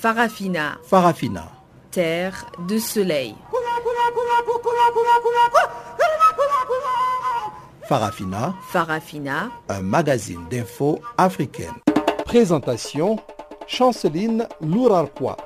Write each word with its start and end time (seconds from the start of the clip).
Farafina. 0.00 0.78
Farafina. 0.82 1.44
Terre 1.90 2.46
de 2.66 2.78
soleil. 2.78 3.34
Farafina. 7.86 8.54
Farafina. 8.70 9.50
Un 9.68 9.82
magazine 9.82 10.48
d'infos 10.48 11.00
africaine. 11.18 11.74
Présentation 12.24 13.18
Chanceline 13.66 14.48
Lourarquois. 14.62 15.36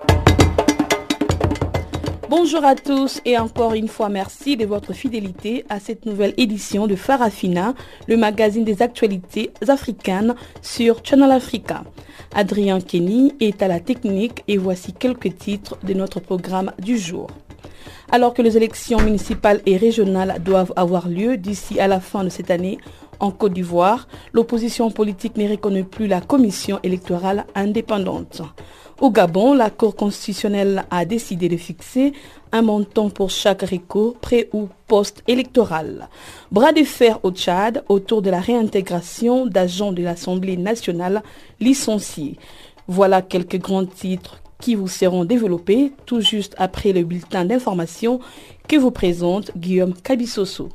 Bonjour 2.37 2.65
à 2.65 2.75
tous 2.75 3.21
et 3.25 3.39
encore 3.39 3.75
une 3.75 3.87
fois 3.87 4.09
merci 4.09 4.57
de 4.57 4.67
votre 4.67 4.93
fidélité 4.93 5.65
à 5.69 5.79
cette 5.79 6.05
nouvelle 6.05 6.35
édition 6.37 6.89
de 6.89 6.97
Farafina, 6.97 7.75
le 8.09 8.17
magazine 8.17 8.65
des 8.65 8.83
actualités 8.83 9.53
africaines 9.69 10.35
sur 10.61 11.05
Channel 11.05 11.31
Africa. 11.31 11.85
Adrien 12.35 12.81
Kenny 12.81 13.35
est 13.39 13.63
à 13.63 13.69
la 13.69 13.79
technique 13.79 14.43
et 14.49 14.57
voici 14.57 14.93
quelques 14.93 15.39
titres 15.39 15.79
de 15.85 15.95
notre 15.95 16.19
programme 16.19 16.73
du 16.81 16.99
jour. 16.99 17.29
Alors 18.11 18.35
que 18.35 18.43
les 18.43 18.57
élections 18.57 19.01
municipales 19.01 19.61
et 19.65 19.77
régionales 19.77 20.43
doivent 20.43 20.73
avoir 20.75 21.09
lieu 21.09 21.37
d'ici 21.37 21.79
à 21.79 21.87
la 21.87 22.01
fin 22.01 22.25
de 22.25 22.31
cette 22.31 22.51
année, 22.51 22.79
en 23.21 23.31
Côte 23.31 23.55
d'Ivoire, 23.55 24.09
l'opposition 24.33 24.91
politique 24.91 25.37
ne 25.37 25.49
reconnaît 25.49 25.85
plus 25.85 26.07
la 26.07 26.21
commission 26.21 26.81
électorale 26.83 27.45
indépendante. 27.55 28.43
Au 29.01 29.11
Gabon, 29.11 29.55
la 29.55 29.71
Cour 29.71 29.97
constitutionnelle 29.97 30.85
a 30.91 31.05
décidé 31.05 31.49
de 31.49 31.57
fixer 31.57 32.13
un 32.53 32.63
montant 32.63 33.11
pour 33.11 33.31
chaque 33.31 33.63
recours 33.63 34.15
pré- 34.17 34.49
ou 34.53 34.69
post-électoral. 34.87 36.09
Bras 36.53 36.73
de 36.73 36.85
fer 36.85 37.19
au 37.25 37.33
Tchad 37.33 37.83
autour 37.89 38.23
de 38.23 38.31
la 38.31 38.41
réintégration 38.41 39.47
d'agents 39.47 39.91
de 39.91 40.03
l'Assemblée 40.03 40.57
nationale 40.57 41.23
licenciés. 41.59 42.37
Voilà 42.87 43.21
quelques 43.21 43.59
grands 43.59 43.85
titres 43.87 44.41
qui 44.61 44.77
vous 44.77 44.89
seront 44.89 45.25
développés 45.25 45.93
tout 46.07 46.21
juste 46.21 46.55
après 46.59 46.93
le 46.93 47.03
bulletin 47.03 47.45
d'information 47.45 48.21
que 48.69 48.77
vous 48.77 48.93
présente 48.93 49.51
Guillaume 49.59 49.95
Cabissoso. 49.95 50.69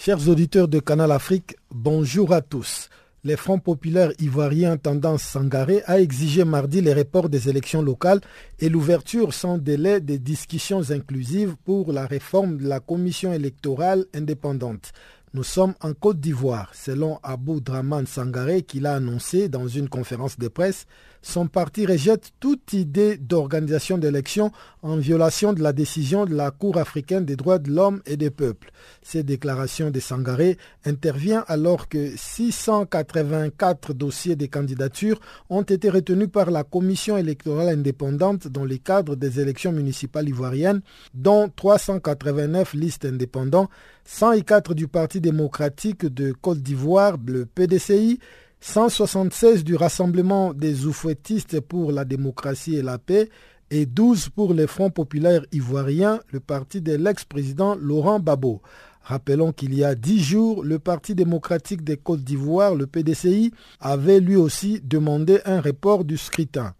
Chers 0.00 0.28
auditeurs 0.28 0.68
de 0.68 0.78
Canal 0.78 1.10
Afrique, 1.10 1.56
bonjour 1.72 2.32
à 2.32 2.40
tous. 2.40 2.88
Les 3.24 3.34
Fronts 3.34 3.58
populaires 3.58 4.12
ivoiriens 4.20 4.76
tendance 4.76 5.24
Sangaré 5.24 5.82
a 5.86 6.00
exigé 6.00 6.44
mardi 6.44 6.80
les 6.80 6.94
reports 6.94 7.28
des 7.28 7.48
élections 7.48 7.82
locales 7.82 8.20
et 8.60 8.68
l'ouverture 8.68 9.34
sans 9.34 9.58
délai 9.58 10.00
des 10.00 10.20
discussions 10.20 10.92
inclusives 10.92 11.56
pour 11.64 11.92
la 11.92 12.06
réforme 12.06 12.58
de 12.58 12.68
la 12.68 12.78
commission 12.78 13.32
électorale 13.32 14.06
indépendante. 14.14 14.92
Nous 15.34 15.42
sommes 15.42 15.74
en 15.80 15.94
Côte 15.94 16.20
d'Ivoire, 16.20 16.70
selon 16.76 17.18
Abou 17.24 17.58
Draman 17.58 18.06
Sangaré 18.06 18.62
qui 18.62 18.78
l'a 18.78 18.94
annoncé 18.94 19.48
dans 19.48 19.66
une 19.66 19.88
conférence 19.88 20.38
de 20.38 20.46
presse. 20.46 20.86
Son 21.22 21.48
parti 21.48 21.84
rejette 21.84 22.30
toute 22.40 22.72
idée 22.72 23.16
d'organisation 23.16 23.98
d'élections 23.98 24.52
en 24.82 24.96
violation 24.96 25.52
de 25.52 25.62
la 25.62 25.72
décision 25.72 26.24
de 26.24 26.34
la 26.34 26.50
Cour 26.50 26.78
africaine 26.78 27.24
des 27.24 27.36
droits 27.36 27.58
de 27.58 27.70
l'homme 27.70 28.00
et 28.06 28.16
des 28.16 28.30
peuples. 28.30 28.70
Ces 29.02 29.24
déclarations 29.24 29.90
de 29.90 30.00
Sangaré 30.00 30.58
interviennent 30.84 31.44
alors 31.48 31.88
que 31.88 32.16
684 32.16 33.94
dossiers 33.94 34.36
de 34.36 34.46
candidatures 34.46 35.20
ont 35.50 35.62
été 35.62 35.90
retenus 35.90 36.28
par 36.32 36.50
la 36.50 36.62
Commission 36.62 37.16
électorale 37.16 37.68
indépendante 37.68 38.46
dans 38.48 38.64
le 38.64 38.76
cadre 38.76 39.16
des 39.16 39.40
élections 39.40 39.72
municipales 39.72 40.28
ivoiriennes, 40.28 40.82
dont 41.14 41.48
389 41.54 42.74
listes 42.74 43.04
indépendantes, 43.04 43.70
104 44.04 44.74
du 44.74 44.88
Parti 44.88 45.20
démocratique 45.20 46.06
de 46.06 46.32
Côte 46.32 46.62
d'Ivoire, 46.62 47.16
le 47.26 47.44
PDCI, 47.44 48.18
176 48.60 49.64
du 49.64 49.76
Rassemblement 49.76 50.52
des 50.52 50.86
oufouettistes 50.86 51.60
pour 51.60 51.92
la 51.92 52.04
démocratie 52.04 52.76
et 52.76 52.82
la 52.82 52.98
paix 52.98 53.28
et 53.70 53.86
12 53.86 54.30
pour 54.30 54.54
le 54.54 54.66
Front 54.66 54.90
populaire 54.90 55.44
ivoirien, 55.52 56.20
le 56.32 56.40
parti 56.40 56.80
de 56.80 56.94
l'ex-président 56.94 57.76
Laurent 57.76 58.18
Gbagbo. 58.18 58.60
Rappelons 59.02 59.52
qu'il 59.52 59.74
y 59.74 59.84
a 59.84 59.94
dix 59.94 60.22
jours, 60.22 60.62
le 60.62 60.78
Parti 60.78 61.14
démocratique 61.14 61.82
des 61.82 61.96
Côtes 61.96 62.24
d'Ivoire, 62.24 62.74
le 62.74 62.86
PDCI, 62.86 63.52
avait 63.80 64.20
lui 64.20 64.36
aussi 64.36 64.82
demandé 64.84 65.40
un 65.46 65.62
report 65.62 66.04
du 66.04 66.18
scrutin. 66.18 66.74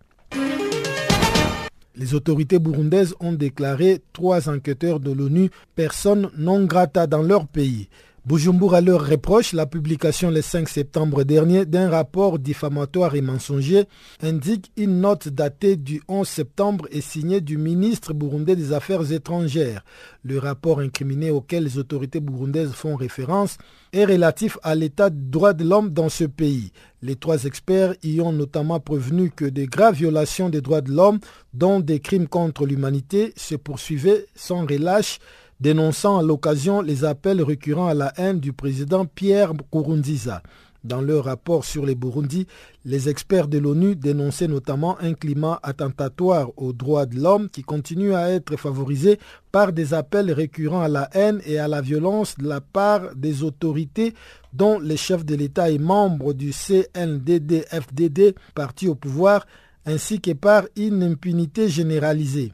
Les 1.95 2.15
autorités 2.15 2.59
burundaises 2.59 3.15
ont 3.21 3.33
déclaré 3.33 4.03
trois 4.13 4.49
enquêteurs 4.51 5.01
de 5.01 5.11
l'ONU 5.11 5.51
personnes 5.75 6.31
non 6.37 6.65
grata 6.65 7.07
dans 7.07 7.23
leur 7.23 7.47
pays. 7.47 7.89
Bujumbura 8.29 8.83
leur 8.83 9.07
reproche 9.07 9.55
la 9.55 9.65
publication 9.65 10.31
le 10.31 10.43
5 10.43 10.69
septembre 10.69 11.25
dernier 11.25 11.65
d'un 11.65 11.89
rapport 11.89 12.39
diffamatoire 12.39 13.15
et 13.15 13.23
mensonger, 13.23 13.85
indique 14.23 14.71
une 14.77 15.01
note 15.01 15.29
datée 15.29 15.77
du 15.77 16.03
11 16.09 16.29
septembre 16.29 16.87
et 16.91 17.01
signée 17.01 17.41
du 17.41 17.57
ministre 17.57 18.13
burundais 18.13 18.55
des 18.55 18.75
Affaires 18.75 19.13
étrangères. 19.13 19.83
Le 20.25 20.39
rapport 20.39 20.81
incriminé 20.81 21.31
auquel 21.31 21.65
les 21.65 21.79
autorités 21.79 22.21
burundaises 22.21 22.73
font 22.73 22.97
référence 22.97 23.57
est 23.95 24.05
relatif 24.05 24.59
à 24.63 24.75
l'état 24.75 25.09
de 25.09 25.31
droits 25.31 25.55
de 25.55 25.65
l'homme 25.65 25.89
dans 25.89 26.11
ce 26.11 26.25
pays. 26.25 26.73
Les 27.01 27.17
trois 27.17 27.45
experts 27.45 27.95
y 28.03 28.21
ont 28.21 28.33
notamment 28.33 28.79
prévenu 28.79 29.31
que 29.31 29.47
des 29.47 29.69
graves 29.69 29.95
violations 29.95 30.51
des 30.51 30.61
droits 30.61 30.83
de 30.83 30.93
l'homme, 30.93 31.21
dont 31.55 31.81
des 31.81 32.01
crimes 32.01 32.29
contre 32.29 32.67
l'humanité, 32.67 33.33
se 33.37 33.55
poursuivaient 33.55 34.27
sans 34.35 34.67
relâche 34.67 35.19
dénonçant 35.61 36.19
à 36.19 36.23
l'occasion 36.23 36.81
les 36.81 37.05
appels 37.05 37.43
récurrents 37.43 37.89
à 37.89 37.95
la 37.95 38.13
haine 38.17 38.41
du 38.41 38.53
président 38.53 39.07
Pierre 39.07 39.53
Kourounziza. 39.71 40.43
Dans 40.85 41.01
leur 41.01 41.25
rapport 41.25 41.65
sur 41.65 41.85
les 41.85 41.97
Burundi, 41.97 42.47
les 42.85 43.09
experts 43.09 43.49
de 43.49 43.59
l'ONU 43.59 43.97
dénonçaient 43.97 44.47
notamment 44.47 44.97
un 45.01 45.13
climat 45.13 45.59
attentatoire 45.65 46.51
aux 46.57 46.73
droits 46.73 47.05
de 47.05 47.17
l'homme 47.21 47.51
qui 47.51 47.63
continue 47.63 48.15
à 48.15 48.31
être 48.31 48.57
favorisé 48.57 49.19
par 49.51 49.73
des 49.73 49.93
appels 49.93 50.31
récurrents 50.31 50.83
à 50.83 50.89
la 50.89 51.11
haine 51.15 51.43
et 51.45 51.59
à 51.59 51.67
la 51.67 51.81
violence 51.81 52.37
de 52.39 52.49
la 52.49 52.61
part 52.61 53.15
des 53.17 53.43
autorités 53.43 54.15
dont 54.53 54.79
les 54.79 54.97
chefs 54.97 55.25
de 55.25 55.35
l'État 55.35 55.69
et 55.69 55.79
membres 55.79 56.33
du 56.33 56.53
CNDD-FDD, 56.53 58.37
parti 58.55 58.87
au 58.87 58.95
pouvoir, 58.95 59.47
ainsi 59.85 60.21
que 60.21 60.33
par 60.33 60.63
une 60.77 61.03
impunité 61.03 61.69
généralisée. 61.69 62.53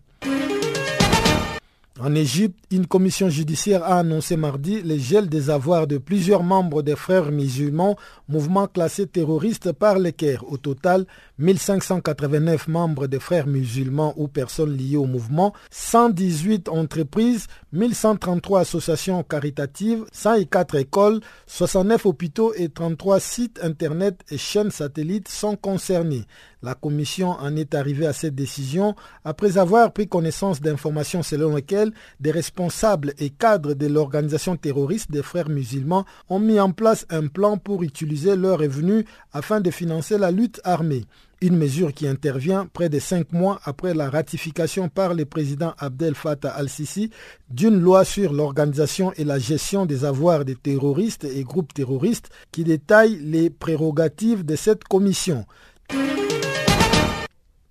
En 2.00 2.12
Égypte, 2.16 2.58
une 2.72 2.88
commission 2.88 3.28
judiciaire 3.28 3.84
a 3.84 4.00
annoncé 4.00 4.36
mardi 4.36 4.82
le 4.82 4.98
gel 4.98 5.28
des 5.28 5.48
avoirs 5.48 5.86
de 5.86 5.96
plusieurs 5.96 6.42
membres 6.42 6.82
des 6.82 6.96
frères 6.96 7.30
musulmans, 7.30 7.96
mouvement 8.28 8.66
classé 8.66 9.06
terroriste 9.06 9.70
par 9.70 10.00
le 10.00 10.10
Caire. 10.10 10.42
Au 10.50 10.56
total, 10.56 11.06
1589 11.38 12.66
membres 12.66 13.06
des 13.06 13.20
frères 13.20 13.46
musulmans 13.46 14.12
ou 14.16 14.26
personnes 14.26 14.76
liées 14.76 14.96
au 14.96 15.04
mouvement, 15.06 15.52
118 15.70 16.68
entreprises, 16.68 17.46
1133 17.72 18.62
associations 18.62 19.22
caritatives, 19.22 20.04
104 20.10 20.74
écoles, 20.74 21.20
69 21.46 22.06
hôpitaux 22.06 22.52
et 22.54 22.70
33 22.70 23.20
sites 23.20 23.60
internet 23.62 24.20
et 24.32 24.38
chaînes 24.38 24.72
satellites 24.72 25.28
sont 25.28 25.54
concernés. 25.54 26.24
La 26.64 26.74
commission 26.74 27.32
en 27.32 27.56
est 27.56 27.74
arrivée 27.74 28.06
à 28.06 28.14
cette 28.14 28.34
décision 28.34 28.96
après 29.22 29.58
avoir 29.58 29.92
pris 29.92 30.08
connaissance 30.08 30.62
d'informations 30.62 31.22
selon 31.22 31.54
lesquelles 31.54 31.83
des 32.20 32.30
responsables 32.30 33.12
et 33.18 33.30
cadres 33.30 33.74
de 33.74 33.86
l'organisation 33.86 34.56
terroriste 34.56 35.10
des 35.10 35.22
frères 35.22 35.48
musulmans 35.48 36.04
ont 36.28 36.38
mis 36.38 36.60
en 36.60 36.72
place 36.72 37.06
un 37.10 37.26
plan 37.26 37.58
pour 37.58 37.82
utiliser 37.82 38.36
leurs 38.36 38.58
revenus 38.58 39.04
afin 39.32 39.60
de 39.60 39.70
financer 39.70 40.18
la 40.18 40.30
lutte 40.30 40.60
armée. 40.64 41.04
Une 41.40 41.56
mesure 41.56 41.92
qui 41.92 42.06
intervient 42.06 42.66
près 42.72 42.88
de 42.88 42.98
cinq 42.98 43.32
mois 43.32 43.60
après 43.64 43.92
la 43.92 44.08
ratification 44.08 44.88
par 44.88 45.12
le 45.12 45.26
président 45.26 45.74
Abdel 45.78 46.14
Fattah 46.14 46.50
al-Sisi 46.50 47.10
d'une 47.50 47.78
loi 47.78 48.04
sur 48.04 48.32
l'organisation 48.32 49.12
et 49.16 49.24
la 49.24 49.38
gestion 49.38 49.84
des 49.84 50.06
avoirs 50.06 50.44
des 50.44 50.56
terroristes 50.56 51.24
et 51.24 51.44
groupes 51.44 51.74
terroristes 51.74 52.30
qui 52.50 52.64
détaille 52.64 53.18
les 53.20 53.50
prérogatives 53.50 54.44
de 54.44 54.56
cette 54.56 54.84
commission. 54.84 55.44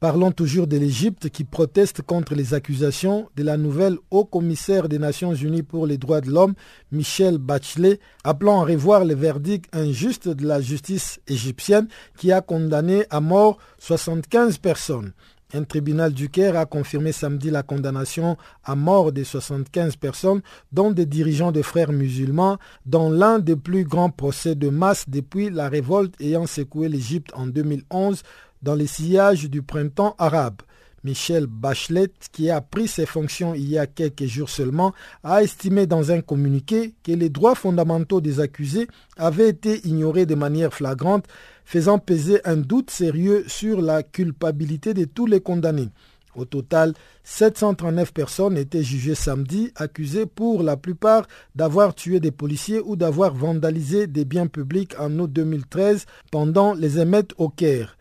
Parlons 0.03 0.33
toujours 0.33 0.67
de 0.67 0.75
l'Égypte 0.75 1.29
qui 1.29 1.45
proteste 1.45 2.01
contre 2.01 2.35
les 2.35 2.53
accusations 2.53 3.29
de 3.37 3.43
la 3.43 3.55
nouvelle 3.55 3.95
haut 4.11 4.25
commissaire 4.25 4.89
des 4.89 4.99
Nations 4.99 5.33
Unies 5.33 5.63
pour 5.63 5.87
les 5.87 5.97
droits 5.97 6.19
de 6.19 6.29
l'homme, 6.29 6.55
Michel 6.91 7.37
Bachelet, 7.37 8.01
appelant 8.25 8.59
à 8.59 8.65
revoir 8.65 9.05
le 9.05 9.15
verdict 9.15 9.73
injuste 9.73 10.27
de 10.27 10.45
la 10.45 10.59
justice 10.59 11.21
égyptienne 11.29 11.87
qui 12.17 12.33
a 12.33 12.41
condamné 12.41 13.05
à 13.11 13.21
mort 13.21 13.59
75 13.79 14.57
personnes. 14.57 15.13
Un 15.53 15.63
tribunal 15.63 16.11
du 16.11 16.29
Caire 16.29 16.57
a 16.57 16.65
confirmé 16.65 17.13
samedi 17.13 17.49
la 17.49 17.63
condamnation 17.63 18.37
à 18.65 18.75
mort 18.75 19.13
de 19.13 19.23
75 19.23 19.95
personnes, 19.95 20.41
dont 20.73 20.91
des 20.91 21.05
dirigeants 21.05 21.51
de 21.51 21.61
frères 21.61 21.93
musulmans, 21.93 22.57
dans 22.85 23.09
l'un 23.09 23.39
des 23.39 23.55
plus 23.55 23.85
grands 23.85 24.09
procès 24.09 24.55
de 24.55 24.67
masse 24.67 25.05
depuis 25.07 25.49
la 25.49 25.69
révolte 25.69 26.19
ayant 26.19 26.47
secoué 26.47 26.89
l'Égypte 26.89 27.31
en 27.35 27.47
2011 27.47 28.23
dans 28.63 28.75
les 28.75 28.87
sillages 28.87 29.49
du 29.49 29.61
printemps 29.61 30.15
arabe. 30.17 30.61
Michel 31.03 31.47
Bachelet, 31.47 32.11
qui 32.31 32.49
a 32.49 32.61
pris 32.61 32.87
ses 32.87 33.05
fonctions 33.05 33.53
il 33.53 33.69
y 33.69 33.77
a 33.77 33.87
quelques 33.87 34.25
jours 34.25 34.49
seulement, 34.49 34.93
a 35.23 35.43
estimé 35.43 35.85
dans 35.85 36.11
un 36.11 36.21
communiqué 36.21 36.95
que 37.03 37.11
les 37.11 37.29
droits 37.29 37.55
fondamentaux 37.55 38.21
des 38.21 38.39
accusés 38.39 38.87
avaient 39.17 39.49
été 39.49 39.85
ignorés 39.85 40.25
de 40.25 40.35
manière 40.35 40.73
flagrante, 40.73 41.25
faisant 41.65 41.99
peser 41.99 42.39
un 42.45 42.55
doute 42.55 42.89
sérieux 42.89 43.43
sur 43.47 43.81
la 43.81 44.01
culpabilité 44.01 44.93
de 44.93 45.03
tous 45.03 45.25
les 45.25 45.41
condamnés. 45.41 45.89
Au 46.35 46.45
total, 46.45 46.93
739 47.25 48.13
personnes 48.13 48.57
étaient 48.57 48.81
jugées 48.81 49.13
samedi, 49.13 49.71
accusées 49.75 50.25
pour 50.25 50.63
la 50.63 50.77
plupart 50.77 51.27
d'avoir 51.53 51.93
tué 51.93 52.19
des 52.19 52.31
policiers 52.31 52.79
ou 52.79 52.95
d'avoir 52.95 53.35
vandalisé 53.35 54.07
des 54.07 54.25
biens 54.25 54.47
publics 54.47 54.95
en 54.97 55.19
août 55.19 55.31
2013 55.31 56.05
pendant 56.31 56.73
les 56.73 56.99
émeutes 56.99 57.33
au 57.37 57.49
Caire. 57.49 57.97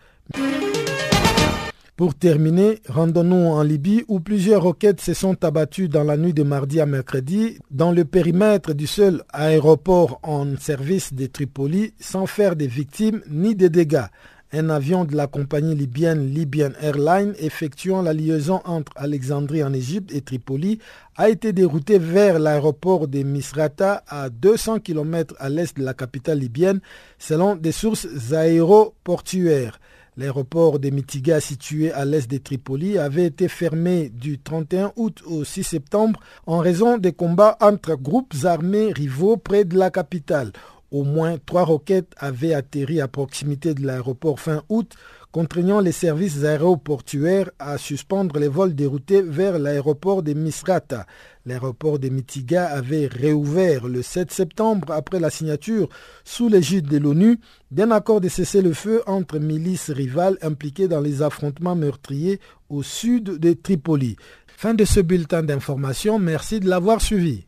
Pour 2.03 2.15
terminer, 2.15 2.81
rendons-nous 2.89 3.47
en 3.47 3.63
Libye 3.63 4.03
où 4.09 4.19
plusieurs 4.19 4.63
roquettes 4.63 5.01
se 5.01 5.15
sont 5.15 5.45
abattues 5.45 5.89
dans 5.89 6.03
la 6.03 6.17
nuit 6.17 6.35
de 6.35 6.43
mardi 6.43 6.81
à 6.81 6.87
mercredi 6.87 7.59
dans 7.71 7.93
le 7.93 8.05
périmètre 8.05 8.73
du 8.73 8.87
seul 8.87 9.23
aéroport 9.33 10.19
en 10.23 10.57
service 10.57 11.15
de 11.15 11.27
Tripoli 11.27 11.95
sans 12.01 12.27
faire 12.27 12.57
de 12.57 12.65
victimes 12.65 13.21
ni 13.31 13.55
de 13.55 13.69
dégâts. 13.69 14.07
Un 14.55 14.69
avion 14.69 15.05
de 15.05 15.15
la 15.15 15.27
compagnie 15.29 15.75
libyenne 15.75 16.29
Libyan 16.29 16.73
Airlines 16.81 17.35
effectuant 17.39 18.03
la 18.03 18.13
liaison 18.13 18.61
entre 18.65 18.93
Alexandrie 18.97 19.63
en 19.63 19.73
Égypte 19.73 20.15
et 20.15 20.23
Tripoli 20.23 20.79
a 21.17 21.29
été 21.29 21.53
dérouté 21.53 21.99
vers 21.99 22.39
l'aéroport 22.39 23.07
de 23.07 23.23
Misrata 23.23 24.03
à 24.09 24.29
200 24.29 24.81
km 24.81 25.35
à 25.39 25.49
l'est 25.49 25.77
de 25.79 25.85
la 25.85 25.95
capitale 25.95 26.41
libyenne 26.41 26.81
selon 27.19 27.55
des 27.55 27.73
sources 27.73 28.09
aéroportuaires. 28.33 29.79
L'aéroport 30.19 30.79
de 30.79 30.91
Mitiga 30.91 31.41
situé 31.41 31.91
à 31.91 32.05
l'est 32.05 32.31
de 32.31 32.37
Tripoli 32.37 32.99
avait 32.99 33.25
été 33.25 33.49
fermé 33.49 34.11
du 34.11 34.39
31 34.39 34.93
août 34.97 35.23
au 35.25 35.43
6 35.43 35.65
septembre 35.65 36.21
en 36.45 36.59
raison 36.59 36.99
des 36.99 37.13
combats 37.13 37.57
entre 37.63 37.95
groupes 37.95 38.35
armés 38.45 38.93
rivaux 38.93 39.39
près 39.39 39.65
de 39.65 39.79
la 39.79 39.91
capitale. 39.91 40.53
Au 40.91 41.05
moins 41.05 41.39
trois 41.47 41.65
roquettes 41.65 42.13
avaient 42.19 42.53
atterri 42.53 43.01
à 43.01 43.09
proximité 43.09 43.73
de 43.73 43.87
l'aéroport 43.87 44.39
fin 44.39 44.63
août, 44.69 44.93
contraignant 45.31 45.81
les 45.81 45.93
services 45.93 46.45
aéroportuaires 46.45 47.51
à 47.59 47.79
suspendre 47.79 48.39
les 48.39 48.49
vols 48.49 48.75
déroutés 48.75 49.23
vers 49.23 49.59
l'aéroport 49.59 50.23
de 50.23 50.35
Misrata. 50.35 51.07
L'aéroport 51.45 51.99
de 51.99 52.09
Mitiga 52.09 52.67
avait 52.67 53.07
réouvert 53.07 53.89
le 53.89 54.03
7 54.03 54.31
septembre 54.31 54.93
après 54.93 55.19
la 55.19 55.31
signature 55.31 55.89
sous 56.25 56.49
l'égide 56.49 56.87
de 56.87 56.99
l'ONU 56.99 57.39
d'un 57.71 57.91
accord 57.91 58.21
de 58.21 58.29
cessez-le-feu 58.29 59.03
entre 59.07 59.39
milices 59.39 59.91
rivales 59.91 60.39
impliquées 60.41 60.87
dans 60.87 61.01
les 61.01 61.21
affrontements 61.23 61.75
meurtriers 61.75 62.39
au 62.69 62.83
sud 62.83 63.25
de 63.39 63.53
Tripoli. 63.55 64.17
Fin 64.47 64.75
de 64.75 64.85
ce 64.85 65.01
bulletin 65.01 65.43
d'information, 65.43 66.21
merci 66.21 66.61
de 66.61 66.69
l'avoir 66.69 67.01
suivi. 67.01 67.47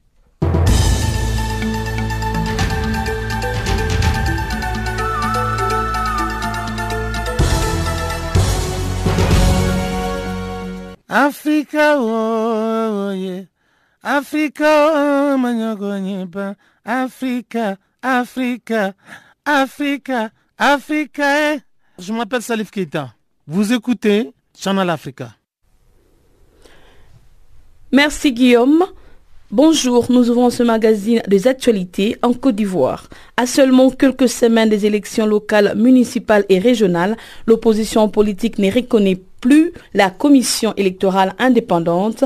Africa, 11.08 11.94
oh, 11.96 13.12
yeah. 13.12 13.53
Africa, 14.06 15.34
Africa, 16.84 17.78
Africa, 18.02 18.92
Africa, 19.46 20.30
Africa. 20.58 21.56
Je 21.98 22.12
m'appelle 22.12 22.42
Salif 22.42 22.70
Keita. 22.70 23.14
Vous 23.46 23.72
écoutez 23.72 24.30
Channel 24.54 24.90
Africa. 24.90 25.30
Merci 27.92 28.32
Guillaume. 28.32 28.84
Bonjour, 29.50 30.12
nous 30.12 30.28
ouvrons 30.28 30.50
ce 30.50 30.62
magazine 30.62 31.22
des 31.26 31.46
actualités 31.46 32.18
en 32.20 32.34
Côte 32.34 32.56
d'Ivoire. 32.56 33.08
À 33.38 33.46
seulement 33.46 33.90
quelques 33.90 34.28
semaines 34.28 34.68
des 34.68 34.84
élections 34.84 35.24
locales, 35.24 35.74
municipales 35.76 36.44
et 36.50 36.58
régionales, 36.58 37.16
l'opposition 37.46 38.10
politique 38.10 38.58
ne 38.58 38.70
reconnaît 38.70 39.22
plus 39.40 39.72
la 39.94 40.10
commission 40.10 40.74
électorale 40.76 41.34
indépendante 41.38 42.24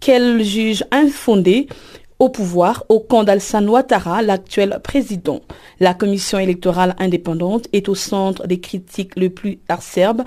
qu'elle 0.00 0.42
juge 0.42 0.84
infondée 0.90 1.68
au 2.18 2.28
pouvoir 2.28 2.84
au 2.88 3.00
camp 3.00 3.22
d'Alsan 3.22 3.66
Ouattara, 3.68 4.22
l'actuel 4.22 4.80
président. 4.82 5.40
La 5.78 5.94
commission 5.94 6.38
électorale 6.38 6.96
indépendante 6.98 7.68
est 7.72 7.88
au 7.88 7.94
centre 7.94 8.46
des 8.46 8.60
critiques 8.60 9.16
les 9.16 9.30
plus 9.30 9.60
acerbes 9.68 10.24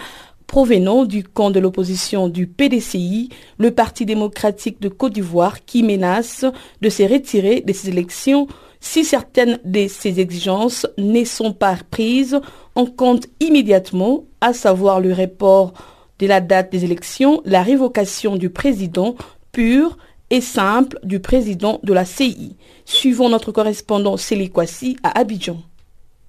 provenant 0.51 1.05
du 1.05 1.23
camp 1.23 1.49
de 1.49 1.61
l'opposition 1.61 2.27
du 2.27 2.45
PDCI, 2.45 3.29
le 3.57 3.71
Parti 3.71 4.05
démocratique 4.05 4.81
de 4.81 4.89
Côte 4.89 5.13
d'Ivoire, 5.13 5.63
qui 5.63 5.81
menace 5.81 6.43
de 6.81 6.89
se 6.89 7.03
retirer 7.03 7.61
de 7.61 7.71
ces 7.71 7.87
élections 7.87 8.47
si 8.81 9.05
certaines 9.05 9.59
de 9.63 9.87
ces 9.87 10.19
exigences 10.19 10.85
ne 10.97 11.23
sont 11.23 11.53
pas 11.53 11.77
prises 11.89 12.41
en 12.75 12.85
compte 12.85 13.27
immédiatement, 13.39 14.25
à 14.41 14.51
savoir 14.51 14.99
le 14.99 15.13
report 15.13 15.71
de 16.19 16.27
la 16.27 16.41
date 16.41 16.69
des 16.71 16.83
élections, 16.83 17.41
la 17.45 17.63
révocation 17.63 18.35
du 18.35 18.49
président 18.49 19.15
pur 19.51 19.97
et 20.29 20.41
simple 20.41 20.97
du 21.03 21.19
président 21.19 21.79
de 21.83 21.93
la 21.93 22.05
CI. 22.05 22.55
Suivons 22.85 23.29
notre 23.29 23.51
correspondant 23.51 24.17
Célie 24.17 24.49
Kwasi 24.49 24.97
à 25.03 25.19
Abidjan. 25.19 25.61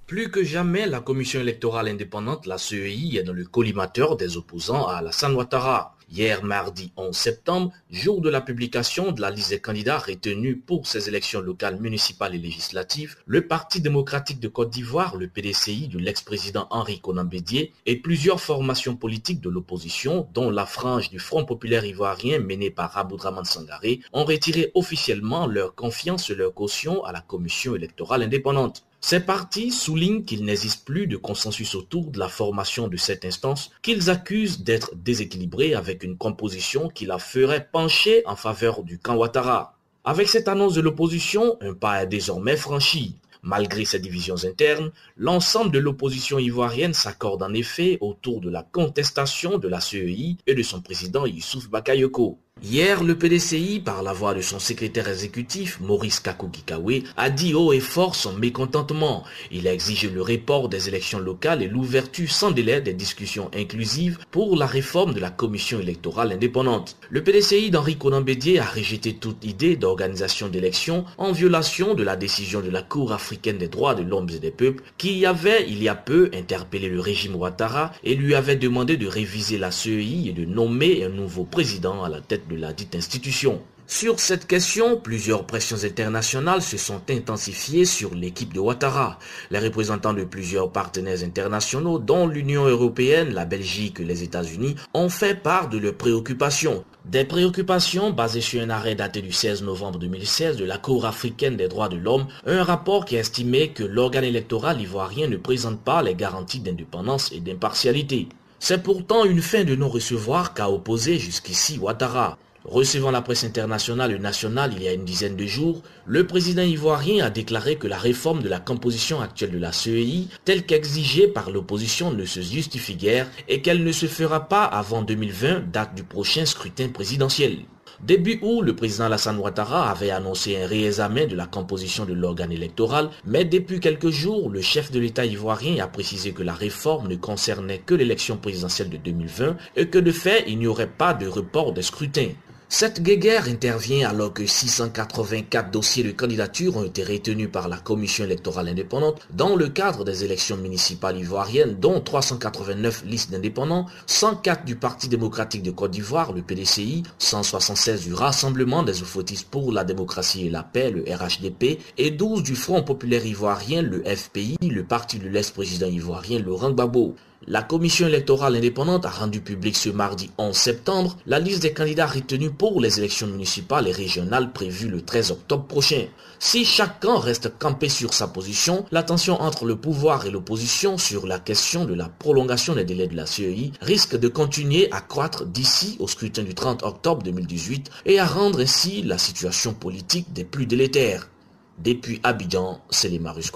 Plus 0.07 0.29
que 0.29 0.43
jamais, 0.43 0.85
la 0.85 0.99
commission 0.99 1.39
électorale 1.39 1.87
indépendante, 1.87 2.45
la 2.45 2.57
CEI, 2.57 3.17
est 3.17 3.23
dans 3.23 3.33
le 3.33 3.45
collimateur 3.45 4.17
des 4.17 4.35
opposants 4.35 4.85
à 4.87 4.95
Alassane 4.95 5.33
Ouattara. 5.33 5.95
Hier, 6.15 6.43
mardi 6.43 6.91
11 6.95 7.17
septembre, 7.17 7.71
jour 7.89 8.21
de 8.21 8.29
la 8.29 8.39
publication 8.39 9.13
de 9.13 9.19
la 9.19 9.31
liste 9.31 9.49
des 9.49 9.59
candidats 9.59 9.97
retenus 9.97 10.59
pour 10.63 10.85
ces 10.85 11.09
élections 11.09 11.41
locales 11.41 11.79
municipales 11.79 12.35
et 12.35 12.37
législatives, 12.37 13.15
le 13.25 13.47
Parti 13.47 13.81
démocratique 13.81 14.39
de 14.39 14.47
Côte 14.47 14.69
d'Ivoire, 14.69 15.15
le 15.15 15.27
PDCI 15.27 15.87
de 15.87 15.97
l'ex-président 15.97 16.67
Henri 16.69 16.99
Conan 16.99 17.25
Bédier 17.25 17.73
et 17.87 17.95
plusieurs 17.95 18.39
formations 18.39 18.95
politiques 18.95 19.41
de 19.41 19.49
l'opposition, 19.49 20.27
dont 20.35 20.51
la 20.51 20.67
frange 20.67 21.09
du 21.09 21.17
Front 21.17 21.45
populaire 21.45 21.83
ivoirien 21.83 22.37
menée 22.37 22.69
par 22.69 22.95
Aboudraman 22.95 23.43
Sangaré, 23.43 24.01
ont 24.11 24.23
retiré 24.23 24.69
officiellement 24.75 25.47
leur 25.47 25.73
confiance 25.73 26.29
et 26.29 26.35
leur 26.35 26.53
caution 26.53 27.03
à 27.05 27.11
la 27.11 27.21
commission 27.21 27.75
électorale 27.75 28.21
indépendante. 28.21 28.83
Ces 29.05 29.19
partis 29.19 29.69
soulignent 29.69 30.23
qu'il 30.23 30.45
n'existe 30.45 30.85
plus 30.85 31.07
de 31.07 31.17
consensus 31.17 31.75
autour 31.75 32.09
de 32.09 32.17
la 32.17 32.29
formation 32.29 32.87
de 32.87 32.95
cette 32.95 33.25
instance 33.25 33.69
qu'ils 33.81 34.09
accusent 34.09 34.61
d'être 34.63 34.95
déséquilibrée 34.95 35.73
avec 35.73 36.03
une 36.03 36.15
composition 36.15 36.87
qui 36.87 37.05
la 37.05 37.19
ferait 37.19 37.67
pencher 37.69 38.23
en 38.25 38.37
faveur 38.37 38.81
du 38.81 38.99
camp 38.99 39.17
Ouattara. 39.17 39.75
Avec 40.05 40.29
cette 40.29 40.47
annonce 40.47 40.75
de 40.75 40.79
l'opposition, 40.79 41.57
un 41.59 41.73
pas 41.73 42.03
est 42.03 42.07
désormais 42.07 42.55
franchi. 42.55 43.17
Malgré 43.41 43.83
ces 43.83 43.99
divisions 43.99 44.41
internes, 44.45 44.93
l'ensemble 45.17 45.71
de 45.71 45.79
l'opposition 45.79 46.39
ivoirienne 46.39 46.93
s'accorde 46.93 47.43
en 47.43 47.53
effet 47.53 47.97
autour 47.99 48.39
de 48.39 48.49
la 48.49 48.63
contestation 48.63 49.57
de 49.57 49.67
la 49.67 49.81
CEI 49.81 50.37
et 50.47 50.55
de 50.55 50.63
son 50.63 50.79
président 50.79 51.25
Youssouf 51.25 51.69
Bakayoko. 51.69 52.37
Hier, 52.65 53.03
le 53.03 53.17
PDCI, 53.17 53.81
par 53.81 54.03
la 54.03 54.13
voix 54.13 54.33
de 54.33 54.39
son 54.39 54.57
secrétaire 54.57 55.09
exécutif, 55.09 55.81
Maurice 55.81 56.21
Kakukikawe, 56.21 57.03
a 57.17 57.29
dit 57.29 57.53
haut 57.53 57.73
et 57.73 57.81
fort 57.81 58.15
son 58.15 58.31
mécontentement. 58.33 59.25
Il 59.51 59.67
a 59.67 59.73
exigé 59.73 60.09
le 60.09 60.21
report 60.21 60.69
des 60.69 60.87
élections 60.87 61.19
locales 61.19 61.61
et 61.61 61.67
l'ouverture 61.67 62.31
sans 62.31 62.51
délai 62.51 62.79
des 62.79 62.93
discussions 62.93 63.51
inclusives 63.53 64.19
pour 64.31 64.55
la 64.55 64.65
réforme 64.65 65.13
de 65.13 65.19
la 65.19 65.29
commission 65.29 65.81
électorale 65.81 66.31
indépendante. 66.31 66.95
Le 67.09 67.21
PDCI 67.21 67.69
d'Henri 67.69 67.97
Conan 67.97 68.21
Bédier 68.21 68.59
a 68.59 68.65
rejeté 68.65 69.13
toute 69.13 69.43
idée 69.43 69.75
d'organisation 69.75 70.47
d'élections 70.47 71.03
en 71.17 71.33
violation 71.33 71.95
de 71.95 72.03
la 72.03 72.15
décision 72.15 72.61
de 72.61 72.69
la 72.69 72.81
Cour 72.81 73.11
africaine 73.11 73.57
des 73.57 73.67
droits 73.67 73.93
de 73.93 74.03
l'homme 74.03 74.29
et 74.33 74.39
des 74.39 74.51
peuples 74.51 74.83
qui 74.97 75.25
avait, 75.25 75.65
il 75.67 75.83
y 75.83 75.89
a 75.89 75.95
peu, 75.95 76.31
interpellé 76.33 76.87
le 76.87 77.01
régime 77.01 77.35
Ouattara 77.35 77.91
et 78.05 78.15
lui 78.15 78.35
avait 78.35 78.55
demandé 78.55 78.95
de 78.95 79.05
réviser 79.07 79.57
la 79.57 79.69
CEI 79.69 80.29
et 80.29 80.31
de 80.31 80.45
nommer 80.45 81.03
un 81.03 81.09
nouveau 81.09 81.43
président 81.43 82.05
à 82.05 82.09
la 82.09 82.21
tête 82.21 82.42
de 82.49 82.55
la 82.55 82.73
dite 82.73 82.95
institution. 82.95 83.61
Sur 83.85 84.19
cette 84.21 84.47
question, 84.47 84.97
plusieurs 84.97 85.45
pressions 85.45 85.83
internationales 85.83 86.61
se 86.61 86.77
sont 86.77 87.01
intensifiées 87.09 87.83
sur 87.83 88.15
l'équipe 88.15 88.53
de 88.53 88.59
Ouattara. 88.59 89.19
Les 89.51 89.59
représentants 89.59 90.13
de 90.13 90.23
plusieurs 90.23 90.71
partenaires 90.71 91.21
internationaux, 91.21 91.99
dont 91.99 92.25
l'Union 92.25 92.65
européenne, 92.65 93.33
la 93.33 93.43
Belgique 93.43 93.99
et 93.99 94.05
les 94.05 94.23
États-Unis, 94.23 94.75
ont 94.93 95.09
fait 95.09 95.35
part 95.35 95.67
de 95.67 95.77
leurs 95.77 95.95
préoccupations. 95.95 96.85
Des 97.05 97.25
préoccupations 97.25 98.11
basées 98.11 98.39
sur 98.39 98.61
un 98.61 98.69
arrêt 98.69 98.95
daté 98.95 99.21
du 99.21 99.33
16 99.33 99.63
novembre 99.63 99.99
2016 99.99 100.55
de 100.55 100.65
la 100.65 100.77
Cour 100.77 101.05
africaine 101.05 101.57
des 101.57 101.67
droits 101.67 101.89
de 101.89 101.97
l'homme, 101.97 102.27
un 102.45 102.63
rapport 102.63 103.03
qui 103.03 103.17
estimait 103.17 103.69
que 103.69 103.83
l'organe 103.83 104.23
électoral 104.23 104.79
ivoirien 104.79 105.27
ne 105.27 105.37
présente 105.37 105.81
pas 105.81 106.01
les 106.01 106.15
garanties 106.15 106.61
d'indépendance 106.61 107.33
et 107.33 107.41
d'impartialité. 107.41 108.29
C'est 108.65 108.81
pourtant 108.81 109.25
une 109.25 109.41
fin 109.41 109.65
de 109.65 109.75
non-recevoir 109.75 110.53
qu'a 110.53 110.69
opposé 110.69 111.19
jusqu'ici 111.19 111.77
Ouattara. 111.79 112.37
Recevant 112.63 113.11
la 113.11 113.21
presse 113.21 113.43
internationale 113.43 114.13
et 114.13 114.19
nationale 114.19 114.71
il 114.73 114.83
y 114.83 114.87
a 114.87 114.93
une 114.93 115.03
dizaine 115.03 115.35
de 115.35 115.45
jours, 115.45 115.81
le 116.05 116.25
président 116.25 116.61
ivoirien 116.61 117.25
a 117.25 117.29
déclaré 117.29 117.75
que 117.75 117.87
la 117.87 117.97
réforme 117.97 118.41
de 118.41 118.47
la 118.47 118.61
composition 118.61 119.19
actuelle 119.19 119.51
de 119.51 119.57
la 119.59 119.73
CEI, 119.73 120.27
telle 120.45 120.65
qu'exigée 120.65 121.27
par 121.27 121.51
l'opposition, 121.51 122.11
ne 122.11 122.23
se 122.23 122.39
justifie 122.39 122.95
guère 122.95 123.29
et 123.49 123.61
qu'elle 123.61 123.83
ne 123.83 123.91
se 123.91 124.05
fera 124.05 124.47
pas 124.47 124.63
avant 124.63 125.01
2020, 125.01 125.69
date 125.69 125.93
du 125.93 126.03
prochain 126.03 126.45
scrutin 126.45 126.87
présidentiel. 126.87 127.65
Début 128.05 128.37
août, 128.41 128.61
le 128.63 128.75
président 128.75 129.05
Alassane 129.05 129.39
Ouattara 129.39 129.89
avait 129.89 130.11
annoncé 130.11 130.61
un 130.61 130.67
réexamen 130.67 131.25
de 131.25 131.37
la 131.37 131.45
composition 131.45 132.03
de 132.03 132.11
l'organe 132.11 132.51
électoral, 132.51 133.09
mais 133.25 133.45
depuis 133.45 133.79
quelques 133.79 134.09
jours, 134.09 134.49
le 134.49 134.59
chef 134.59 134.91
de 134.91 134.99
l'État 134.99 135.25
ivoirien 135.25 135.81
a 135.81 135.87
précisé 135.87 136.33
que 136.33 136.43
la 136.43 136.53
réforme 136.53 137.07
ne 137.07 137.15
concernait 137.15 137.77
que 137.77 137.93
l'élection 137.93 138.35
présidentielle 138.35 138.89
de 138.89 138.97
2020 138.97 139.55
et 139.77 139.87
que 139.87 139.99
de 139.99 140.11
fait, 140.11 140.43
il 140.47 140.59
n'y 140.59 140.67
aurait 140.67 140.89
pas 140.89 141.13
de 141.13 141.27
report 141.27 141.71
des 141.71 141.81
scrutins. 141.81 142.31
Cette 142.75 143.03
guéguerre 143.03 143.49
intervient 143.49 144.09
alors 144.09 144.33
que 144.33 144.47
684 144.47 145.69
dossiers 145.69 146.03
de 146.03 146.09
candidature 146.09 146.75
ont 146.75 146.83
été 146.83 147.03
retenus 147.03 147.51
par 147.51 147.69
la 147.69 147.77
Commission 147.77 148.23
électorale 148.23 148.67
indépendante 148.67 149.21
dans 149.31 149.55
le 149.55 149.69
cadre 149.69 150.03
des 150.03 150.23
élections 150.23 150.57
municipales 150.57 151.19
ivoiriennes, 151.19 151.75
dont 151.79 152.01
389 152.01 153.03
listes 153.05 153.29
d'indépendants, 153.29 153.85
104 154.07 154.65
du 154.65 154.75
Parti 154.75 155.07
démocratique 155.07 155.61
de 155.61 155.69
Côte 155.69 155.91
d'Ivoire, 155.91 156.33
le 156.33 156.41
PDCI, 156.41 157.03
176 157.19 158.05
du 158.05 158.15
Rassemblement 158.15 158.81
des 158.81 159.03
Oufotistes 159.03 159.51
pour 159.51 159.71
la 159.71 159.83
démocratie 159.83 160.47
et 160.47 160.49
la 160.49 160.63
paix, 160.63 160.89
le 160.89 161.03
RHDP, 161.03 161.79
et 161.99 162.09
12 162.09 162.41
du 162.41 162.55
Front 162.55 162.81
populaire 162.81 163.23
ivoirien, 163.23 163.83
le 163.83 164.03
FPI, 164.03 164.57
le 164.67 164.83
parti 164.83 165.19
de 165.19 165.29
l'ex-président 165.29 165.85
ivoirien 165.85 166.39
Laurent 166.39 166.71
Gbagbo. 166.71 167.13
La 167.45 167.61
commission 167.61 168.07
électorale 168.07 168.55
indépendante 168.55 169.05
a 169.05 169.09
rendu 169.09 169.41
public 169.41 169.75
ce 169.75 169.89
mardi 169.89 170.31
11 170.37 170.55
septembre 170.55 171.17
la 171.25 171.39
liste 171.39 171.63
des 171.63 171.73
candidats 171.73 172.07
retenus 172.07 172.51
pour 172.57 172.79
les 172.79 172.99
élections 172.99 173.27
municipales 173.27 173.89
et 173.89 173.91
régionales 173.91 174.53
prévues 174.53 174.87
le 174.87 175.01
13 175.01 175.31
octobre 175.31 175.65
prochain. 175.65 176.05
Si 176.39 176.63
chacun 176.63 177.19
reste 177.19 177.57
campé 177.59 177.89
sur 177.89 178.13
sa 178.13 178.29
position, 178.29 178.85
la 178.91 179.03
tension 179.03 179.41
entre 179.41 179.65
le 179.65 179.75
pouvoir 179.75 180.25
et 180.25 180.31
l'opposition 180.31 180.97
sur 180.97 181.27
la 181.27 181.37
question 181.37 181.83
de 181.83 181.93
la 181.93 182.07
prolongation 182.07 182.75
des 182.75 182.85
délais 182.85 183.07
de 183.07 183.15
la 183.17 183.25
CEI 183.25 183.71
risque 183.81 184.17
de 184.17 184.29
continuer 184.29 184.89
à 184.91 185.01
croître 185.01 185.45
d'ici 185.45 185.97
au 185.99 186.07
scrutin 186.07 186.43
du 186.43 186.55
30 186.55 186.83
octobre 186.83 187.23
2018 187.23 187.91
et 188.05 188.19
à 188.19 188.25
rendre 188.25 188.61
ainsi 188.61 189.01
la 189.01 189.17
situation 189.17 189.73
politique 189.73 190.31
des 190.31 190.45
plus 190.45 190.65
délétères. 190.65 191.29
Depuis 191.77 192.21
Abidjan, 192.23 192.79
c'est 192.89 193.09
les 193.09 193.19
Marus 193.19 193.51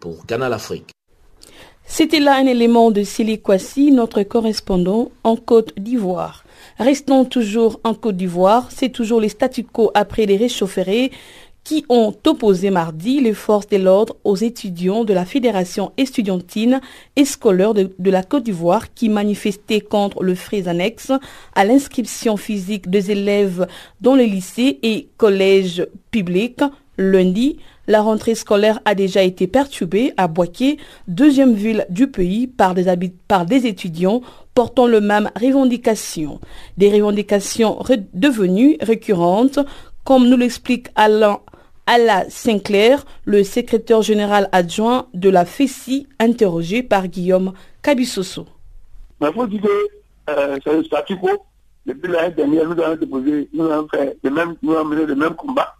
pour 0.00 0.24
Canal 0.24 0.54
Afrique. 0.54 0.90
C'était 1.92 2.20
là 2.20 2.36
un 2.36 2.46
élément 2.46 2.92
de 2.92 3.02
Kwasi, 3.34 3.90
notre 3.90 4.22
correspondant 4.22 5.10
en 5.24 5.34
Côte 5.34 5.72
d'Ivoire. 5.76 6.44
Restons 6.78 7.24
toujours 7.24 7.80
en 7.82 7.94
Côte 7.94 8.16
d'Ivoire, 8.16 8.68
c'est 8.70 8.90
toujours 8.90 9.20
les 9.20 9.28
statu 9.28 9.64
quo 9.64 9.90
après 9.94 10.24
les 10.24 10.36
réchaufférés 10.36 11.10
qui 11.64 11.84
ont 11.88 12.14
opposé 12.24 12.70
mardi 12.70 13.20
les 13.20 13.34
forces 13.34 13.66
de 13.66 13.76
l'ordre 13.76 14.14
aux 14.22 14.36
étudiants 14.36 15.02
de 15.02 15.12
la 15.12 15.24
Fédération 15.24 15.90
estudiantine 15.96 16.80
et 17.16 17.24
scolaire 17.24 17.74
de, 17.74 17.90
la 18.04 18.22
Côte 18.22 18.44
d'Ivoire 18.44 18.94
qui 18.94 19.08
manifestaient 19.08 19.80
contre 19.80 20.22
le 20.22 20.36
frais 20.36 20.68
annexe 20.68 21.10
à 21.56 21.64
l'inscription 21.64 22.36
physique 22.36 22.88
des 22.88 23.10
élèves 23.10 23.66
dans 24.00 24.14
les 24.14 24.28
lycées 24.28 24.78
et 24.84 25.08
collèges 25.16 25.84
publics 26.12 26.62
lundi. 26.96 27.58
La 27.90 28.02
rentrée 28.02 28.36
scolaire 28.36 28.78
a 28.84 28.94
déjà 28.94 29.24
été 29.24 29.48
perturbée 29.48 30.14
à 30.16 30.28
Boaké, 30.28 30.78
deuxième 31.08 31.54
ville 31.54 31.86
du 31.90 32.06
pays, 32.06 32.46
par 32.46 32.72
des, 32.76 33.66
étudiants 33.66 34.20
portant 34.54 34.86
le 34.86 35.00
même 35.00 35.28
revendication. 35.34 36.38
Des 36.76 36.88
revendications 36.88 37.82
devenues 38.14 38.76
récurrentes, 38.80 39.58
comme 40.04 40.28
nous 40.28 40.36
l'explique 40.36 40.86
Alain 40.94 41.40
Ala 41.88 42.30
Sinclair, 42.30 43.04
le 43.24 43.42
secrétaire 43.42 44.02
général 44.02 44.48
adjoint 44.52 45.08
de 45.12 45.28
la 45.28 45.44
FECI, 45.44 46.06
interrogé 46.20 46.84
par 46.84 47.08
Guillaume 47.08 47.54
Cabissoso. 47.82 48.46
Que 49.18 49.26
euh, 50.30 50.58
c'est. 50.64 51.16
Depuis 51.86 52.12
l'année 52.12 52.34
dernière, 52.36 52.68
nous 52.68 52.80
avons 52.80 52.94
déposé, 52.94 53.48
nous 53.52 53.68
avons 53.68 53.88
fait 53.88 54.16
le 54.22 54.30
même, 54.30 54.54
nous 54.62 54.74
avons 54.74 54.84
mené 54.90 55.06
le 55.06 55.16
même 55.16 55.34
combat. 55.34 55.74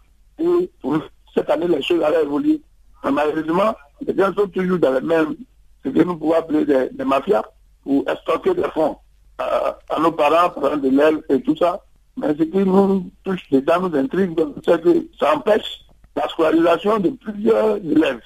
Pour 0.81 0.99
cette 1.33 1.49
année, 1.49 1.67
les 1.67 1.81
choses 1.81 2.01
allaient 2.03 2.23
évoluer. 2.23 2.61
Mais 3.03 3.11
malheureusement, 3.11 3.75
les 4.05 4.15
gens 4.15 4.33
sont 4.33 4.47
toujours 4.47 4.79
dans 4.79 4.91
le 4.91 5.01
même, 5.01 5.35
ce 5.83 5.89
que 5.89 6.03
nous 6.03 6.15
pouvons 6.17 6.33
appeler 6.33 6.65
des, 6.65 7.05
mafias, 7.05 7.43
pour 7.83 8.03
extorquer 8.07 8.53
des 8.53 8.69
fonds 8.73 8.97
euh, 9.41 9.71
à 9.89 9.99
nos 9.99 10.11
parents, 10.11 10.49
parents 10.49 10.77
de 10.77 10.89
l'aile 10.89 11.21
et 11.29 11.41
tout 11.41 11.55
ça. 11.55 11.81
Mais 12.17 12.35
ce 12.37 12.43
qui 12.43 12.57
nous 12.57 13.09
touche, 13.23 13.41
les 13.51 13.63
gens 13.65 13.81
nous 13.81 13.97
intrigue, 13.97 14.39
c'est 14.65 14.81
que 14.81 15.07
ça 15.19 15.35
empêche 15.35 15.85
la 16.15 16.27
scolarisation 16.27 16.99
de 16.99 17.09
plusieurs 17.09 17.77
élèves. 17.77 18.21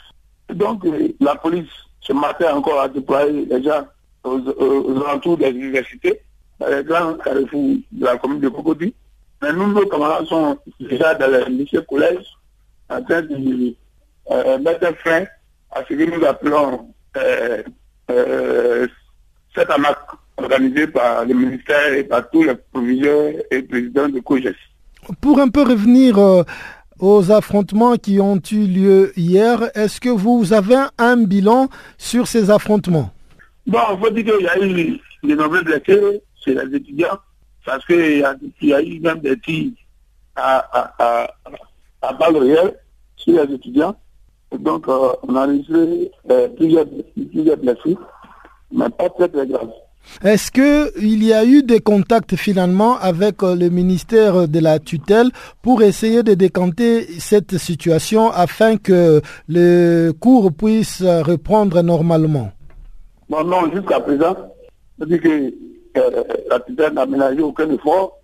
donc, 0.53 0.85
euh, 0.85 1.09
la 1.19 1.35
police, 1.35 1.69
ce 2.01 2.13
matin 2.13 2.55
encore, 2.55 2.81
a 2.81 2.89
déployé 2.89 3.45
les 3.45 3.63
gens 3.63 3.85
aux, 4.23 4.39
alentours 5.05 5.37
des 5.37 5.49
universités, 5.49 6.21
dans 6.59 6.67
les 6.67 6.83
grands 6.83 7.13
carrefours 7.15 7.77
de 7.91 8.05
la 8.05 8.17
commune 8.17 8.39
de 8.39 8.49
Cocody. 8.49 8.93
Mais 9.41 9.53
nous, 9.53 9.71
nos 9.71 9.85
camarades 9.85 10.25
sont 10.25 10.57
déjà 10.79 11.13
dans 11.15 11.31
les 11.31 11.45
lycées 11.45 11.79
collèges, 11.87 12.25
en 12.89 13.01
train 13.03 13.21
de 13.21 13.75
euh, 14.31 14.57
mettre 14.59 14.95
frein 14.97 15.25
à 15.71 15.83
ce 15.87 15.93
que 15.93 16.17
nous 16.17 16.25
appelons 16.25 16.93
euh, 17.17 17.63
euh, 18.09 18.87
cette 19.53 19.69
AMAC 19.69 19.97
organisée 20.37 20.87
par 20.87 21.25
le 21.25 21.33
ministère 21.33 21.93
et 21.93 22.03
par 22.03 22.29
tous 22.29 22.43
les 22.43 22.55
proviseurs 22.55 23.33
et 23.51 23.61
présidents 23.61 24.09
de 24.09 24.19
COGES. 24.19 24.55
Pour 25.21 25.39
un 25.39 25.49
peu 25.49 25.63
revenir 25.63 26.17
aux 26.99 27.31
affrontements 27.31 27.95
qui 27.95 28.19
ont 28.19 28.41
eu 28.51 28.65
lieu 28.65 29.13
hier, 29.15 29.69
est-ce 29.75 30.01
que 30.01 30.09
vous 30.09 30.51
avez 30.53 30.77
un 30.97 31.17
bilan 31.17 31.69
sur 31.97 32.27
ces 32.27 32.49
affrontements? 32.49 33.11
Bon, 33.67 33.79
il 33.91 33.99
faut 33.99 34.09
dire 34.09 34.25
qu'il 34.25 34.45
y 34.45 34.47
a 34.47 34.59
eu 34.59 34.99
de 35.23 35.35
nombreux 35.35 35.63
blessés 35.63 36.21
chez 36.43 36.53
les 36.53 36.75
étudiants, 36.75 37.19
parce 37.65 37.85
qu'il 37.85 38.19
y, 38.61 38.73
a 38.73 38.81
eu 38.81 38.99
même 38.99 39.19
des 39.19 39.39
tirs 39.39 39.71
à, 40.35 40.57
à, 40.57 40.93
à 40.99 41.33
balles 42.13 42.37
réelles 42.37 42.75
sur 43.17 43.45
les 43.45 43.53
étudiants. 43.53 43.95
donc, 44.57 44.87
euh, 44.87 45.09
on 45.27 45.35
a 45.35 45.45
registré 45.45 46.11
euh, 46.31 46.47
plusieurs, 46.49 46.85
plusieurs 47.31 47.57
blessés, 47.57 47.97
mais 48.71 48.89
pas 48.89 49.09
très 49.09 49.27
très 49.27 49.47
graves. 49.47 49.71
Est-ce 50.23 50.51
qu'il 50.51 51.23
y 51.23 51.33
a 51.33 51.43
eu 51.43 51.63
des 51.63 51.79
contacts 51.79 52.35
finalement 52.35 52.95
avec 52.97 53.41
euh, 53.41 53.55
le 53.55 53.69
ministère 53.69 54.47
de 54.47 54.59
la 54.59 54.77
tutelle 54.77 55.31
pour 55.63 55.81
essayer 55.81 56.21
de 56.21 56.35
décanter 56.35 57.07
cette 57.19 57.57
situation 57.57 58.29
afin 58.29 58.77
que 58.77 59.21
le 59.47 60.11
cours 60.11 60.51
puisse 60.53 61.01
reprendre 61.01 61.81
normalement? 61.81 62.51
Bon, 63.27 63.43
non, 63.43 63.71
jusqu'à 63.73 63.99
présent, 63.99 64.35
je 64.99 65.15
que 65.15 65.53
la 66.49 66.59
tutelle 66.59 66.93
n'a 66.93 67.05
ménagé 67.07 67.41
aucun 67.41 67.69
effort 67.71 68.19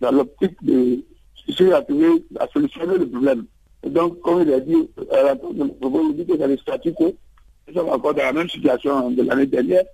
dans 0.00 0.10
l'optique 0.12 0.62
de 0.62 0.98
chercher 1.46 1.72
à 1.72 1.82
trouver, 1.82 2.24
à 2.38 2.46
solutionner 2.48 2.98
le 2.98 3.08
problème. 3.08 3.44
Donc, 3.86 4.20
comme 4.20 4.42
il 4.42 4.52
a 4.52 4.60
dit, 4.60 4.88
à 5.12 5.22
la 5.22 5.34
vous 5.34 6.12
dire 6.12 6.26
que 6.26 6.36
dans 6.36 6.46
les 6.46 6.56
statuts, 6.56 6.94
nous 7.00 7.74
sommes 7.74 7.88
encore 7.88 8.14
dans 8.14 8.22
la 8.22 8.32
même 8.32 8.48
situation 8.48 9.10
de 9.10 9.22
l'année 9.22 9.46
dernière, 9.46 9.84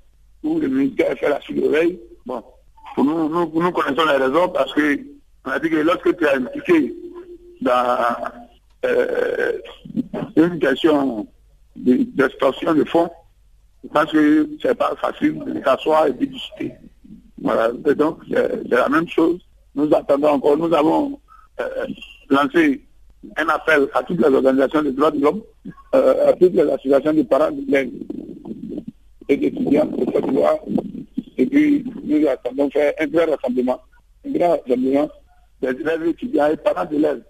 où 0.42 0.58
le 0.58 0.68
ministère 0.68 1.12
a 1.12 1.16
fait 1.16 1.28
la 1.28 1.40
suite 1.40 1.62
Bon, 2.26 2.42
pour 2.94 3.04
nous, 3.04 3.28
nous, 3.28 3.72
connaissons 3.72 4.06
les 4.06 4.24
raisons 4.24 4.48
parce 4.48 4.72
que 4.74 5.00
on 5.44 5.50
a 5.50 5.58
dit 5.58 5.70
que 5.70 5.76
lorsque 5.76 6.16
tu 6.16 6.26
as 6.26 6.36
impliqué 6.36 6.94
dans 7.62 7.96
euh, 8.84 9.52
une 10.36 10.58
question 10.58 11.26
d'extorsion 11.76 12.74
de, 12.74 12.84
fonds, 12.84 13.10
je 13.82 13.88
pense 13.88 14.12
que 14.12 14.48
c'est 14.60 14.74
pas 14.74 14.94
facile 14.96 15.42
de 15.44 15.62
s'asseoir 15.64 16.06
et 16.06 16.12
de 16.12 16.24
discuter. 16.26 16.72
Voilà. 17.40 17.72
Donc, 17.72 18.20
c'est 18.28 18.68
la 18.68 18.88
même 18.88 19.08
chose. 19.08 19.40
Nous 19.74 19.88
attendons 19.94 20.28
encore. 20.28 20.58
Nous 20.58 20.74
avons 20.74 21.18
euh, 21.60 21.86
lancer 22.28 22.80
un 23.36 23.48
appel 23.48 23.88
à 23.94 24.02
toutes 24.02 24.20
les 24.20 24.34
organisations 24.34 24.82
des 24.82 24.92
droits 24.92 25.10
de 25.10 25.20
l'homme, 25.20 25.42
euh, 25.94 26.28
à 26.28 26.32
toutes 26.32 26.54
les 26.54 26.62
associations 26.62 27.12
de 27.12 27.22
parents 27.22 27.50
d'élèves 27.50 27.90
et 29.28 29.36
d'étudiants 29.36 29.86
de 29.86 30.04
cette 30.12 30.26
loi. 30.26 30.58
Et 31.36 31.46
puis, 31.46 31.84
nous 32.04 32.26
attendons 32.28 32.70
faire 32.70 32.92
un 32.98 33.06
grand 33.06 33.26
rassemblement, 33.30 33.80
un 34.26 34.30
grand 34.30 34.50
rassemblement 34.50 35.08
des 35.62 35.68
élèves 35.68 36.06
étudiants 36.06 36.46
et 36.50 36.56
parents 36.56 36.84
d'élèves, 36.86 37.22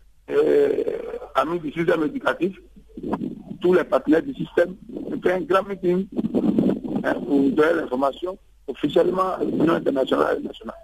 amis 1.34 1.58
du 1.60 1.72
système 1.72 2.04
éducatif, 2.04 2.56
tous 3.60 3.74
les 3.74 3.84
partenaires 3.84 4.22
du 4.22 4.34
système, 4.34 4.76
fait 5.22 5.32
un 5.32 5.40
grand 5.40 5.62
meeting 5.68 6.06
hein, 7.04 7.14
pour 7.14 7.50
donner 7.50 7.74
l'information 7.76 8.38
officiellement 8.68 9.34
à 9.34 9.44
l'Union 9.44 9.74
internationale 9.74 10.38
et 10.40 10.46
nationale. 10.46 10.76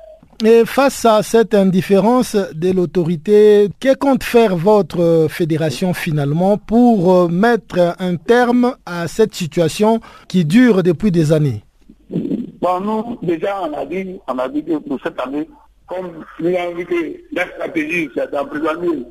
Et 0.45 0.67
face 0.67 1.07
à 1.07 1.23
cette 1.23 1.55
indifférence 1.55 2.37
de 2.37 2.71
l'autorité, 2.71 3.69
que 3.81 3.95
compte 3.95 4.23
faire 4.23 4.55
votre 4.55 5.29
fédération 5.31 5.95
finalement 5.95 6.59
pour 6.59 7.13
euh, 7.13 7.29
mettre 7.29 7.97
un 7.99 8.17
terme 8.17 8.77
à 8.85 9.09
cette 9.09 9.35
situation 9.35 10.01
qui 10.29 10.45
dure 10.45 10.83
depuis 10.83 11.11
des 11.11 11.33
années? 11.33 11.65
Bon, 12.11 12.81
nous, 12.81 13.19
déjà, 13.23 13.63
on 13.63 13.73
a 13.73 13.87
dit, 13.87 14.19
on 14.29 14.39
a 14.39 14.49
dit 14.49 14.63
que 14.63 14.77
pour 14.77 15.01
cette 15.03 15.19
année, 15.21 15.49
comme 15.87 16.25
nous 16.41 16.49
avons 16.55 16.75
vu 16.75 16.85
que 16.85 17.17
la 17.33 17.47
stratégie, 17.49 18.11
c'est 18.15 18.31
d'emprisonner 18.31 19.05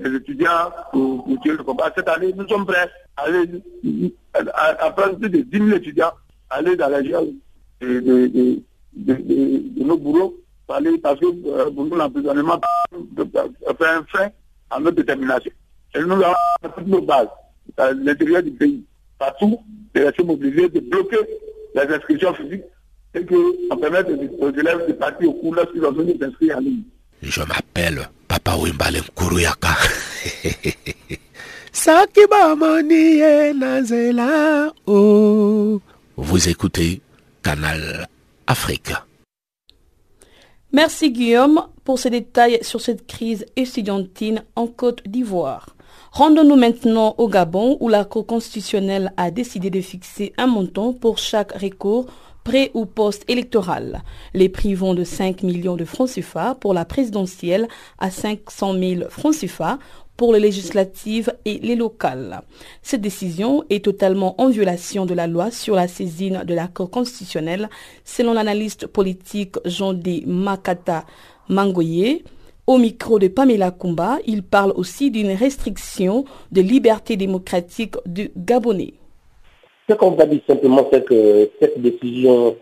les 0.00 0.16
étudiants 0.16 0.70
pour, 0.90 1.24
tuer 1.42 1.52
le 1.52 1.62
combat. 1.62 1.92
Cette 1.96 2.08
année, 2.08 2.32
nous 2.36 2.48
sommes 2.48 2.66
prêts 2.66 2.90
à, 3.16 3.22
aller, 3.22 3.62
à, 4.34 4.84
à 4.84 4.90
prendre 4.90 5.16
plus 5.18 5.30
de 5.30 5.42
10 5.42 5.58
000 5.58 5.76
étudiants, 5.76 6.12
aller 6.50 6.74
dans 6.74 6.88
la 6.88 6.98
région 6.98 7.28
de, 7.80 8.00
de, 8.00 8.62
de, 8.96 9.84
nos 9.84 9.98
bourreaux, 9.98 10.34
pour 10.72 10.78
aller, 10.78 10.98
parce 10.98 11.20
que 11.20 11.26
euh, 11.26 11.70
pour 11.70 11.84
nous, 11.84 11.96
l'emprisonnement 11.96 12.60
fait 13.18 13.86
un 13.86 14.04
frein 14.04 14.28
à 14.70 14.80
notre 14.80 14.96
détermination. 14.96 15.50
Et 15.94 16.00
nous 16.00 16.12
avons 16.12 16.34
toutes 16.62 16.86
nos 16.86 17.02
bases 17.02 17.28
à 17.76 17.92
l'intérieur 17.92 18.42
du 18.42 18.50
pays, 18.52 18.84
partout, 19.18 19.58
de 19.94 20.02
rester 20.02 20.22
mobilisés, 20.22 20.68
de 20.68 20.80
bloquer 20.80 21.18
les 21.74 21.94
inscriptions 21.94 22.34
physiques 22.34 22.64
et 23.14 23.24
qu'on 23.26 23.76
permette 23.76 24.08
aux 24.38 24.50
élèves 24.50 24.86
de 24.88 24.92
partir 24.94 25.28
au 25.28 25.34
cours 25.34 25.54
lorsqu'ils 25.54 25.84
ont 25.84 25.92
besoin 25.92 26.14
s'inscrire 26.18 26.56
en 26.56 26.60
ligne. 26.60 26.82
Je 27.20 27.40
m'appelle 27.42 28.08
Papa 28.26 28.56
Wimbalen 28.56 29.02
Kuruyaka. 29.14 29.76
Sakiba 31.72 32.54
Nazela. 33.54 34.72
Oh. 34.86 35.80
Vous 36.16 36.48
écoutez 36.48 37.00
Canal 37.42 38.08
Afrique. 38.46 38.92
Merci 40.74 41.10
Guillaume 41.10 41.66
pour 41.84 41.98
ces 41.98 42.08
détails 42.08 42.58
sur 42.62 42.80
cette 42.80 43.06
crise 43.06 43.44
étudiantine 43.56 44.42
en 44.56 44.66
Côte 44.66 45.02
d'Ivoire. 45.06 45.76
Rendons-nous 46.12 46.56
maintenant 46.56 47.14
au 47.18 47.28
Gabon 47.28 47.76
où 47.80 47.90
la 47.90 48.06
Cour 48.06 48.26
constitutionnelle 48.26 49.12
a 49.18 49.30
décidé 49.30 49.68
de 49.68 49.82
fixer 49.82 50.32
un 50.38 50.46
montant 50.46 50.94
pour 50.94 51.18
chaque 51.18 51.52
recours 51.52 52.06
pré 52.42 52.70
ou 52.72 52.86
post-électoral. 52.86 54.02
Les 54.32 54.48
prix 54.48 54.74
vont 54.74 54.94
de 54.94 55.04
5 55.04 55.42
millions 55.42 55.76
de 55.76 55.84
francs 55.84 56.08
CFA 56.08 56.54
pour 56.54 56.72
la 56.72 56.86
présidentielle 56.86 57.68
à 57.98 58.10
500 58.10 58.72
000 58.72 59.10
francs 59.10 59.34
CFA 59.34 59.78
pour 60.16 60.32
les 60.32 60.40
législatives 60.40 61.32
et 61.44 61.58
les 61.58 61.76
locales. 61.76 62.42
Cette 62.82 63.00
décision 63.00 63.64
est 63.70 63.84
totalement 63.84 64.40
en 64.40 64.48
violation 64.48 65.06
de 65.06 65.14
la 65.14 65.26
loi 65.26 65.50
sur 65.50 65.74
la 65.74 65.88
saisine 65.88 66.44
de 66.46 66.54
l'accord 66.54 66.90
constitutionnel, 66.90 67.68
selon 68.04 68.32
l'analyste 68.32 68.86
politique 68.86 69.56
Jean-D. 69.64 70.24
Makata 70.26 71.04
Mangoye. 71.48 72.22
Au 72.66 72.78
micro 72.78 73.18
de 73.18 73.26
Pamela 73.26 73.72
Kumba, 73.72 74.18
il 74.24 74.44
parle 74.44 74.72
aussi 74.76 75.10
d'une 75.10 75.32
restriction 75.32 76.24
de 76.52 76.60
liberté 76.60 77.16
démocratique 77.16 77.96
du 78.06 78.30
Gabonais. 78.36 78.94
Ce 79.88 79.94
qu'on 79.94 80.12
va 80.12 80.26
dire 80.26 80.40
simplement, 80.46 80.86
c'est 80.92 81.04
que 81.04 81.50
cette 81.60 81.80
décision, 81.82 82.56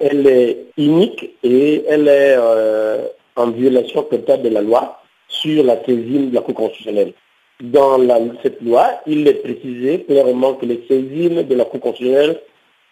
elle 0.00 0.26
est 0.26 0.66
unique 0.78 1.36
et 1.42 1.84
elle 1.86 2.08
est 2.08 2.36
euh, 2.38 3.06
en 3.36 3.50
violation 3.50 4.02
totale 4.04 4.42
de 4.42 4.48
la 4.48 4.62
loi 4.62 5.02
sur 5.28 5.62
la 5.62 5.82
saisine 5.84 6.30
de 6.30 6.34
la 6.34 6.40
Cour 6.40 6.54
constitutionnelle. 6.54 7.12
Dans 7.60 7.98
cette 8.42 8.60
loi, 8.62 9.00
il 9.06 9.26
est 9.26 9.42
précisé 9.42 10.04
clairement 10.04 10.54
que 10.54 10.66
les 10.66 10.84
saisines 10.88 11.42
de 11.42 11.54
la 11.54 11.64
Cour 11.64 11.80
constitutionnelle 11.80 12.40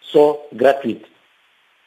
sont 0.01 0.39
gratuites. 0.53 1.05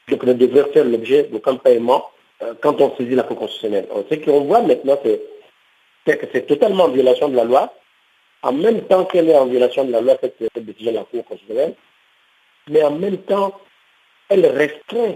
Donc, 0.08 0.24
ne 0.24 0.32
devrait 0.32 0.70
faire 0.72 0.84
l'objet 0.84 1.24
d'aucun 1.24 1.56
paiement 1.56 2.04
euh, 2.42 2.54
quand 2.60 2.80
on 2.80 2.96
saisit 2.96 3.14
la 3.14 3.22
Cour 3.22 3.38
constitutionnelle. 3.38 3.86
Ce 4.10 4.14
qu'on 4.16 4.40
voit 4.42 4.62
maintenant, 4.62 4.98
c'est 5.04 5.20
que 6.18 6.26
c'est 6.32 6.46
totalement 6.46 6.84
en 6.84 6.88
violation 6.88 7.28
de 7.28 7.36
la 7.36 7.44
loi, 7.44 7.72
en 8.42 8.52
même 8.52 8.82
temps 8.82 9.04
qu'elle 9.04 9.28
est 9.28 9.36
en 9.36 9.46
violation 9.46 9.84
de 9.84 9.92
la 9.92 10.00
loi, 10.00 10.16
cette, 10.20 10.42
décision 10.56 10.92
de 10.92 10.96
la 10.96 11.04
Cour 11.04 11.24
constitutionnelle, 11.24 11.74
mais 12.68 12.82
en 12.82 12.92
même 12.92 13.18
temps, 13.18 13.52
elle 14.28 14.46
restreint 14.46 15.14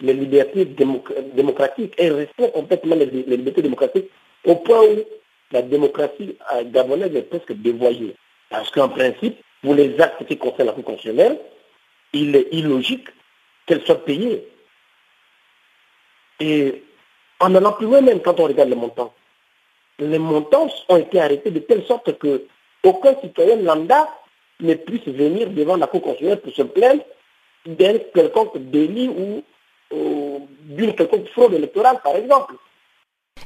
les 0.00 0.14
libertés 0.14 0.64
démocratiques, 0.64 1.94
elle 1.98 2.12
restreint 2.12 2.48
complètement 2.48 2.96
les, 2.96 3.06
libertés 3.06 3.62
démocratiques 3.62 4.10
au 4.44 4.56
point 4.56 4.82
où 4.82 5.04
la 5.52 5.62
démocratie 5.62 6.36
gabonaise 6.66 7.14
est 7.14 7.22
presque 7.22 7.52
dévoyée. 7.52 8.14
Parce 8.48 8.70
qu'en 8.70 8.88
principe, 8.88 9.38
pour 9.62 9.74
les 9.74 10.00
actes 10.00 10.24
qui 10.26 10.36
concernent 10.38 10.68
la 10.68 10.72
Cour 10.72 10.84
constitutionnelle, 10.84 11.38
il 12.12 12.34
est 12.34 12.48
illogique 12.52 13.08
qu'elle 13.66 13.82
soit 13.82 14.04
payée. 14.04 14.48
Et 16.40 16.82
en 17.38 17.54
allant 17.54 17.72
plus 17.72 17.86
loin 17.86 18.00
même 18.00 18.20
quand 18.20 18.40
on 18.40 18.44
regarde 18.44 18.70
les 18.70 18.76
montants, 18.76 19.14
les 19.98 20.18
montants 20.18 20.68
ont 20.88 20.96
été 20.96 21.20
arrêtés 21.20 21.50
de 21.50 21.58
telle 21.60 21.84
sorte 21.84 22.18
que 22.18 22.46
aucun 22.82 23.14
citoyen 23.20 23.56
lambda 23.56 24.08
ne 24.60 24.74
puisse 24.74 25.06
venir 25.06 25.50
devant 25.50 25.76
la 25.76 25.86
Cour 25.86 26.02
constitutionnelle 26.02 26.40
pour 26.40 26.52
se 26.52 26.62
plaindre 26.62 27.02
d'un 27.66 27.98
quelconque 28.14 28.56
délit 28.70 29.08
ou, 29.08 29.42
d'une 30.62 30.94
quelconque 30.94 31.28
fraude 31.28 31.52
électorale, 31.54 32.00
par 32.02 32.16
exemple. 32.16 32.54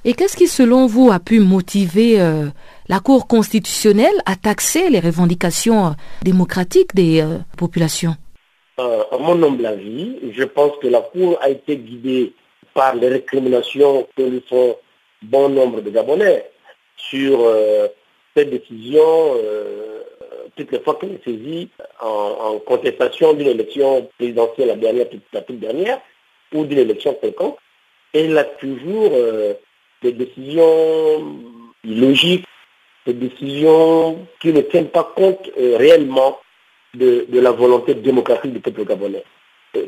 Et 0.07 0.13
qu'est-ce 0.13 0.37
qui, 0.37 0.49
selon 0.49 0.87
vous, 0.87 1.11
a 1.11 1.19
pu 1.19 1.41
motiver 1.41 2.21
euh, 2.21 2.49
la 2.89 3.01
Cour 3.01 3.27
constitutionnelle 3.27 4.15
à 4.27 4.37
taxer 4.37 4.91
les 4.91 5.01
revendications 5.01 5.87
euh, 5.87 5.91
démocratiques 6.23 6.95
des 6.95 7.23
euh, 7.23 7.39
populations? 7.57 8.15
À 8.77 9.17
mon 9.19 9.43
humble 9.43 9.65
avis, 9.65 10.19
je 10.33 10.43
pense 10.43 10.73
que 10.83 10.89
la 10.89 11.01
Cour 11.01 11.39
a 11.41 11.49
été 11.49 11.79
guidée 11.79 12.35
par 12.75 12.95
les 12.97 13.09
récriminations 13.09 14.07
que 14.15 14.23
lui 14.23 14.45
font 14.47 14.77
bon 15.23 15.49
nombre 15.49 15.81
de 15.81 15.91
Gabonais 15.91 16.51
sur 16.97 17.39
cette 18.37 18.51
décision, 18.51 19.37
toutes 20.57 20.73
les 20.73 20.81
fois 20.81 20.99
qu'elle 21.01 21.13
est 21.13 21.25
saisie 21.25 21.69
en, 22.01 22.59
contestation 22.67 23.33
d'une 23.35 23.47
élection 23.47 24.11
présidentielle, 24.19 24.69
la 24.69 24.77
dernière, 24.77 25.07
la 25.33 25.43
toute 25.43 25.61
dernière, 25.61 26.01
ou 26.53 26.65
d'une 26.65 26.79
élection 26.79 27.17
quelconque, 27.23 27.57
elle 28.13 28.37
a 28.37 28.43
toujours 28.43 29.13
des 30.05 30.13
décisions 30.13 31.37
illogiques, 31.83 32.47
des 33.07 33.15
décisions 33.15 34.27
qui 34.41 34.53
ne 34.53 34.61
tiennent 34.61 34.91
pas 34.91 35.13
compte 35.17 35.51
euh, 35.59 35.77
réellement 35.79 36.39
de, 36.95 37.27
la 37.33 37.51
volonté 37.51 37.95
démocratique 37.95 38.53
du 38.53 38.61
peuple 38.61 38.85
gabonais. 38.85 39.25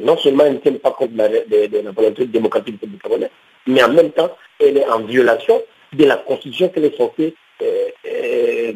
non 0.01 0.17
seulement 0.17 0.45
elle 0.45 0.55
ne 0.55 0.59
tient 0.59 0.73
pas 0.73 0.91
compte 0.91 1.13
de 1.13 1.19
la, 1.19 1.93
volonté 1.93 2.27
démocratique 2.27 2.81
du 2.81 2.87
peuple 2.87 3.03
gabonais, 3.03 3.31
mais 3.67 3.83
en 3.83 3.93
même 3.93 4.11
temps, 4.11 4.31
elle 4.59 4.79
est 4.79 4.89
en 4.89 5.01
violation 5.01 5.63
de 5.93 6.05
la 6.05 6.17
constitution 6.17 6.69
qu'elle 6.69 6.87
est 6.87 6.97
censée 6.97 7.35
euh, 7.63 7.89
euh, 8.07 8.73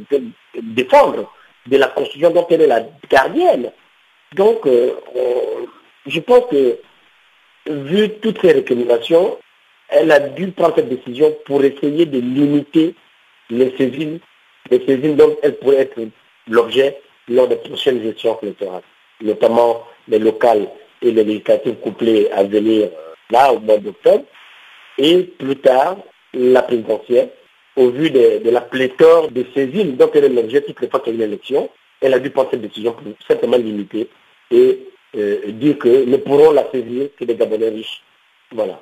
défendre 0.63 1.33
de 1.67 1.77
la 1.77 1.89
Constitution 1.89 2.31
dont 2.31 2.47
elle 2.51 2.63
est 2.63 2.67
la 2.67 2.83
gardienne. 3.11 3.71
Donc, 4.35 4.67
euh, 4.67 4.93
je 6.07 6.21
pense 6.21 6.47
que, 6.51 6.79
vu 7.69 8.11
toutes 8.21 8.41
ces 8.41 8.53
récriminations, 8.53 9.39
elle 9.91 10.13
a 10.13 10.21
dû 10.21 10.49
prendre 10.53 10.77
cette 10.77 10.89
décision 10.89 11.37
pour 11.45 11.63
essayer 11.65 12.07
de 12.07 12.19
limiter 12.19 12.95
les 13.51 13.77
saisines, 13.77 14.21
les 14.71 14.85
saisines 14.87 15.17
dont 15.17 15.37
elle 15.43 15.57
pourrait 15.59 15.79
être 15.79 16.01
l'objet 16.49 17.01
lors 17.29 17.49
des 17.49 17.57
prochaines 17.57 17.99
élections 17.99 18.39
électorales, 18.43 18.83
notamment 19.21 19.87
les 20.09 20.19
locales 20.19 20.69
et 21.03 21.11
les 21.11 21.25
législatives 21.25 21.77
couplées 21.77 22.31
à 22.31 22.45
venir 22.45 22.91
là 23.31 23.53
au 23.53 23.61
mois 23.61 23.79
d'octobre, 23.79 24.25
et 24.99 25.23
plus 25.23 25.57
tard 25.57 25.97
la 26.35 26.63
présidentielle, 26.63 27.31
au 27.77 27.91
vu 27.91 28.11
de, 28.11 28.51
la 28.51 28.61
pléthore 28.61 29.31
de 29.31 29.45
saisines 29.55 29.97
dont 29.97 30.11
elle 30.15 30.25
est 30.25 30.29
l'objet 30.29 30.61
toutes 30.63 30.81
les 30.81 30.89
fois 30.89 31.01
qu'il 31.01 31.17
y 31.17 31.23
a 31.23 31.25
une 31.25 31.33
élection, 31.33 31.71
elle 32.01 32.15
a 32.15 32.19
dû 32.19 32.31
prendre 32.31 32.51
cette 32.51 32.63
décision 32.63 32.93
pour 32.93 33.13
simplement 33.27 33.57
limiter 33.57 34.09
et 34.51 34.81
euh, 35.17 35.41
dire 35.53 35.79
que 35.79 36.05
ne 36.05 36.17
pourront 36.17 36.53
la 36.53 36.71
saisir 36.71 37.09
que 37.17 37.25
des 37.25 37.35
Gabonais 37.35 37.69
riches. 37.69 38.03
Voilà. 38.53 38.81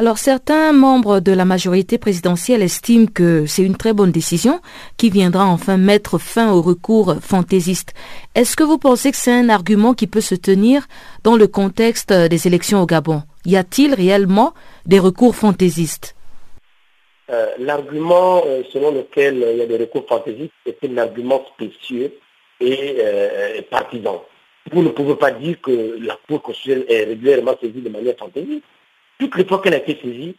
Alors 0.00 0.18
certains 0.18 0.72
membres 0.72 1.20
de 1.20 1.30
la 1.30 1.44
majorité 1.44 1.98
présidentielle 1.98 2.62
estiment 2.62 3.06
que 3.06 3.46
c'est 3.46 3.62
une 3.62 3.76
très 3.76 3.92
bonne 3.92 4.10
décision 4.10 4.60
qui 4.96 5.08
viendra 5.08 5.46
enfin 5.46 5.76
mettre 5.76 6.18
fin 6.18 6.52
au 6.52 6.62
recours 6.62 7.14
fantaisiste. 7.22 7.94
Est-ce 8.34 8.56
que 8.56 8.64
vous 8.64 8.78
pensez 8.78 9.12
que 9.12 9.16
c'est 9.16 9.30
un 9.30 9.48
argument 9.48 9.94
qui 9.94 10.08
peut 10.08 10.20
se 10.20 10.34
tenir 10.34 10.88
dans 11.22 11.36
le 11.36 11.46
contexte 11.46 12.12
des 12.12 12.48
élections 12.48 12.82
au 12.82 12.86
Gabon? 12.86 13.22
Y 13.44 13.56
a-t-il 13.56 13.94
réellement 13.94 14.52
des 14.84 14.98
recours 14.98 15.36
fantaisistes? 15.36 16.16
Euh, 17.30 17.46
l'argument 17.60 18.42
euh, 18.46 18.62
selon 18.72 18.90
lequel 18.90 19.42
euh, 19.44 19.52
il 19.52 19.58
y 19.58 19.62
a 19.62 19.66
des 19.66 19.78
recours 19.78 20.06
fantaisistes 20.08 20.52
est 20.66 20.76
un 20.84 20.98
argument 20.98 21.44
spécieux 21.54 22.12
et 22.60 22.96
partisan. 23.70 24.24
Vous 24.72 24.82
ne 24.82 24.88
pouvez 24.88 25.14
pas 25.16 25.30
dire 25.30 25.60
que 25.60 25.98
la 26.00 26.18
Cour 26.26 26.42
constitutionnelle 26.42 26.86
est 26.88 27.04
régulièrement 27.04 27.54
saisie 27.60 27.80
de 27.80 27.88
manière 27.90 28.16
fantaisiste. 28.18 28.64
Toutes 29.18 29.36
les 29.36 29.44
fois 29.44 29.60
qu'elle 29.60 29.74
a 29.74 29.78
été 29.78 29.98
saisie, 30.02 30.36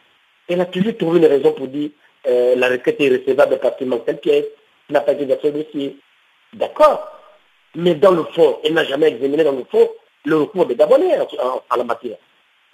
elle 0.48 0.60
a 0.60 0.66
toujours 0.66 0.96
trouvé 0.96 1.18
une 1.18 1.26
raison 1.26 1.52
pour 1.52 1.68
dire 1.68 1.90
la 2.24 2.68
requête 2.68 3.00
est 3.00 3.08
recevable 3.08 3.58
parce 3.60 3.76
qu'il 3.76 3.86
manque 3.86 4.04
telle 4.04 4.18
pièce, 4.18 4.46
n'a 4.90 5.00
pas 5.00 5.12
été 5.12 5.24
versé 5.24 5.52
dossier. 5.52 5.96
D'accord. 6.52 7.08
Mais 7.76 7.94
dans 7.94 8.10
le 8.10 8.24
fond, 8.24 8.58
elle 8.64 8.74
n'a 8.74 8.84
jamais 8.84 9.08
examiné 9.08 9.44
dans 9.44 9.52
le 9.52 9.64
fond 9.70 9.88
le 10.24 10.38
recours 10.38 10.66
des 10.66 10.74
Gabonais 10.74 11.18
en, 11.20 11.62
en 11.70 11.76
la 11.76 11.84
matière. 11.84 12.16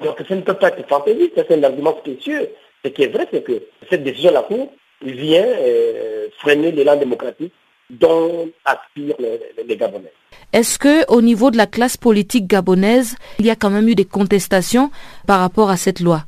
Donc 0.03 0.19
ça 0.27 0.35
ne 0.35 0.41
peut 0.41 0.55
pas 0.55 0.69
être 0.69 0.89
fantaisiste, 0.89 1.35
c'est 1.37 1.53
un 1.53 1.63
argument 1.63 1.97
spécieux. 1.99 2.51
Ce 2.85 2.91
qui 2.91 3.03
est 3.05 3.09
vrai, 3.09 3.29
c'est 3.31 3.43
que 3.43 3.63
cette 3.91 4.03
décision 4.03 4.31
de 4.31 4.35
la 4.35 4.43
Cour 4.43 4.73
vient 5.03 5.47
euh, 5.47 6.29
freiner 6.39 6.73
l'élan 6.73 6.97
démocratique 6.97 7.53
dont 7.91 8.51
aspirent 8.65 9.17
les, 9.19 9.77
Gabonais. 9.77 10.13
Est-ce 10.53 10.79
que 10.79 11.11
au 11.11 11.23
niveau 11.23 11.51
de 11.51 11.57
la 11.57 11.67
classe 11.67 11.97
politique 11.97 12.47
gabonaise, 12.47 13.17
il 13.39 13.47
y 13.47 13.51
a 13.51 13.57
quand 13.57 13.71
même 13.71 13.89
eu 13.89 13.95
des 13.95 14.05
contestations 14.05 14.91
par 15.27 15.41
rapport 15.41 15.71
à 15.71 15.77
cette 15.77 16.01
loi? 16.01 16.25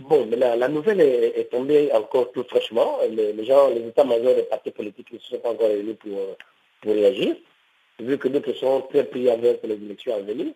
Bon, 0.00 0.26
mais 0.26 0.36
la, 0.36 0.68
nouvelle 0.68 1.00
est, 1.00 1.50
tombée 1.50 1.90
encore 1.92 2.32
tout 2.32 2.42
fraîchement. 2.48 2.98
Les, 3.10 3.44
gens, 3.44 3.68
les 3.68 3.86
états-majors 3.88 4.34
des 4.34 4.44
partis 4.44 4.70
politiques 4.70 5.12
ne 5.12 5.18
se 5.18 5.28
sont 5.28 5.38
pas 5.38 5.50
encore 5.50 5.68
réunis 5.68 5.94
pour, 5.94 6.18
pour 6.80 6.92
réagir, 6.94 7.36
vu 7.98 8.16
que 8.16 8.28
d'autres 8.28 8.54
sont 8.54 8.80
très 8.90 9.04
prioritaires 9.04 9.58
pour 9.58 9.68
les 9.68 9.74
élections 9.74 10.14
à 10.14 10.20
venir. 10.20 10.54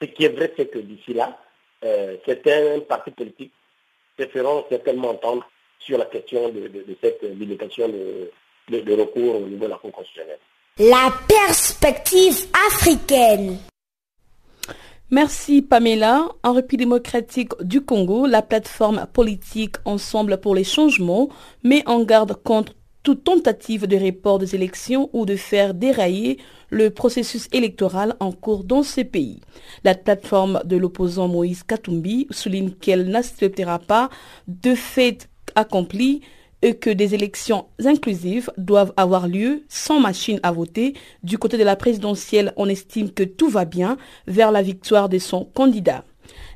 Ce 0.00 0.06
qui 0.06 0.24
est 0.24 0.30
vrai, 0.30 0.50
c'est 0.56 0.70
que 0.70 0.78
d'ici 0.78 1.12
là, 1.12 1.38
euh, 1.84 2.16
certains 2.24 2.80
partis 2.88 3.10
politiques 3.10 3.52
se 4.18 4.24
certainement 4.68 5.10
entendre 5.10 5.48
sur 5.78 5.98
la 5.98 6.06
question 6.06 6.48
de, 6.48 6.70
cette 7.02 7.22
limitation 7.22 7.88
de, 7.88 8.30
de, 8.80 8.92
recours 8.94 9.36
au 9.36 9.46
niveau 9.46 9.66
de 9.66 9.70
la 9.70 9.76
Cour 9.76 9.92
constitutionnelle. 9.92 10.38
La 10.80 11.12
perspective 11.26 12.46
africaine. 12.68 13.58
Merci 15.10 15.60
Pamela. 15.60 16.28
En 16.44 16.52
République 16.52 16.78
démocratique 16.86 17.50
du 17.62 17.80
Congo, 17.80 18.26
la 18.28 18.42
plateforme 18.42 19.08
politique 19.12 19.74
Ensemble 19.84 20.38
pour 20.40 20.54
les 20.54 20.62
changements 20.62 21.30
met 21.64 21.82
en 21.88 22.04
garde 22.04 22.40
contre 22.44 22.74
toute 23.02 23.24
tentative 23.24 23.88
de 23.88 23.96
report 23.96 24.38
des 24.38 24.54
élections 24.54 25.10
ou 25.12 25.26
de 25.26 25.34
faire 25.34 25.74
dérailler 25.74 26.38
le 26.70 26.90
processus 26.90 27.48
électoral 27.50 28.14
en 28.20 28.30
cours 28.30 28.62
dans 28.62 28.84
ce 28.84 29.00
pays. 29.00 29.40
La 29.82 29.96
plateforme 29.96 30.60
de 30.64 30.76
l'opposant 30.76 31.26
Moïse 31.26 31.64
Katumbi 31.64 32.28
souligne 32.30 32.70
qu'elle 32.70 33.08
n'acceptera 33.08 33.80
pas 33.80 34.10
de 34.46 34.76
fait 34.76 35.28
accompli 35.56 36.20
et 36.62 36.74
que 36.74 36.90
des 36.90 37.14
élections 37.14 37.66
inclusives 37.84 38.50
doivent 38.56 38.92
avoir 38.96 39.28
lieu 39.28 39.62
sans 39.68 40.00
machine 40.00 40.40
à 40.42 40.52
voter. 40.52 40.94
Du 41.22 41.38
côté 41.38 41.56
de 41.56 41.64
la 41.64 41.76
présidentielle, 41.76 42.52
on 42.56 42.68
estime 42.68 43.10
que 43.10 43.22
tout 43.22 43.48
va 43.48 43.64
bien 43.64 43.96
vers 44.26 44.50
la 44.50 44.62
victoire 44.62 45.08
de 45.08 45.18
son 45.18 45.44
candidat. 45.44 46.04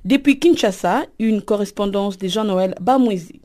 Depuis 0.04 0.38
Kinshasa, 0.38 1.04
une 1.18 1.42
correspondance 1.42 2.18
de 2.18 2.28
Jean-Noël 2.28 2.74
Bamouizi. 2.80 3.40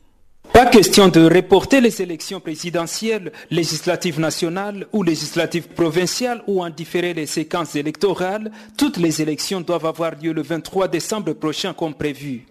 Pas 0.54 0.66
question 0.66 1.08
de 1.08 1.22
reporter 1.32 1.82
les 1.82 2.02
élections 2.02 2.40
présidentielles, 2.40 3.32
législatives 3.52 4.20
nationales 4.20 4.88
ou 4.92 5.04
législatives 5.04 5.68
provinciales 5.68 6.42
ou 6.48 6.64
en 6.64 6.70
différer 6.70 7.14
les 7.14 7.28
séquences 7.28 7.76
électorales. 7.76 8.52
Toutes 8.76 8.98
les 8.98 9.22
élections 9.22 9.62
doivent 9.62 9.86
avoir 9.86 10.16
lieu 10.16 10.34
le 10.34 10.42
23 10.42 10.88
décembre 10.88 11.34
prochain 11.34 11.74
comme 11.74 11.94
prévu. 11.94 12.46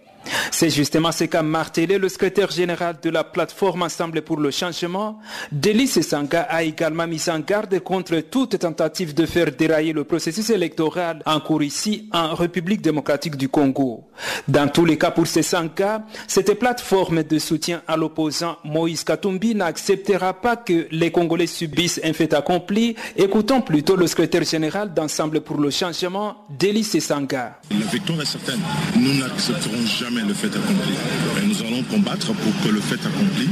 C'est 0.51 0.71
justement 0.71 1.13
ce 1.13 1.25
qu'a 1.25 1.43
martelé 1.43 1.99
le 1.99 2.09
secrétaire 2.09 2.51
général 2.51 2.97
de 3.03 3.11
la 3.11 3.25
plateforme 3.25 3.83
Ensemble 3.83 4.23
pour 4.23 4.39
le 4.39 4.51
changement. 4.51 5.19
Délice 5.53 6.01
Sanga 6.01 6.43
a 6.43 6.63
également 6.63 7.07
mis 7.07 7.29
en 7.29 7.41
garde 7.41 7.79
contre 7.81 8.17
toute 8.21 8.59
tentative 8.59 9.15
de 9.15 9.27
faire 9.27 9.53
dérailler 9.53 9.93
le 9.93 10.05
processus 10.05 10.51
électoral 10.51 11.23
en 11.27 11.41
cours 11.41 11.63
ici 11.63 12.09
en 12.13 12.35
République 12.35 12.81
démocratique 12.81 13.37
du 13.37 13.49
Congo. 13.49 14.05
Dans 14.49 14.69
tous 14.69 14.85
les 14.85 14.99
cas 14.99 15.11
pour 15.11 15.27
Sanga, 15.27 16.05
cette 16.27 16.59
plateforme 16.59 17.23
de 17.23 17.39
soutien 17.39 17.83
à 17.87 17.97
l'opposant 17.97 18.57
Moïse 18.65 19.05
Katumbi 19.05 19.55
n'acceptera 19.55 20.35
pas 20.35 20.57
que 20.57 20.87
les 20.91 21.11
Congolais 21.11 21.47
subissent 21.47 22.01
un 22.03 22.13
fait 22.13 22.33
accompli. 22.35 22.97
Écoutons 23.17 23.61
plutôt 23.61 23.97
le 23.97 24.07
secrétaire 24.07 24.45
général 24.45 24.95
d'Ensemble 24.95 25.41
pour 25.41 25.59
le 25.59 25.71
changement, 25.71 26.47
Délice 26.51 26.99
Sanga. 26.99 27.61
La 27.71 27.87
victoire 27.87 28.21
est 28.23 28.27
certaine. 28.27 28.61
Nous 28.97 29.15
n'accepterons 29.21 29.87
jamais 29.87 30.16
le 30.23 30.35
fait 30.35 30.49
accompli. 30.49 30.95
Et 31.43 31.47
nous 31.47 31.61
allons 31.67 31.83
combattre 31.85 32.33
pour 32.33 32.53
que 32.63 32.69
le 32.69 32.81
fait 32.81 32.95
accompli 32.95 33.49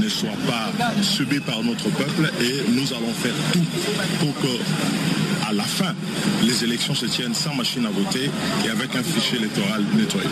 ne 0.00 0.08
soit 0.08 0.28
pas 0.46 0.72
subi 1.02 1.40
par 1.40 1.62
notre 1.62 1.88
peuple 1.90 2.30
et 2.40 2.70
nous 2.70 2.92
allons 2.92 3.12
faire 3.14 3.34
tout 3.52 3.64
pour 4.20 4.34
que 4.42 5.23
à 5.48 5.52
la 5.52 5.62
fin, 5.62 5.94
les 6.42 6.64
élections 6.64 6.94
se 6.94 7.06
tiennent 7.06 7.34
sans 7.34 7.54
machine 7.54 7.84
à 7.86 7.90
voter 7.90 8.30
et 8.64 8.70
avec 8.70 8.94
un 8.96 9.02
fichier 9.02 9.38
électoral 9.38 9.82
nettoyé. 9.96 10.28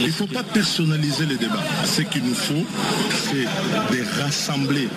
Il 0.00 0.06
ne 0.06 0.12
faut 0.12 0.26
pas 0.26 0.42
personnaliser 0.42 1.26
les 1.26 1.36
débats. 1.36 1.62
Ce 1.84 2.02
qu'il 2.02 2.22
nous 2.24 2.34
faut, 2.34 2.64
c'est 3.10 3.44
de 3.44 4.22
rassembler 4.22 4.88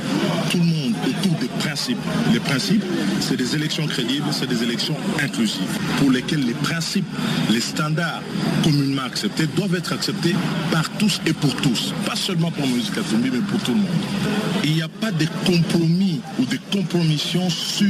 tout 0.50 0.58
le 0.58 0.64
monde 0.64 0.94
autour 1.08 1.38
des 1.40 1.48
principes. 1.60 1.98
Les 2.34 2.40
principes, 2.40 2.84
c'est 3.20 3.38
des 3.38 3.56
élections 3.56 3.86
crédibles, 3.88 4.28
c'est 4.32 4.48
des 4.48 4.64
élections 4.64 4.96
inclusives, 5.22 5.80
pour 5.98 6.12
lesquelles 6.12 6.46
les 6.46 6.54
principes, 6.54 7.06
les 7.50 7.62
standards 7.62 8.22
communément 8.64 9.04
acceptés 9.04 9.48
doivent 9.56 9.76
être 9.76 9.94
acceptés 9.94 10.36
par 10.72 10.90
tous 10.92 11.20
et 11.26 11.34
pour 11.34 11.56
tous. 11.56 11.94
Pas 12.06 12.16
seulement 12.16 12.52
pour 12.52 12.68
Moïse 12.68 12.90
Katumbi, 12.90 13.30
mais 13.32 13.40
pour 13.40 13.60
tout 13.62 13.72
le 13.72 13.78
monde. 13.78 13.88
Il 14.64 14.74
n'y 14.74 14.82
a 14.82 14.88
pas 14.88 15.12
de 15.12 15.26
compromis 15.46 16.22
ou 16.40 16.46
de 16.46 16.58
compromission 16.72 17.50
sur 17.50 17.88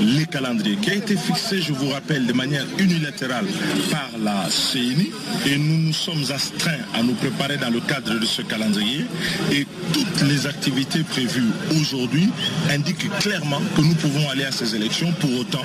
les 0.00 0.26
calendriers 0.26 0.76
a 0.92 0.94
été 0.94 1.16
fixé, 1.16 1.62
je 1.62 1.72
vous 1.72 1.88
rappelle, 1.88 2.26
de 2.26 2.34
manière 2.34 2.66
unilatérale 2.78 3.46
par 3.90 4.10
la 4.22 4.46
CNI 4.50 5.10
et 5.46 5.56
nous 5.56 5.78
nous 5.86 5.92
sommes 5.92 6.24
astreints 6.34 6.84
à 6.94 7.02
nous 7.02 7.14
préparer 7.14 7.56
dans 7.56 7.70
le 7.70 7.80
cadre 7.80 8.18
de 8.18 8.26
ce 8.26 8.42
calendrier 8.42 9.06
et 9.50 9.66
toutes 9.94 10.28
les 10.28 10.46
activités 10.46 11.02
prévues 11.02 11.50
aujourd'hui 11.80 12.28
indiquent 12.70 13.08
clairement 13.20 13.60
que 13.74 13.80
nous 13.80 13.94
pouvons 13.94 14.28
aller 14.28 14.44
à 14.44 14.52
ces 14.52 14.76
élections 14.76 15.10
pour 15.12 15.30
autant 15.38 15.62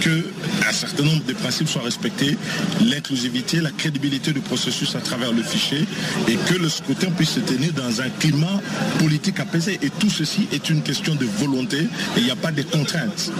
qu'un 0.00 0.72
certain 0.72 1.04
nombre 1.04 1.24
de 1.24 1.34
principes 1.34 1.68
soient 1.68 1.82
respectés, 1.82 2.36
l'inclusivité, 2.84 3.60
la 3.60 3.70
crédibilité 3.70 4.32
du 4.32 4.40
processus 4.40 4.96
à 4.96 5.00
travers 5.00 5.32
le 5.32 5.42
fichier 5.44 5.84
et 6.26 6.34
que 6.34 6.54
le 6.54 6.68
scrutin 6.68 7.10
puisse 7.12 7.30
se 7.30 7.40
tenir 7.40 7.72
dans 7.74 8.00
un 8.00 8.10
climat 8.18 8.60
politique 8.98 9.38
apaisé. 9.38 9.78
Et 9.82 9.90
tout 9.90 10.10
ceci 10.10 10.48
est 10.52 10.68
une 10.68 10.82
question 10.82 11.14
de 11.14 11.26
volonté 11.26 11.78
et 11.78 12.18
il 12.18 12.24
n'y 12.24 12.30
a 12.32 12.36
pas 12.36 12.50
de 12.50 12.62
contraintes 12.62 13.30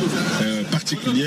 euh, 0.42 0.62
particulières 0.70 1.23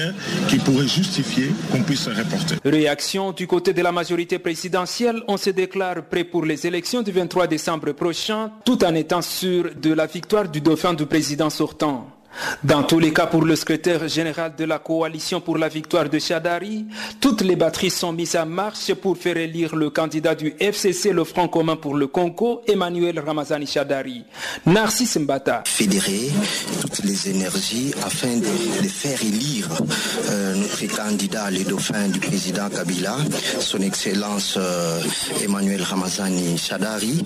qui 0.47 0.57
pourraient 0.57 0.87
justifier 0.87 1.51
qu'on 1.71 1.83
puisse 1.83 2.01
se 2.01 2.09
reporter. 2.09 2.57
Réaction 2.63 3.31
du 3.31 3.47
côté 3.47 3.73
de 3.73 3.81
la 3.81 3.91
majorité 3.91 4.39
présidentielle, 4.39 5.21
on 5.27 5.37
se 5.37 5.49
déclare 5.49 6.03
prêt 6.03 6.23
pour 6.23 6.45
les 6.45 6.65
élections 6.65 7.01
du 7.01 7.11
23 7.11 7.47
décembre 7.47 7.91
prochain, 7.93 8.51
tout 8.65 8.83
en 8.83 8.93
étant 8.95 9.21
sûr 9.21 9.71
de 9.75 9.93
la 9.93 10.05
victoire 10.05 10.47
du 10.49 10.61
dauphin 10.61 10.93
du 10.93 11.05
président 11.05 11.49
sortant. 11.49 12.16
Dans 12.63 12.83
tous 12.83 12.99
les 12.99 13.13
cas, 13.13 13.27
pour 13.27 13.43
le 13.43 13.55
secrétaire 13.55 14.07
général 14.07 14.53
de 14.57 14.65
la 14.65 14.79
coalition 14.79 15.41
pour 15.41 15.57
la 15.57 15.67
victoire 15.67 16.09
de 16.09 16.19
Chadari, 16.19 16.85
toutes 17.19 17.41
les 17.41 17.55
batteries 17.55 17.89
sont 17.89 18.13
mises 18.13 18.35
en 18.35 18.45
marche 18.45 18.93
pour 18.93 19.17
faire 19.17 19.37
élire 19.37 19.75
le 19.75 19.89
candidat 19.89 20.35
du 20.35 20.53
FCC, 20.59 21.11
le 21.11 21.23
Front 21.23 21.47
commun 21.47 21.75
pour 21.75 21.95
le 21.95 22.07
Congo, 22.07 22.61
Emmanuel 22.67 23.19
Ramazani 23.19 23.65
Chadari. 23.67 24.23
Narcisse 24.65 25.17
Mbata. 25.17 25.63
Fédérer 25.65 26.29
toutes 26.81 27.03
les 27.03 27.29
énergies 27.29 27.93
afin 28.05 28.35
de, 28.37 28.87
faire 28.87 29.21
élire 29.23 29.67
euh, 30.29 30.55
notre 30.55 30.95
candidat, 30.95 31.51
le 31.51 31.63
dauphin 31.63 32.07
du 32.07 32.19
président 32.19 32.69
Kabila, 32.69 33.17
son 33.59 33.81
Excellence 33.81 34.55
euh, 34.57 34.99
Emmanuel 35.43 35.81
Ramazani 35.81 36.57
Chadari, 36.57 37.23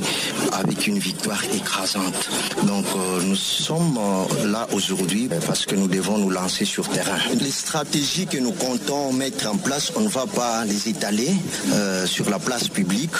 avec 0.53 0.87
une 0.87 0.99
victoire 0.99 1.43
écrasante. 1.53 2.29
Donc 2.63 2.85
euh, 2.95 3.21
nous 3.23 3.35
sommes 3.35 3.99
là 4.45 4.67
aujourd'hui 4.73 5.00
parce 5.45 5.65
que 5.65 5.75
nous 5.75 5.87
devons 5.87 6.17
nous 6.17 6.29
lancer 6.29 6.65
sur 6.65 6.87
terrain. 6.87 7.17
Les 7.39 7.51
stratégies 7.51 8.27
que 8.27 8.37
nous 8.37 8.51
comptons 8.51 9.11
mettre 9.13 9.49
en 9.49 9.57
place, 9.57 9.91
on 9.95 10.01
ne 10.01 10.09
va 10.09 10.25
pas 10.27 10.63
les 10.65 10.89
étaler 10.89 11.29
euh, 11.73 12.05
sur 12.05 12.29
la 12.29 12.37
place 12.39 12.67
publique, 12.67 13.15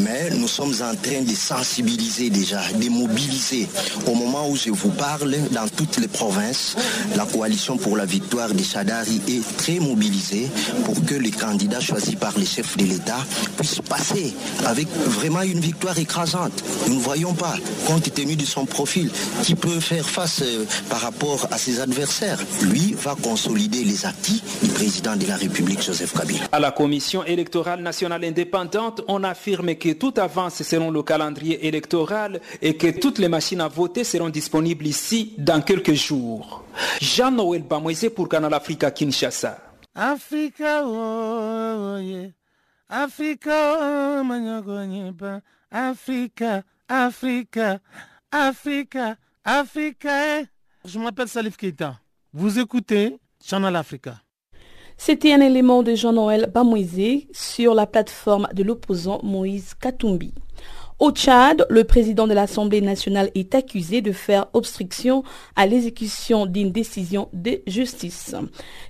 mais 0.00 0.30
nous 0.30 0.48
sommes 0.48 0.74
en 0.74 0.94
train 0.94 1.22
de 1.22 1.34
sensibiliser 1.34 2.30
déjà, 2.30 2.60
de 2.80 2.88
mobiliser. 2.88 3.68
Au 4.06 4.14
moment 4.14 4.48
où 4.48 4.56
je 4.56 4.70
vous 4.70 4.90
parle, 4.90 5.34
dans 5.50 5.68
toutes 5.68 5.98
les 5.98 6.08
provinces, 6.08 6.76
la 7.16 7.24
coalition 7.26 7.76
pour 7.76 7.96
la 7.96 8.06
victoire 8.06 8.50
des 8.52 8.64
Chadari 8.64 9.20
est 9.28 9.56
très 9.56 9.80
mobilisée 9.80 10.48
pour 10.84 11.04
que 11.04 11.14
les 11.14 11.32
candidats 11.32 11.80
choisis 11.80 12.14
par 12.14 12.38
les 12.38 12.46
chefs 12.46 12.76
de 12.76 12.84
l'État 12.84 13.18
puissent 13.56 13.80
passer 13.88 14.34
avec 14.66 14.88
vraiment 15.06 15.42
une 15.42 15.60
victoire 15.60 15.98
écrasante. 15.98 16.62
Nous 16.88 16.94
ne 16.94 17.00
voyons 17.00 17.34
pas, 17.34 17.56
compte 17.86 18.12
tenu 18.14 18.36
de 18.36 18.44
son 18.44 18.66
profil, 18.66 19.10
qui 19.42 19.54
peut 19.54 19.80
faire 19.80 20.08
face 20.08 20.40
euh, 20.42 20.64
par 20.88 21.00
rapport 21.00 21.23
à 21.50 21.58
ses 21.58 21.80
adversaires. 21.80 22.38
Lui 22.62 22.94
va 22.94 23.14
consolider 23.14 23.82
les 23.82 24.04
acquis 24.04 24.42
du 24.62 24.68
président 24.68 25.16
de 25.16 25.26
la 25.26 25.36
République, 25.36 25.82
Joseph 25.82 26.12
Kabila. 26.12 26.44
À 26.52 26.60
la 26.60 26.70
Commission 26.70 27.24
électorale 27.24 27.80
nationale 27.80 28.24
indépendante, 28.24 29.00
on 29.08 29.24
affirme 29.24 29.74
que 29.76 29.92
tout 29.94 30.12
avance 30.18 30.62
selon 30.62 30.90
le 30.90 31.02
calendrier 31.02 31.66
électoral 31.66 32.40
et 32.60 32.76
que 32.76 32.88
toutes 32.88 33.18
les 33.18 33.28
machines 33.28 33.62
à 33.62 33.68
voter 33.68 34.04
seront 34.04 34.28
disponibles 34.28 34.86
ici 34.86 35.34
dans 35.38 35.62
quelques 35.62 35.94
jours. 35.94 36.64
Jean-Noël 37.00 37.62
Bamoise 37.62 38.10
pour 38.14 38.28
Canal 38.28 38.52
Africa 38.52 38.90
Kinshasa. 38.90 39.58
Africa, 39.94 40.82
oh, 40.84 41.98
yeah. 42.00 42.28
Africa, 42.90 43.78
oh, 43.80 44.22
Africa, 45.70 46.62
Africa, 46.88 47.80
Africa, 48.30 49.16
Africa. 49.44 50.53
Je 50.86 50.98
m'appelle 50.98 51.28
Salif 51.28 51.56
Keita. 51.56 51.98
Vous 52.34 52.58
écoutez 52.58 53.16
Channel 53.42 53.74
Africa. 53.74 54.16
C'était 54.98 55.32
un 55.32 55.40
élément 55.40 55.82
de 55.82 55.94
Jean-Noël 55.94 56.50
Bamouizé 56.52 57.26
sur 57.32 57.72
la 57.72 57.86
plateforme 57.86 58.48
de 58.52 58.62
l'opposant 58.62 59.18
Moïse 59.22 59.72
Katumbi. 59.80 60.34
Au 60.98 61.10
Tchad, 61.10 61.66
le 61.70 61.84
président 61.84 62.26
de 62.26 62.34
l'Assemblée 62.34 62.82
nationale 62.82 63.30
est 63.34 63.54
accusé 63.54 64.02
de 64.02 64.12
faire 64.12 64.46
obstruction 64.52 65.24
à 65.56 65.66
l'exécution 65.66 66.44
d'une 66.44 66.70
décision 66.70 67.30
de 67.32 67.62
justice. 67.66 68.34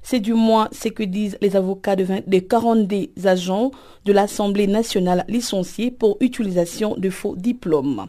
C'est 0.03 0.21
du 0.21 0.35
moins 0.35 0.69
ce 0.73 0.89
que 0.89 1.05
disent 1.05 1.39
les 1.41 1.55
avocats 1.55 1.95
de 1.95 2.03
20, 2.03 2.29
des 2.29 2.45
42 2.45 3.11
agents 3.25 3.71
de 4.05 4.13
l'Assemblée 4.13 4.67
nationale 4.67 5.25
licenciés 5.29 5.93
pour 5.93 6.17
utilisation 6.21 6.97
de 6.99 7.09
faux 7.09 7.37
diplômes. 7.37 8.09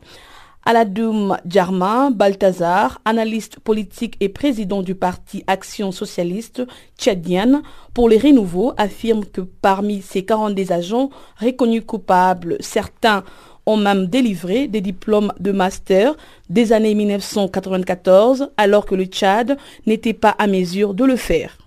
Aladoum 0.68 1.38
Djarma 1.46 2.10
Balthazar, 2.10 3.00
analyste 3.06 3.60
politique 3.60 4.18
et 4.20 4.30
président 4.30 4.82
du 4.82 4.96
parti 4.96 5.44
Action 5.46 5.92
socialiste 5.92 6.64
tchadienne 6.98 7.62
pour 7.94 8.10
les 8.10 8.18
renouveaux, 8.18 8.74
affirme 8.76 9.26
que 9.26 9.42
parmi 9.42 10.02
ces 10.02 10.26
42 10.26 10.72
agents 10.72 11.12
reconnus 11.40 11.84
coupables, 11.86 12.58
certains 12.62 13.24
ont 13.68 13.78
même 13.78 14.08
délivré 14.08 14.68
des 14.68 14.82
diplômes 14.82 15.32
de 15.40 15.52
master 15.52 16.16
des 16.50 16.74
années 16.74 16.96
1994 16.96 18.50
alors 18.58 18.88
que 18.88 18.96
le 18.96 19.06
Tchad 19.06 19.58
n'était 19.86 20.14
pas 20.14 20.36
à 20.40 20.48
mesure 20.48 20.96
de 20.96 21.06
le 21.06 21.16
faire 21.16 21.60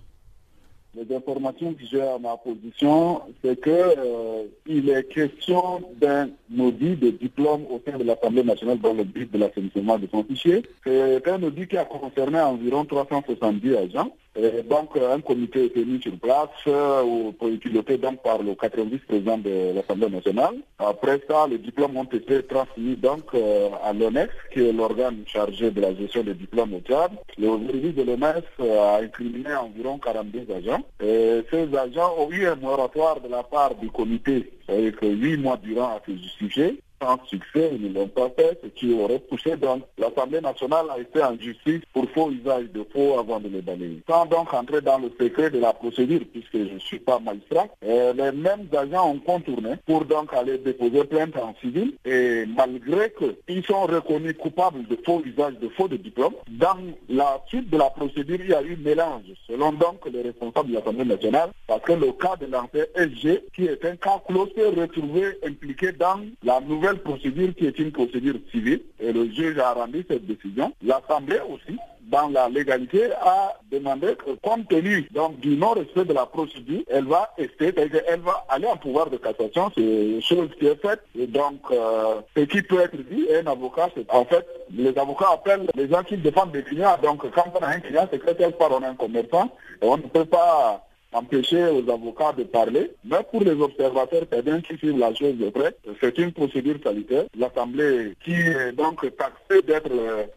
les 0.98 1.16
informations 1.16 1.74
que 1.74 1.84
j'ai 1.84 2.02
à 2.02 2.18
ma 2.18 2.36
position, 2.36 3.22
c'est 3.42 3.60
qu'il 3.62 3.72
euh, 3.72 4.44
est 4.66 5.08
question 5.12 5.80
d'un 6.00 6.30
audit 6.58 6.98
de 6.98 7.10
diplôme 7.10 7.64
au 7.70 7.80
sein 7.86 7.96
de 7.98 8.04
l'Assemblée 8.04 8.42
nationale 8.42 8.78
dans 8.78 8.94
le 8.94 9.04
but 9.04 9.30
de 9.30 9.38
l'assainissement 9.38 9.98
de 9.98 10.08
son 10.10 10.24
fichier. 10.24 10.62
C'est 10.84 11.28
un 11.28 11.42
audit 11.42 11.68
qui 11.68 11.76
a 11.76 11.84
concerné 11.84 12.40
environ 12.40 12.84
370 12.84 13.76
agents 13.76 14.12
et 14.40 14.62
donc, 14.62 14.96
un 14.96 15.20
comité 15.20 15.64
été 15.64 15.84
mis 15.84 16.00
sur 16.00 16.16
place, 16.18 16.48
euh, 16.68 17.32
piloté 17.60 17.98
donc 17.98 18.22
par 18.22 18.40
le 18.40 18.54
90 18.54 18.98
président 19.00 19.36
de 19.38 19.74
l'Assemblée 19.74 20.08
nationale. 20.08 20.54
Après 20.78 21.20
ça, 21.28 21.48
les 21.48 21.58
diplômes 21.58 21.96
ont 21.96 22.04
été 22.04 22.44
transmis 22.44 22.94
donc 22.94 23.24
euh, 23.34 23.68
à 23.82 23.92
l'ONEX, 23.92 24.32
qui 24.52 24.60
est 24.60 24.72
l'organe 24.72 25.24
chargé 25.26 25.72
de 25.72 25.80
la 25.80 25.92
gestion 25.92 26.22
des 26.22 26.34
diplômes 26.34 26.74
au 26.74 26.80
Tchad. 26.80 27.10
Le 27.36 27.48
service 27.66 27.94
de 27.96 28.02
l'ONEX 28.04 28.42
euh, 28.60 28.80
a 28.80 29.02
incriminé 29.02 29.54
environ 29.56 29.98
42 29.98 30.46
agents. 30.54 30.84
Ces 31.00 31.76
agents 31.76 32.14
ont 32.18 32.30
eu 32.30 32.46
un 32.46 32.54
moratoire 32.56 33.20
de 33.20 33.28
la 33.28 33.42
part 33.42 33.74
du 33.74 33.90
comité, 33.90 34.52
que 34.68 35.06
8 35.06 35.38
mois 35.38 35.56
durant 35.56 35.96
à 35.96 36.02
se 36.06 36.12
justifier 36.12 36.80
sans 37.00 37.18
succès, 37.26 37.70
ils 37.72 37.92
ne 37.92 37.94
l'ont 37.94 38.08
pas 38.08 38.30
fait, 38.36 38.58
ce 38.62 38.68
qui 38.68 38.92
aurait 38.92 39.18
poussé 39.18 39.56
donc 39.56 39.82
l'Assemblée 39.98 40.40
nationale 40.40 40.86
a 40.90 40.98
été 40.98 41.22
en 41.22 41.36
justice 41.38 41.82
pour 41.92 42.08
faux 42.10 42.30
usage 42.30 42.70
de 42.72 42.84
faux 42.92 43.18
avant 43.18 43.40
de 43.40 43.48
les 43.48 43.62
balayer. 43.62 44.02
Sans 44.08 44.26
donc 44.26 44.52
entrer 44.52 44.80
dans 44.80 44.98
le 44.98 45.10
secret 45.20 45.50
de 45.50 45.58
la 45.58 45.72
procédure, 45.72 46.20
puisque 46.32 46.56
je 46.56 46.74
ne 46.74 46.78
suis 46.78 46.98
pas 46.98 47.18
magistrat, 47.18 47.66
euh, 47.84 48.12
les 48.12 48.32
mêmes 48.32 48.68
agents 48.76 49.10
ont 49.10 49.18
contourné 49.18 49.74
pour 49.86 50.04
donc 50.04 50.32
aller 50.34 50.58
déposer 50.58 51.04
plainte 51.04 51.36
en 51.36 51.54
civil 51.60 51.94
et 52.04 52.44
malgré 52.46 53.12
qu'ils 53.46 53.64
sont 53.64 53.82
reconnus 53.82 54.36
coupables 54.38 54.86
de 54.86 54.98
faux 55.04 55.22
usage 55.24 55.54
de 55.60 55.68
faux 55.68 55.88
de 55.88 55.96
diplôme, 55.96 56.34
dans 56.48 56.76
la 57.08 57.42
suite 57.48 57.70
de 57.70 57.76
la 57.76 57.90
procédure, 57.90 58.38
il 58.40 58.50
y 58.50 58.54
a 58.54 58.62
eu 58.62 58.76
mélange, 58.76 59.22
selon 59.46 59.72
donc 59.72 60.06
les 60.12 60.22
responsables 60.22 60.70
de 60.70 60.74
l'Assemblée 60.74 61.04
nationale, 61.04 61.50
parce 61.66 61.82
que 61.82 61.92
le 61.92 62.12
cas 62.12 62.36
de 62.36 62.46
l'ancien 62.46 62.84
SG, 62.94 63.44
qui 63.54 63.66
est 63.66 63.84
un 63.84 63.96
cas 63.96 64.22
clos, 64.26 64.48
s'est 64.54 64.68
retrouvé 64.68 65.38
impliqué 65.44 65.92
dans 65.92 66.20
la 66.42 66.60
nouvelle 66.60 66.87
procédure 66.96 67.54
qui 67.54 67.66
est 67.66 67.78
une 67.78 67.92
procédure 67.92 68.36
civile 68.50 68.80
et 69.00 69.12
le 69.12 69.30
juge 69.30 69.58
a 69.58 69.72
rendu 69.72 70.04
cette 70.08 70.26
décision. 70.26 70.72
L'Assemblée 70.82 71.40
aussi, 71.48 71.76
dans 72.10 72.28
la 72.28 72.48
légalité, 72.48 73.10
a 73.12 73.54
demandé 73.70 74.14
que 74.16 74.30
compte 74.42 74.68
tenu 74.68 75.06
donc, 75.12 75.38
du 75.40 75.56
non-respect 75.56 76.06
de 76.06 76.14
la 76.14 76.26
procédure, 76.26 76.82
elle 76.88 77.04
va 77.04 77.34
essayer, 77.36 77.72
elle 77.76 78.20
va 78.20 78.46
aller 78.48 78.66
en 78.66 78.76
pouvoir 78.76 79.10
de 79.10 79.18
cassation, 79.18 79.70
c'est 79.76 80.20
chose 80.22 80.48
qui 80.58 80.66
est 80.66 80.80
faite. 80.80 81.00
Et 81.18 81.26
donc, 81.26 81.60
euh, 81.70 82.20
ce 82.36 82.42
qui 82.42 82.62
peut 82.62 82.80
être 82.80 82.96
dit, 82.96 83.26
un 83.34 83.46
avocat, 83.46 83.90
c'est 83.94 84.10
en 84.10 84.24
fait, 84.24 84.46
les 84.74 84.96
avocats 84.96 85.32
appellent 85.32 85.66
les 85.74 85.88
gens 85.88 86.02
qui 86.02 86.16
défendent 86.16 86.52
des 86.52 86.62
clients. 86.62 86.96
Donc, 87.02 87.30
quand 87.30 87.52
on 87.54 87.62
a 87.62 87.68
un 87.68 87.80
client, 87.80 88.08
c'est 88.10 88.24
quelque 88.24 88.56
part 88.56 88.70
on 88.72 88.82
a 88.82 88.88
un 88.88 88.94
commerçant 88.94 89.50
et 89.82 89.86
on 89.86 89.98
ne 89.98 90.02
peut 90.02 90.24
pas 90.24 90.87
empêcher 91.12 91.64
aux 91.68 91.90
avocats 91.90 92.32
de 92.36 92.44
parler, 92.44 92.90
mais 93.04 93.18
pour 93.30 93.42
les 93.42 93.52
observateurs 93.52 94.24
bien 94.44 94.60
qui 94.60 94.76
suivent 94.76 94.98
la 94.98 95.14
chose 95.14 95.36
de 95.36 95.50
près, 95.50 95.74
c'est 96.00 96.18
une 96.18 96.32
procédure 96.32 96.76
sanitaire. 96.82 97.24
L'Assemblée, 97.36 98.14
qui 98.24 98.32
est 98.32 98.72
donc 98.72 99.00
taxée 99.16 99.62
d'être 99.66 99.90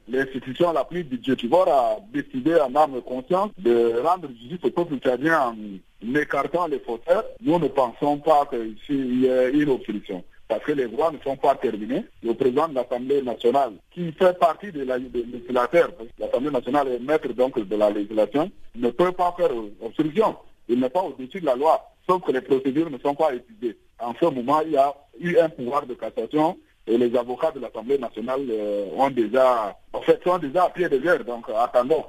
l'institution 0.07 0.71
la 0.71 0.83
plus 0.85 1.03
budgétivore, 1.03 1.67
a 1.67 1.97
décidé 2.13 2.55
en 2.55 2.75
âme 2.75 3.01
conscience 3.01 3.51
de 3.57 3.99
rendre 4.01 4.29
justice 4.39 4.63
au 4.63 4.71
peuple 4.71 4.97
tchadien 4.97 5.39
en 5.39 6.15
écartant 6.15 6.67
les 6.67 6.79
fauteurs. 6.79 7.25
Nous 7.41 7.59
ne 7.59 7.67
pensons 7.67 8.17
pas 8.17 8.47
qu'il 8.49 9.21
y 9.21 9.25
ait 9.25 9.51
une 9.51 9.69
obstruction 9.69 10.23
parce 10.51 10.65
que 10.65 10.73
les 10.73 10.85
voix 10.85 11.11
ne 11.11 11.17
sont 11.19 11.37
pas 11.37 11.55
terminées. 11.55 12.03
Le 12.21 12.33
président 12.33 12.67
de 12.67 12.75
l'Assemblée 12.75 13.21
nationale, 13.21 13.71
qui 13.89 14.11
fait 14.11 14.37
partie 14.37 14.69
de 14.69 14.83
la 14.83 14.97
législateur, 14.97 15.91
l'Assemblée 16.19 16.51
nationale 16.51 16.89
est 16.89 16.99
maître 16.99 17.29
donc 17.29 17.57
de 17.57 17.75
la 17.77 17.89
législation, 17.89 18.51
ne 18.75 18.89
peut 18.89 19.13
pas 19.13 19.33
faire 19.37 19.51
obstruction. 19.81 20.35
Il 20.69 20.79
n'est 20.79 20.89
pas 20.89 21.01
au-dessus 21.01 21.41
de 21.41 21.45
la 21.45 21.55
loi, 21.55 21.81
sauf 22.07 22.23
que 22.23 22.31
les 22.31 22.41
procédures 22.41 22.89
ne 22.89 22.97
sont 22.97 23.15
pas 23.15 23.33
étudiées. 23.33 23.77
En 23.99 24.13
ce 24.19 24.25
moment, 24.25 24.61
il 24.61 24.71
y 24.71 24.77
a 24.77 24.93
eu 25.19 25.37
un 25.37 25.49
pouvoir 25.49 25.85
de 25.85 25.93
cassation 25.93 26.57
et 26.87 26.97
les 26.97 27.15
avocats 27.15 27.51
de 27.51 27.59
l'Assemblée 27.59 27.97
nationale 27.97 28.41
euh, 28.49 28.85
ont 28.97 29.09
déjà, 29.09 29.77
en 29.93 30.01
fait, 30.01 30.19
sont 30.23 30.37
déjà 30.37 30.65
à 30.65 30.69
pied 30.69 30.89
de 30.89 30.97
guerre, 30.97 31.23
donc 31.23 31.45
attendons. 31.55 32.03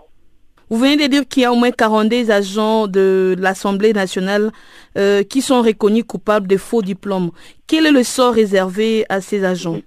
Vous 0.70 0.78
venez 0.78 0.96
de 0.96 1.06
dire 1.06 1.28
qu'il 1.28 1.42
y 1.42 1.44
a 1.44 1.52
au 1.52 1.56
moins 1.56 1.70
42 1.70 2.30
agents 2.30 2.86
de 2.86 3.36
l'Assemblée 3.38 3.92
nationale 3.92 4.50
euh, 4.96 5.22
qui 5.22 5.42
sont 5.42 5.60
reconnus 5.60 6.04
coupables 6.08 6.46
de 6.46 6.56
faux 6.56 6.80
diplômes. 6.80 7.30
Quel 7.66 7.84
est 7.84 7.90
le 7.90 8.02
sort 8.02 8.32
réservé 8.32 9.04
à 9.10 9.20
ces 9.20 9.44
agents? 9.44 9.80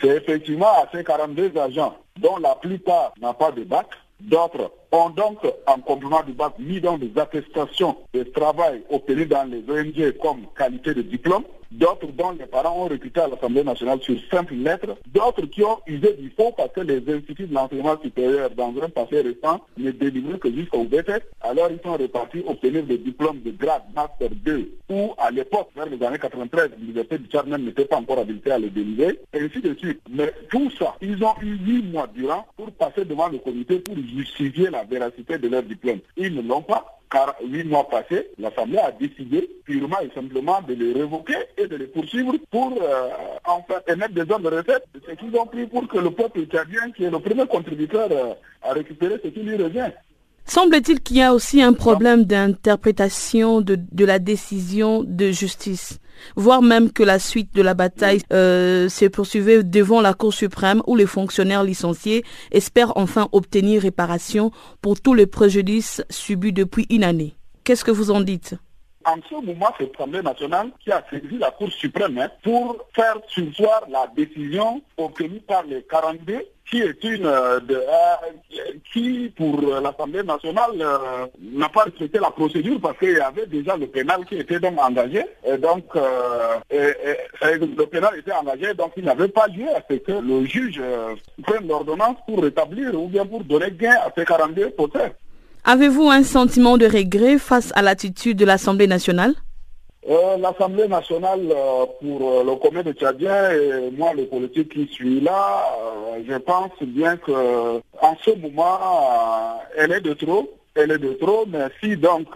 C'est 0.00 0.16
effectivement 0.16 0.68
à 0.68 0.88
ces 0.94 1.02
42 1.02 1.50
agents, 1.58 1.96
dont 2.16 2.36
la 2.36 2.54
plupart 2.54 3.12
n'ont 3.20 3.34
pas 3.34 3.50
de 3.50 3.64
bac, 3.64 3.88
d'autres 4.22 4.72
ont 4.92 5.10
donc, 5.10 5.38
en 5.66 5.80
complément 5.80 6.22
du 6.22 6.32
bac, 6.32 6.54
mis 6.58 6.80
dans 6.80 6.98
des 6.98 7.12
attestations 7.16 7.96
de 8.12 8.22
travail 8.24 8.82
obtenues 8.90 9.26
dans 9.26 9.44
les 9.44 9.62
ONG 9.68 10.16
comme 10.18 10.46
qualité 10.56 10.94
de 10.94 11.02
diplôme, 11.02 11.44
d'autres 11.70 12.08
dont 12.08 12.32
les 12.32 12.46
parents 12.46 12.84
ont 12.84 12.88
recruté 12.88 13.20
à 13.20 13.28
l'Assemblée 13.28 13.64
nationale 13.64 14.00
sur 14.00 14.16
simple 14.30 14.54
lettres, 14.54 14.96
d'autres 15.06 15.46
qui 15.46 15.62
ont 15.62 15.78
usé 15.86 16.14
du 16.14 16.30
fond 16.30 16.52
parce 16.56 16.72
que 16.72 16.80
les 16.80 17.02
instituts 17.12 17.46
de 17.46 17.54
l'enseignement 17.54 17.96
supérieur, 18.02 18.50
dans 18.50 18.74
un 18.82 18.88
passé 18.88 19.20
récent, 19.20 19.60
ne 19.76 19.90
délivraient 19.90 20.38
que 20.38 20.52
jusqu'au 20.52 20.84
BTS. 20.84 21.22
Alors 21.40 21.68
ils 21.70 21.80
sont 21.82 21.96
repartis 21.96 22.42
obtenir 22.46 22.84
des 22.84 22.98
diplômes 22.98 23.40
de 23.42 23.50
grade 23.50 23.82
Master 23.94 24.30
2, 24.30 24.70
ou 24.90 25.12
à 25.18 25.30
l'époque, 25.30 25.68
vers 25.76 25.86
les 25.86 26.02
années 26.04 26.18
93, 26.18 26.70
l'Université 26.78 27.18
du 27.18 27.26
Tchad 27.28 27.48
n'était 27.48 27.84
pas 27.84 27.96
encore 27.96 28.18
habilitée 28.18 28.52
à 28.52 28.58
le 28.58 28.70
délivrer, 28.70 29.18
et 29.32 29.40
ainsi 29.40 29.60
de 29.60 29.74
suite. 29.74 30.00
Mais 30.10 30.32
tout 30.50 30.70
ça, 30.78 30.96
ils 31.00 31.22
ont 31.24 31.34
eu 31.42 31.56
huit 31.56 31.82
mois 31.82 32.08
durant 32.14 32.46
pour 32.56 32.70
passer 32.72 33.04
devant 33.04 33.28
le 33.28 33.38
comité 33.38 33.78
pour 33.78 33.96
justifier 33.96 34.70
la 34.70 34.84
véracité 34.84 35.38
de 35.38 35.48
leur 35.48 35.62
diplôme. 35.62 36.00
Ils 36.16 36.34
ne 36.34 36.42
l'ont 36.42 36.62
pas 36.62 36.99
car 37.10 37.34
huit 37.44 37.64
mois 37.64 37.88
passés, 37.88 38.28
l'Assemblée 38.38 38.78
a 38.78 38.92
décidé 38.92 39.48
purement 39.64 39.98
et 40.00 40.10
simplement 40.14 40.62
de 40.62 40.74
les 40.74 40.92
révoquer 40.92 41.36
et 41.58 41.66
de 41.66 41.76
les 41.76 41.86
poursuivre 41.86 42.34
pour 42.50 42.72
euh, 42.80 43.08
enfin 43.44 43.80
émettre 43.88 44.14
des 44.14 44.30
ordres 44.32 44.50
de 44.50 44.56
recette, 44.56 44.84
ce 45.06 45.12
qu'ils 45.16 45.36
ont 45.36 45.46
pris 45.46 45.66
pour 45.66 45.88
que 45.88 45.98
le 45.98 46.10
peuple 46.10 46.44
tchadien, 46.46 46.90
qui 46.96 47.04
est 47.04 47.10
le 47.10 47.18
premier 47.18 47.46
contributeur, 47.46 48.08
euh, 48.12 48.34
à 48.62 48.72
récupérer 48.72 49.20
ce 49.22 49.28
qui 49.28 49.40
lui 49.40 49.56
revient. 49.56 49.90
Semble-t-il 50.46 51.00
qu'il 51.00 51.18
y 51.18 51.22
a 51.22 51.34
aussi 51.34 51.62
un 51.62 51.72
problème 51.72 52.24
d'interprétation 52.24 53.60
de, 53.60 53.78
de, 53.92 54.04
la 54.04 54.18
décision 54.18 55.04
de 55.04 55.30
justice, 55.30 56.00
voire 56.36 56.62
même 56.62 56.92
que 56.92 57.02
la 57.02 57.18
suite 57.18 57.54
de 57.54 57.62
la 57.62 57.74
bataille 57.74 58.20
euh, 58.32 58.88
se 58.88 59.06
poursuivait 59.06 59.62
devant 59.62 60.00
la 60.00 60.14
Cour 60.14 60.32
suprême 60.32 60.82
où 60.86 60.96
les 60.96 61.06
fonctionnaires 61.06 61.64
licenciés 61.64 62.24
espèrent 62.50 62.92
enfin 62.96 63.28
obtenir 63.32 63.82
réparation 63.82 64.50
pour 64.82 65.00
tous 65.00 65.14
les 65.14 65.26
préjudices 65.26 66.02
subis 66.10 66.52
depuis 66.52 66.86
une 66.90 67.04
année. 67.04 67.34
Qu'est-ce 67.64 67.84
que 67.84 67.90
vous 67.90 68.10
en 68.10 68.20
dites? 68.20 68.54
En 69.04 69.16
ce 69.28 69.34
moment, 69.34 69.72
c'est 69.78 69.90
l'Assemblée 69.92 70.22
nationale 70.22 70.70
qui 70.78 70.92
a 70.92 71.02
saisi 71.08 71.38
la 71.38 71.50
Cour 71.50 71.72
suprême 71.72 72.18
hein, 72.18 72.28
pour 72.42 72.76
faire 72.94 73.16
sursoir 73.28 73.82
la 73.88 74.06
décision 74.14 74.82
obtenue 74.98 75.40
par 75.40 75.62
les 75.64 75.82
42 75.84 76.42
qui 76.70 76.80
est 76.80 77.02
une 77.04 77.26
euh, 77.26 77.58
de, 77.60 77.74
euh, 77.74 78.56
qui 78.92 79.32
pour 79.36 79.60
l'Assemblée 79.60 80.22
nationale 80.22 80.70
euh, 80.80 81.26
n'a 81.40 81.68
pas 81.68 81.84
respecté 81.84 82.18
la 82.18 82.30
procédure 82.30 82.80
parce 82.80 82.96
qu'il 82.98 83.12
y 83.12 83.20
avait 83.20 83.46
déjà 83.46 83.76
le 83.76 83.88
pénal 83.88 84.24
qui 84.24 84.36
était 84.36 84.60
donc 84.60 84.80
engagé 84.80 85.24
et 85.44 85.58
donc 85.58 85.84
le 86.70 87.84
pénal 87.86 88.16
était 88.18 88.32
engagé 88.32 88.72
donc 88.74 88.92
il 88.96 89.04
n'avait 89.04 89.28
pas 89.28 89.48
lieu 89.48 89.66
à 89.74 89.82
ce 89.90 89.96
que 89.96 90.12
le 90.12 90.44
juge 90.44 90.80
prenne 91.42 91.66
l'ordonnance 91.66 92.16
pour 92.26 92.42
rétablir 92.42 92.94
ou 92.94 93.08
bien 93.08 93.26
pour 93.26 93.42
donner 93.44 93.72
gain 93.72 93.96
à 94.04 94.10
ces 94.16 94.24
42 94.24 94.70
procès. 94.70 95.12
Avez-vous 95.64 96.08
un 96.08 96.22
sentiment 96.22 96.78
de 96.78 96.86
regret 96.86 97.38
face 97.38 97.72
à 97.74 97.82
l'attitude 97.82 98.38
de 98.38 98.44
l'Assemblée 98.44 98.86
nationale? 98.86 99.34
Euh, 100.08 100.36
L'Assemblée 100.38 100.88
nationale, 100.88 101.40
euh, 101.50 101.86
pour 102.00 102.30
euh, 102.30 102.44
le 102.44 102.56
commun 102.56 102.82
Tchadien 102.92 103.50
et 103.50 103.90
moi, 103.90 104.14
le 104.14 104.26
politique 104.26 104.72
qui 104.72 104.86
suis 104.92 105.20
là, 105.20 105.64
je 106.26 106.36
pense 106.36 106.72
bien 106.82 107.16
que 107.16 107.78
en 108.00 108.16
ce 108.24 108.30
moment, 108.38 109.60
elle 109.76 109.92
est 109.92 110.00
de 110.00 110.14
trop. 110.14 110.50
Elle 110.74 110.92
est 110.92 110.98
de 110.98 111.12
trop, 111.14 111.44
mais 111.46 111.66
si 111.82 111.96
donc 111.96 112.28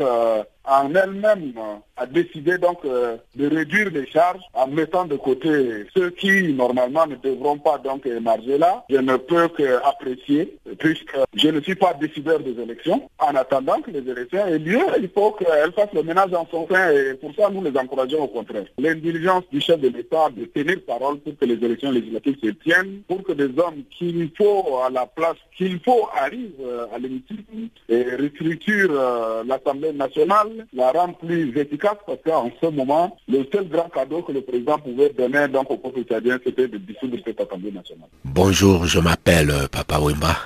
en 0.64 0.94
elle-même 0.94 1.53
a 1.96 2.07
décidé 2.07 2.59
donc 2.59 2.79
euh, 2.85 3.16
de 3.37 3.48
réduire 3.48 3.90
les 3.90 4.07
charges 4.07 4.42
en 4.55 4.66
mettant 4.66 5.05
de 5.05 5.16
côté 5.16 5.87
ceux 5.94 6.11
qui 6.11 6.53
normalement 6.53 7.07
ne 7.07 7.16
devront 7.16 7.59
pas 7.59 7.79
donc 7.79 8.07
émarger 8.07 8.59
là. 8.59 8.85
Je 8.90 8.96
ne 8.96 9.16
peux 9.16 9.48
qu'apprécier 9.48 10.57
puisque 10.79 11.16
je 11.35 11.48
ne 11.48 11.61
suis 11.61 11.74
pas 11.74 11.94
décideur 11.94 12.40
des 12.40 12.59
élections. 12.61 13.09
En 13.18 13.35
attendant 13.37 13.81
que 13.81 13.90
les 13.90 14.09
élections 14.11 14.46
aient 14.46 14.59
lieu, 14.59 14.81
il 15.00 15.09
faut 15.09 15.33
qu'elles 15.33 15.72
fassent 15.72 15.92
le 15.92 16.03
ménage 16.03 16.33
en 16.35 16.46
son 16.50 16.66
sein 16.68 16.90
et 16.90 17.14
pour 17.14 17.35
ça 17.35 17.48
nous 17.50 17.62
les 17.62 17.77
encourageons 17.77 18.22
au 18.22 18.29
contraire. 18.29 18.64
L'intelligence 18.79 19.44
du 19.53 19.61
chef 19.61 19.81
de 19.81 19.88
l'État 19.88 20.31
de 20.31 20.46
tenir 20.46 20.79
parole 20.87 21.18
pour 21.18 21.37
que 21.38 21.44
les 21.44 21.62
élections 21.64 21.90
législatives 21.90 22.37
se 22.42 22.50
tiennent, 22.50 23.03
pour 23.07 23.22
que 23.22 23.33
des 23.33 23.59
hommes 23.59 23.83
qu'il 23.96 24.31
faut 24.37 24.79
à 24.85 24.90
la 24.90 25.07
place 25.07 25.37
qu'il 25.57 25.79
faut 25.81 26.09
arrivent 26.16 26.50
euh, 26.61 26.87
à 26.94 26.98
l'hémicycle 26.98 27.42
et 27.88 28.16
restructurent 28.16 28.90
euh, 28.90 29.44
l'Assemblée 29.46 29.92
nationale, 29.92 30.48
la 30.73 30.93
rendent 30.93 31.19
plus 31.19 31.57
efficace 31.57 31.97
parce 32.07 32.19
qu'en 32.25 32.51
ce 32.61 32.67
moment, 32.67 33.17
le 33.29 33.45
seul 33.53 33.69
grand 33.69 33.88
cadeau 33.88 34.23
que 34.23 34.33
le 34.33 34.40
président 34.40 34.79
pouvait 34.79 35.11
donner 35.11 35.49
donc 35.49 35.71
au 35.71 35.77
peuple 35.77 36.03
tchadien, 36.05 36.38
c'était 36.45 36.69
de 36.69 36.79
dissoudre 36.79 37.17
cette 37.25 37.40
Assemblée 37.40 37.73
nationale. 37.73 38.09
Bonjour, 38.25 38.87
je 38.87 38.99
m'appelle 39.01 39.51
euh, 39.51 39.67
Papa 39.71 39.99
Wimba. 39.99 40.37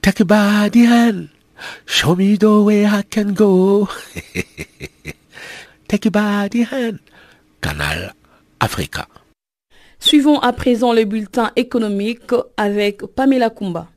Take 0.00 0.24
a 0.30 0.68
hand. 0.68 1.28
Show 1.86 2.14
me 2.14 2.36
the 2.36 2.62
way 2.64 2.84
I 2.84 3.02
can 3.02 3.32
go. 3.34 3.88
Take 5.88 6.06
a 6.14 6.48
hand. 6.70 6.98
Canal 7.60 8.14
Africa. 8.60 9.06
Suivons 9.98 10.38
à 10.38 10.52
présent 10.52 10.92
le 10.92 11.04
bulletin 11.04 11.50
économique 11.56 12.32
avec 12.56 13.04
Pamela 13.06 13.50
Kumba. 13.50 13.88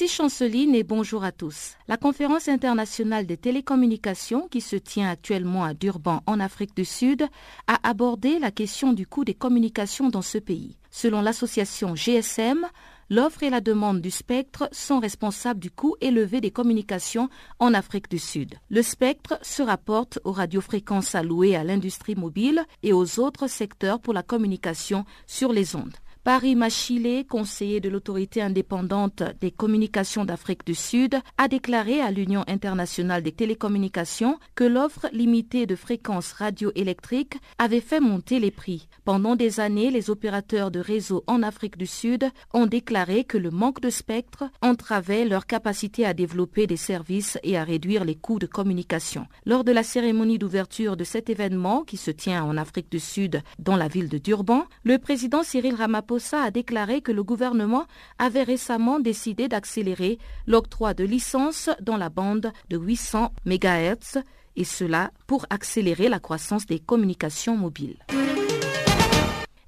Merci 0.00 0.14
Chanceline 0.14 0.76
et 0.76 0.84
bonjour 0.84 1.24
à 1.24 1.32
tous. 1.32 1.72
La 1.88 1.96
conférence 1.96 2.46
internationale 2.46 3.26
des 3.26 3.36
télécommunications 3.36 4.46
qui 4.46 4.60
se 4.60 4.76
tient 4.76 5.10
actuellement 5.10 5.64
à 5.64 5.74
Durban 5.74 6.22
en 6.26 6.38
Afrique 6.38 6.76
du 6.76 6.84
Sud 6.84 7.26
a 7.66 7.80
abordé 7.82 8.38
la 8.38 8.52
question 8.52 8.92
du 8.92 9.08
coût 9.08 9.24
des 9.24 9.34
communications 9.34 10.08
dans 10.08 10.22
ce 10.22 10.38
pays. 10.38 10.76
Selon 10.92 11.20
l'association 11.20 11.96
GSM, 11.96 12.64
l'offre 13.10 13.42
et 13.42 13.50
la 13.50 13.60
demande 13.60 14.00
du 14.00 14.12
spectre 14.12 14.68
sont 14.70 15.00
responsables 15.00 15.58
du 15.58 15.72
coût 15.72 15.96
élevé 16.00 16.40
des 16.40 16.52
communications 16.52 17.28
en 17.58 17.74
Afrique 17.74 18.08
du 18.08 18.20
Sud. 18.20 18.54
Le 18.70 18.82
spectre 18.82 19.40
se 19.42 19.64
rapporte 19.64 20.20
aux 20.22 20.30
radiofréquences 20.30 21.16
allouées 21.16 21.56
à 21.56 21.64
l'industrie 21.64 22.14
mobile 22.14 22.64
et 22.84 22.92
aux 22.92 23.18
autres 23.18 23.48
secteurs 23.48 23.98
pour 23.98 24.14
la 24.14 24.22
communication 24.22 25.04
sur 25.26 25.52
les 25.52 25.74
ondes. 25.74 25.96
Paris 26.24 26.56
Machilé, 26.56 27.24
conseiller 27.24 27.80
de 27.80 27.88
l'autorité 27.88 28.42
indépendante 28.42 29.22
des 29.40 29.50
communications 29.50 30.24
d'Afrique 30.24 30.66
du 30.66 30.74
Sud, 30.74 31.16
a 31.38 31.48
déclaré 31.48 32.00
à 32.00 32.10
l'Union 32.10 32.44
internationale 32.48 33.22
des 33.22 33.32
télécommunications 33.32 34.38
que 34.54 34.64
l'offre 34.64 35.06
limitée 35.12 35.64
de 35.66 35.76
fréquences 35.76 36.32
radioélectriques 36.32 37.38
avait 37.58 37.80
fait 37.80 38.00
monter 38.00 38.40
les 38.40 38.50
prix. 38.50 38.88
Pendant 39.04 39.36
des 39.36 39.60
années, 39.60 39.90
les 39.90 40.10
opérateurs 40.10 40.70
de 40.70 40.80
réseau 40.80 41.24
en 41.26 41.42
Afrique 41.42 41.78
du 41.78 41.86
Sud 41.86 42.28
ont 42.52 42.66
déclaré 42.66 43.24
que 43.24 43.38
le 43.38 43.50
manque 43.50 43.80
de 43.80 43.90
spectre 43.90 44.44
entravait 44.60 45.24
leur 45.24 45.46
capacité 45.46 46.04
à 46.04 46.14
développer 46.14 46.66
des 46.66 46.76
services 46.76 47.38
et 47.42 47.56
à 47.56 47.64
réduire 47.64 48.04
les 48.04 48.16
coûts 48.16 48.40
de 48.40 48.46
communication. 48.46 49.26
Lors 49.46 49.64
de 49.64 49.72
la 49.72 49.82
cérémonie 49.82 50.38
d'ouverture 50.38 50.96
de 50.96 51.04
cet 51.04 51.30
événement 51.30 51.84
qui 51.84 51.96
se 51.96 52.10
tient 52.10 52.42
en 52.44 52.56
Afrique 52.56 52.90
du 52.90 53.00
Sud 53.00 53.40
dans 53.58 53.76
la 53.76 53.88
ville 53.88 54.08
de 54.08 54.18
Durban, 54.18 54.64
le 54.84 54.98
président 54.98 55.42
Cyril 55.42 55.74
Ramaphosa 55.74 56.07
a 56.32 56.50
déclaré 56.50 57.00
que 57.00 57.12
le 57.12 57.22
gouvernement 57.22 57.86
avait 58.18 58.42
récemment 58.42 59.00
décidé 59.00 59.48
d'accélérer 59.48 60.18
l'octroi 60.46 60.94
de 60.94 61.04
licences 61.04 61.70
dans 61.80 61.96
la 61.96 62.08
bande 62.08 62.52
de 62.70 62.76
800 62.78 63.32
MHz 63.46 64.22
et 64.56 64.64
cela 64.64 65.10
pour 65.26 65.46
accélérer 65.50 66.08
la 66.08 66.18
croissance 66.18 66.66
des 66.66 66.78
communications 66.78 67.56
mobiles. 67.56 67.98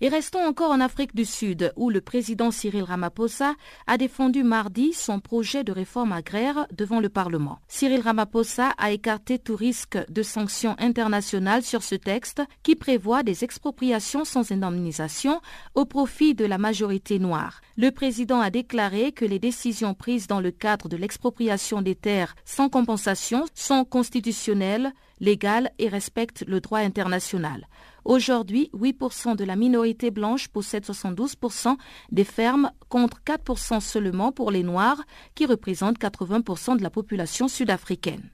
Et 0.02 0.08
restons 0.08 0.40
encore 0.40 0.70
en 0.70 0.80
Afrique 0.80 1.14
du 1.14 1.26
Sud, 1.26 1.74
où 1.76 1.90
le 1.90 2.00
président 2.00 2.50
Cyril 2.50 2.84
Ramaphosa 2.84 3.54
a 3.86 3.98
défendu 3.98 4.42
mardi 4.42 4.94
son 4.94 5.20
projet 5.20 5.62
de 5.62 5.72
réforme 5.72 6.12
agraire 6.12 6.66
devant 6.72 7.00
le 7.00 7.10
Parlement. 7.10 7.58
Cyril 7.68 8.00
Ramaphosa 8.00 8.70
a 8.78 8.92
écarté 8.92 9.38
tout 9.38 9.56
risque 9.56 9.98
de 10.08 10.22
sanctions 10.22 10.74
internationales 10.78 11.62
sur 11.62 11.82
ce 11.82 11.96
texte 11.96 12.40
qui 12.62 12.76
prévoit 12.76 13.22
des 13.22 13.44
expropriations 13.44 14.24
sans 14.24 14.50
indemnisation 14.50 15.42
au 15.74 15.84
profit 15.84 16.34
de 16.34 16.46
la 16.46 16.56
majorité 16.56 17.18
noire. 17.18 17.60
Le 17.76 17.90
président 17.90 18.40
a 18.40 18.48
déclaré 18.48 19.12
que 19.12 19.26
les 19.26 19.38
décisions 19.38 19.92
prises 19.92 20.26
dans 20.26 20.40
le 20.40 20.50
cadre 20.50 20.88
de 20.88 20.96
l'expropriation 20.96 21.82
des 21.82 21.94
terres 21.94 22.36
sans 22.46 22.70
compensation 22.70 23.44
sont 23.54 23.84
constitutionnelles, 23.84 24.94
légales 25.20 25.70
et 25.78 25.88
respectent 25.88 26.44
le 26.46 26.60
droit 26.60 26.78
international. 26.78 27.66
Aujourd'hui, 28.04 28.70
8% 28.74 29.36
de 29.36 29.44
la 29.44 29.56
minorité 29.56 30.10
blanche 30.10 30.48
possède 30.48 30.84
72% 30.84 31.76
des 32.10 32.24
fermes 32.24 32.70
contre 32.88 33.20
4% 33.24 33.80
seulement 33.80 34.32
pour 34.32 34.50
les 34.50 34.62
Noirs 34.62 35.02
qui 35.34 35.46
représentent 35.46 35.98
80% 35.98 36.76
de 36.76 36.82
la 36.82 36.90
population 36.90 37.48
sud-africaine. 37.48 38.30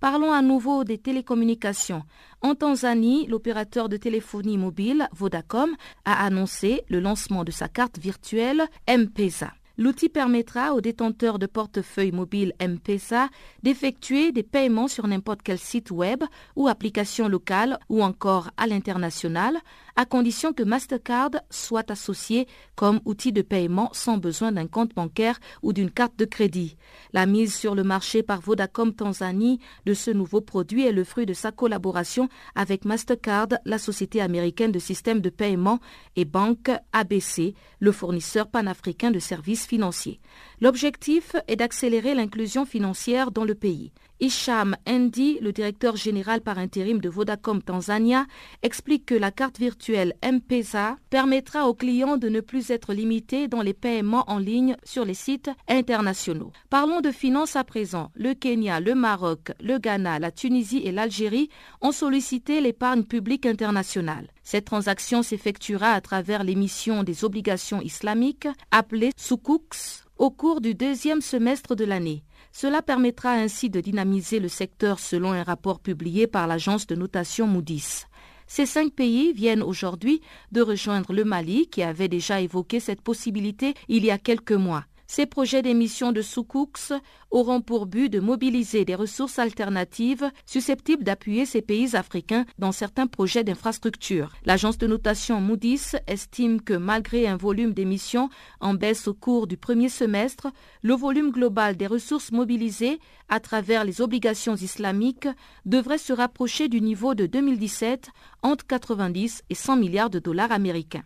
Parlons 0.00 0.32
à 0.32 0.42
nouveau 0.42 0.84
des 0.84 0.98
télécommunications. 0.98 2.02
En 2.42 2.54
Tanzanie, 2.54 3.26
l'opérateur 3.26 3.88
de 3.88 3.96
téléphonie 3.96 4.58
mobile 4.58 5.08
Vodacom 5.12 5.70
a 6.04 6.26
annoncé 6.26 6.82
le 6.90 7.00
lancement 7.00 7.42
de 7.42 7.50
sa 7.50 7.68
carte 7.68 7.98
virtuelle 7.98 8.64
M-Pesa. 8.86 9.52
L'outil 9.76 10.08
permettra 10.08 10.72
aux 10.72 10.80
détenteurs 10.80 11.40
de 11.40 11.46
portefeuille 11.46 12.12
mobile 12.12 12.52
M-Pesa 12.60 13.28
d'effectuer 13.64 14.30
des 14.30 14.44
paiements 14.44 14.86
sur 14.86 15.08
n'importe 15.08 15.42
quel 15.42 15.58
site 15.58 15.90
web 15.90 16.22
ou 16.54 16.68
application 16.68 17.26
locale 17.28 17.78
ou 17.88 18.02
encore 18.02 18.50
à 18.56 18.68
l'international, 18.68 19.58
à 19.96 20.04
condition 20.06 20.52
que 20.52 20.62
Mastercard 20.62 21.30
soit 21.50 21.90
associé 21.90 22.46
comme 22.74 23.00
outil 23.04 23.32
de 23.32 23.42
paiement 23.42 23.90
sans 23.92 24.18
besoin 24.18 24.52
d'un 24.52 24.66
compte 24.66 24.94
bancaire 24.94 25.38
ou 25.62 25.72
d'une 25.72 25.90
carte 25.90 26.18
de 26.18 26.24
crédit. 26.24 26.76
La 27.12 27.26
mise 27.26 27.54
sur 27.54 27.74
le 27.74 27.84
marché 27.84 28.22
par 28.22 28.40
Vodacom 28.40 28.92
Tanzanie 28.92 29.60
de 29.86 29.94
ce 29.94 30.10
nouveau 30.10 30.40
produit 30.40 30.86
est 30.86 30.92
le 30.92 31.04
fruit 31.04 31.26
de 31.26 31.32
sa 31.32 31.52
collaboration 31.52 32.28
avec 32.54 32.84
Mastercard, 32.84 33.48
la 33.64 33.78
société 33.78 34.20
américaine 34.20 34.72
de 34.72 34.78
systèmes 34.78 35.20
de 35.20 35.30
paiement, 35.30 35.78
et 36.16 36.24
Banque 36.24 36.70
ABC, 36.92 37.54
le 37.78 37.92
fournisseur 37.92 38.48
panafricain 38.48 39.10
de 39.10 39.18
services 39.18 39.66
financiers. 39.66 40.20
L'objectif 40.60 41.36
est 41.48 41.56
d'accélérer 41.56 42.14
l'inclusion 42.14 42.64
financière 42.64 43.30
dans 43.30 43.44
le 43.44 43.54
pays. 43.54 43.92
Isham 44.24 44.74
Endi, 44.88 45.38
le 45.42 45.52
directeur 45.52 45.96
général 45.96 46.40
par 46.40 46.56
intérim 46.56 46.98
de 46.98 47.10
Vodacom 47.10 47.60
Tanzania, 47.60 48.24
explique 48.62 49.04
que 49.04 49.14
la 49.14 49.30
carte 49.30 49.58
virtuelle 49.58 50.14
M-Pesa 50.22 50.96
permettra 51.10 51.68
aux 51.68 51.74
clients 51.74 52.16
de 52.16 52.30
ne 52.30 52.40
plus 52.40 52.70
être 52.70 52.94
limités 52.94 53.48
dans 53.48 53.60
les 53.60 53.74
paiements 53.74 54.24
en 54.28 54.38
ligne 54.38 54.76
sur 54.82 55.04
les 55.04 55.12
sites 55.12 55.50
internationaux. 55.68 56.52
Parlons 56.70 57.02
de 57.02 57.10
finances 57.10 57.54
à 57.54 57.64
présent. 57.64 58.10
Le 58.14 58.32
Kenya, 58.32 58.80
le 58.80 58.94
Maroc, 58.94 59.52
le 59.60 59.76
Ghana, 59.76 60.18
la 60.18 60.30
Tunisie 60.30 60.80
et 60.84 60.92
l'Algérie 60.92 61.50
ont 61.82 61.92
sollicité 61.92 62.62
l'épargne 62.62 63.04
publique 63.04 63.44
internationale. 63.44 64.28
Cette 64.42 64.64
transaction 64.64 65.22
s'effectuera 65.22 65.90
à 65.90 66.00
travers 66.00 66.44
l'émission 66.44 67.02
des 67.02 67.26
obligations 67.26 67.82
islamiques 67.82 68.48
appelées 68.70 69.12
soukouks 69.18 70.04
au 70.16 70.30
cours 70.30 70.62
du 70.62 70.74
deuxième 70.74 71.20
semestre 71.20 71.74
de 71.74 71.84
l'année. 71.84 72.24
Cela 72.56 72.82
permettra 72.82 73.32
ainsi 73.32 73.68
de 73.68 73.80
dynamiser 73.80 74.38
le 74.38 74.46
secteur 74.46 75.00
selon 75.00 75.32
un 75.32 75.42
rapport 75.42 75.80
publié 75.80 76.28
par 76.28 76.46
l'agence 76.46 76.86
de 76.86 76.94
notation 76.94 77.48
Moody's. 77.48 78.06
Ces 78.46 78.64
cinq 78.64 78.92
pays 78.92 79.32
viennent 79.32 79.62
aujourd'hui 79.62 80.20
de 80.52 80.62
rejoindre 80.62 81.12
le 81.12 81.24
Mali 81.24 81.66
qui 81.66 81.82
avait 81.82 82.06
déjà 82.06 82.40
évoqué 82.40 82.78
cette 82.78 83.00
possibilité 83.00 83.74
il 83.88 84.04
y 84.04 84.12
a 84.12 84.18
quelques 84.18 84.52
mois. 84.52 84.84
Ces 85.06 85.26
projets 85.26 85.62
d'émission 85.62 86.12
de 86.12 86.22
Soukouks 86.22 86.92
auront 87.30 87.60
pour 87.60 87.86
but 87.86 88.08
de 88.08 88.20
mobiliser 88.20 88.84
des 88.84 88.94
ressources 88.94 89.38
alternatives 89.38 90.30
susceptibles 90.46 91.04
d'appuyer 91.04 91.46
ces 91.46 91.62
pays 91.62 91.94
africains 91.94 92.46
dans 92.58 92.72
certains 92.72 93.06
projets 93.06 93.44
d'infrastructure. 93.44 94.32
L'agence 94.44 94.78
de 94.78 94.86
notation 94.86 95.40
Moody's 95.40 95.96
estime 96.06 96.60
que 96.60 96.74
malgré 96.74 97.26
un 97.26 97.36
volume 97.36 97.74
d'émissions 97.74 98.30
en 98.60 98.74
baisse 98.74 99.08
au 99.08 99.14
cours 99.14 99.46
du 99.46 99.56
premier 99.56 99.88
semestre, 99.88 100.48
le 100.82 100.94
volume 100.94 101.30
global 101.30 101.76
des 101.76 101.86
ressources 101.86 102.32
mobilisées 102.32 102.98
à 103.28 103.40
travers 103.40 103.84
les 103.84 104.00
obligations 104.00 104.56
islamiques 104.56 105.28
devrait 105.66 105.98
se 105.98 106.12
rapprocher 106.12 106.68
du 106.68 106.80
niveau 106.80 107.14
de 107.14 107.26
2017 107.26 108.10
entre 108.42 108.66
90 108.66 109.42
et 109.50 109.54
100 109.54 109.76
milliards 109.76 110.10
de 110.10 110.18
dollars 110.18 110.52
américains. 110.52 111.02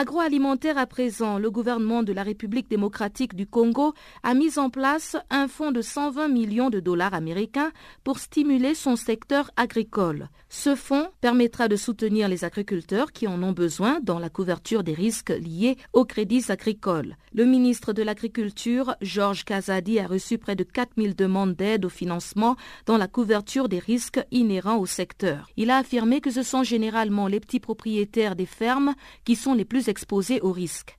Agroalimentaire 0.00 0.78
à 0.78 0.86
présent, 0.86 1.38
le 1.38 1.50
gouvernement 1.50 2.04
de 2.04 2.12
la 2.12 2.22
République 2.22 2.70
démocratique 2.70 3.34
du 3.34 3.48
Congo 3.48 3.94
a 4.22 4.32
mis 4.32 4.56
en 4.56 4.70
place 4.70 5.16
un 5.28 5.48
fonds 5.48 5.72
de 5.72 5.82
120 5.82 6.28
millions 6.28 6.70
de 6.70 6.78
dollars 6.78 7.14
américains 7.14 7.72
pour 8.04 8.20
stimuler 8.20 8.76
son 8.76 8.94
secteur 8.94 9.50
agricole. 9.56 10.28
Ce 10.50 10.76
fonds 10.76 11.08
permettra 11.20 11.66
de 11.66 11.74
soutenir 11.74 12.28
les 12.28 12.44
agriculteurs 12.44 13.10
qui 13.10 13.26
en 13.26 13.42
ont 13.42 13.50
besoin 13.50 13.98
dans 14.00 14.20
la 14.20 14.30
couverture 14.30 14.84
des 14.84 14.94
risques 14.94 15.30
liés 15.30 15.76
aux 15.92 16.04
crédits 16.04 16.44
agricoles. 16.48 17.16
Le 17.34 17.44
ministre 17.44 17.92
de 17.92 18.04
l'Agriculture, 18.04 18.94
Georges 19.02 19.44
Kazadi, 19.44 19.98
a 19.98 20.06
reçu 20.06 20.38
près 20.38 20.54
de 20.54 20.62
4000 20.62 21.16
demandes 21.16 21.56
d'aide 21.56 21.84
au 21.84 21.88
financement 21.88 22.54
dans 22.86 22.98
la 22.98 23.08
couverture 23.08 23.68
des 23.68 23.80
risques 23.80 24.24
inhérents 24.30 24.78
au 24.78 24.86
secteur. 24.86 25.50
Il 25.56 25.70
a 25.70 25.78
affirmé 25.78 26.20
que 26.20 26.30
ce 26.30 26.44
sont 26.44 26.62
généralement 26.62 27.26
les 27.26 27.40
petits 27.40 27.60
propriétaires 27.60 28.36
des 28.36 28.46
fermes 28.46 28.94
qui 29.24 29.34
sont 29.34 29.54
les 29.54 29.64
plus 29.64 29.87
exposés 29.88 30.40
aux 30.40 30.52
risques. 30.52 30.96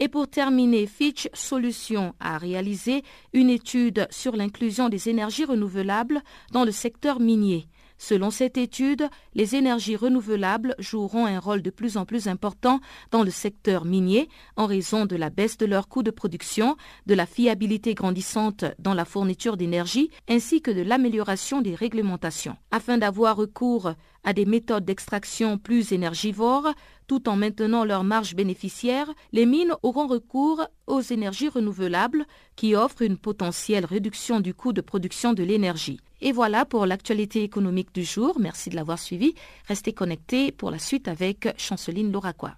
Et 0.00 0.08
pour 0.08 0.28
terminer, 0.28 0.86
Fitch 0.86 1.28
Solutions 1.32 2.14
a 2.20 2.36
réalisé 2.36 3.04
une 3.32 3.48
étude 3.48 4.06
sur 4.10 4.36
l'inclusion 4.36 4.88
des 4.88 5.08
énergies 5.08 5.44
renouvelables 5.44 6.22
dans 6.52 6.64
le 6.64 6.72
secteur 6.72 7.20
minier. 7.20 7.68
Selon 7.96 8.30
cette 8.30 8.58
étude, 8.58 9.08
les 9.34 9.54
énergies 9.54 9.96
renouvelables 9.96 10.74
joueront 10.78 11.26
un 11.26 11.38
rôle 11.38 11.62
de 11.62 11.70
plus 11.70 11.96
en 11.96 12.04
plus 12.04 12.28
important 12.28 12.80
dans 13.10 13.22
le 13.22 13.30
secteur 13.30 13.84
minier 13.84 14.28
en 14.56 14.66
raison 14.66 15.06
de 15.06 15.16
la 15.16 15.30
baisse 15.30 15.56
de 15.56 15.66
leurs 15.66 15.88
coûts 15.88 16.02
de 16.02 16.10
production, 16.10 16.76
de 17.06 17.14
la 17.14 17.26
fiabilité 17.26 17.94
grandissante 17.94 18.64
dans 18.78 18.94
la 18.94 19.04
fourniture 19.04 19.56
d'énergie 19.56 20.10
ainsi 20.28 20.60
que 20.60 20.70
de 20.70 20.82
l'amélioration 20.82 21.62
des 21.62 21.74
réglementations. 21.74 22.56
Afin 22.70 22.98
d'avoir 22.98 23.36
recours 23.36 23.94
à 24.24 24.32
des 24.32 24.46
méthodes 24.46 24.84
d'extraction 24.84 25.58
plus 25.58 25.92
énergivores, 25.92 26.72
tout 27.06 27.28
en 27.28 27.36
maintenant 27.36 27.84
leur 27.84 28.04
marge 28.04 28.34
bénéficiaire, 28.34 29.12
les 29.32 29.46
mines 29.46 29.74
auront 29.82 30.06
recours 30.06 30.66
aux 30.86 31.00
énergies 31.00 31.48
renouvelables 31.48 32.24
qui 32.56 32.74
offrent 32.74 33.02
une 33.02 33.18
potentielle 33.18 33.84
réduction 33.84 34.40
du 34.40 34.54
coût 34.54 34.72
de 34.72 34.80
production 34.80 35.34
de 35.34 35.42
l'énergie. 35.42 36.00
Et 36.26 36.32
voilà 36.32 36.64
pour 36.64 36.86
l'actualité 36.86 37.42
économique 37.42 37.94
du 37.94 38.02
jour. 38.02 38.38
Merci 38.40 38.70
de 38.70 38.76
l'avoir 38.76 38.98
suivi. 38.98 39.34
Restez 39.68 39.92
connectés 39.92 40.52
pour 40.52 40.70
la 40.70 40.78
suite 40.78 41.06
avec 41.06 41.48
Chanceline 41.58 42.10
Lauraquois. 42.10 42.54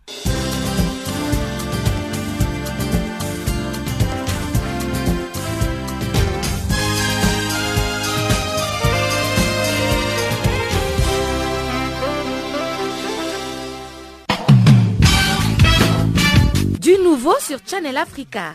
Du 16.81 16.93
nouveau 17.03 17.35
sur 17.41 17.59
Channel 17.67 17.97
Africa. 17.97 18.55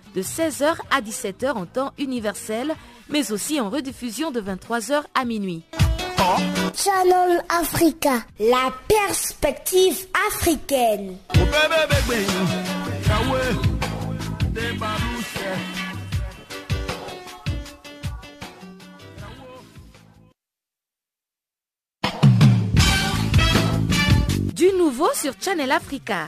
de 0.15 0.21
16h 0.21 0.75
à 0.89 1.01
17h 1.01 1.51
en 1.53 1.65
temps 1.65 1.93
universel, 1.97 2.73
mais 3.09 3.31
aussi 3.31 3.59
en 3.59 3.69
rediffusion 3.69 4.31
de 4.31 4.41
23h 4.41 5.03
à 5.13 5.25
minuit. 5.25 5.63
Channel 6.75 7.43
Africa, 7.49 8.23
la 8.39 8.71
perspective 8.87 10.05
africaine. 10.27 11.17
Du 24.53 24.71
nouveau 24.77 25.09
sur 25.13 25.33
Channel 25.41 25.71
Africa. 25.71 26.27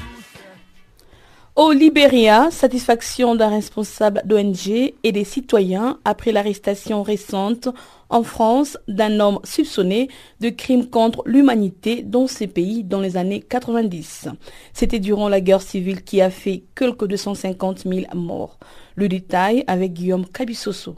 Au 1.57 1.73
Libéria, 1.73 2.49
satisfaction 2.49 3.35
d'un 3.35 3.49
responsable 3.49 4.21
d'ONG 4.23 4.93
et 5.03 5.11
des 5.11 5.25
citoyens 5.25 5.99
après 6.05 6.31
l'arrestation 6.31 7.03
récente 7.03 7.67
en 8.09 8.23
France 8.23 8.77
d'un 8.87 9.19
homme 9.19 9.39
soupçonné 9.43 10.07
de 10.39 10.49
crimes 10.49 10.89
contre 10.89 11.23
l'humanité 11.25 12.03
dans 12.03 12.25
ces 12.27 12.47
pays 12.47 12.85
dans 12.85 13.01
les 13.01 13.17
années 13.17 13.41
90. 13.41 14.29
C'était 14.71 14.99
durant 14.99 15.27
la 15.27 15.41
guerre 15.41 15.61
civile 15.61 16.03
qui 16.03 16.21
a 16.21 16.29
fait 16.29 16.63
quelques 16.73 17.05
250 17.05 17.79
000 17.79 18.15
morts. 18.15 18.57
Le 18.95 19.09
détail 19.09 19.65
avec 19.67 19.91
Guillaume 19.91 20.27
Cabissoso. 20.27 20.95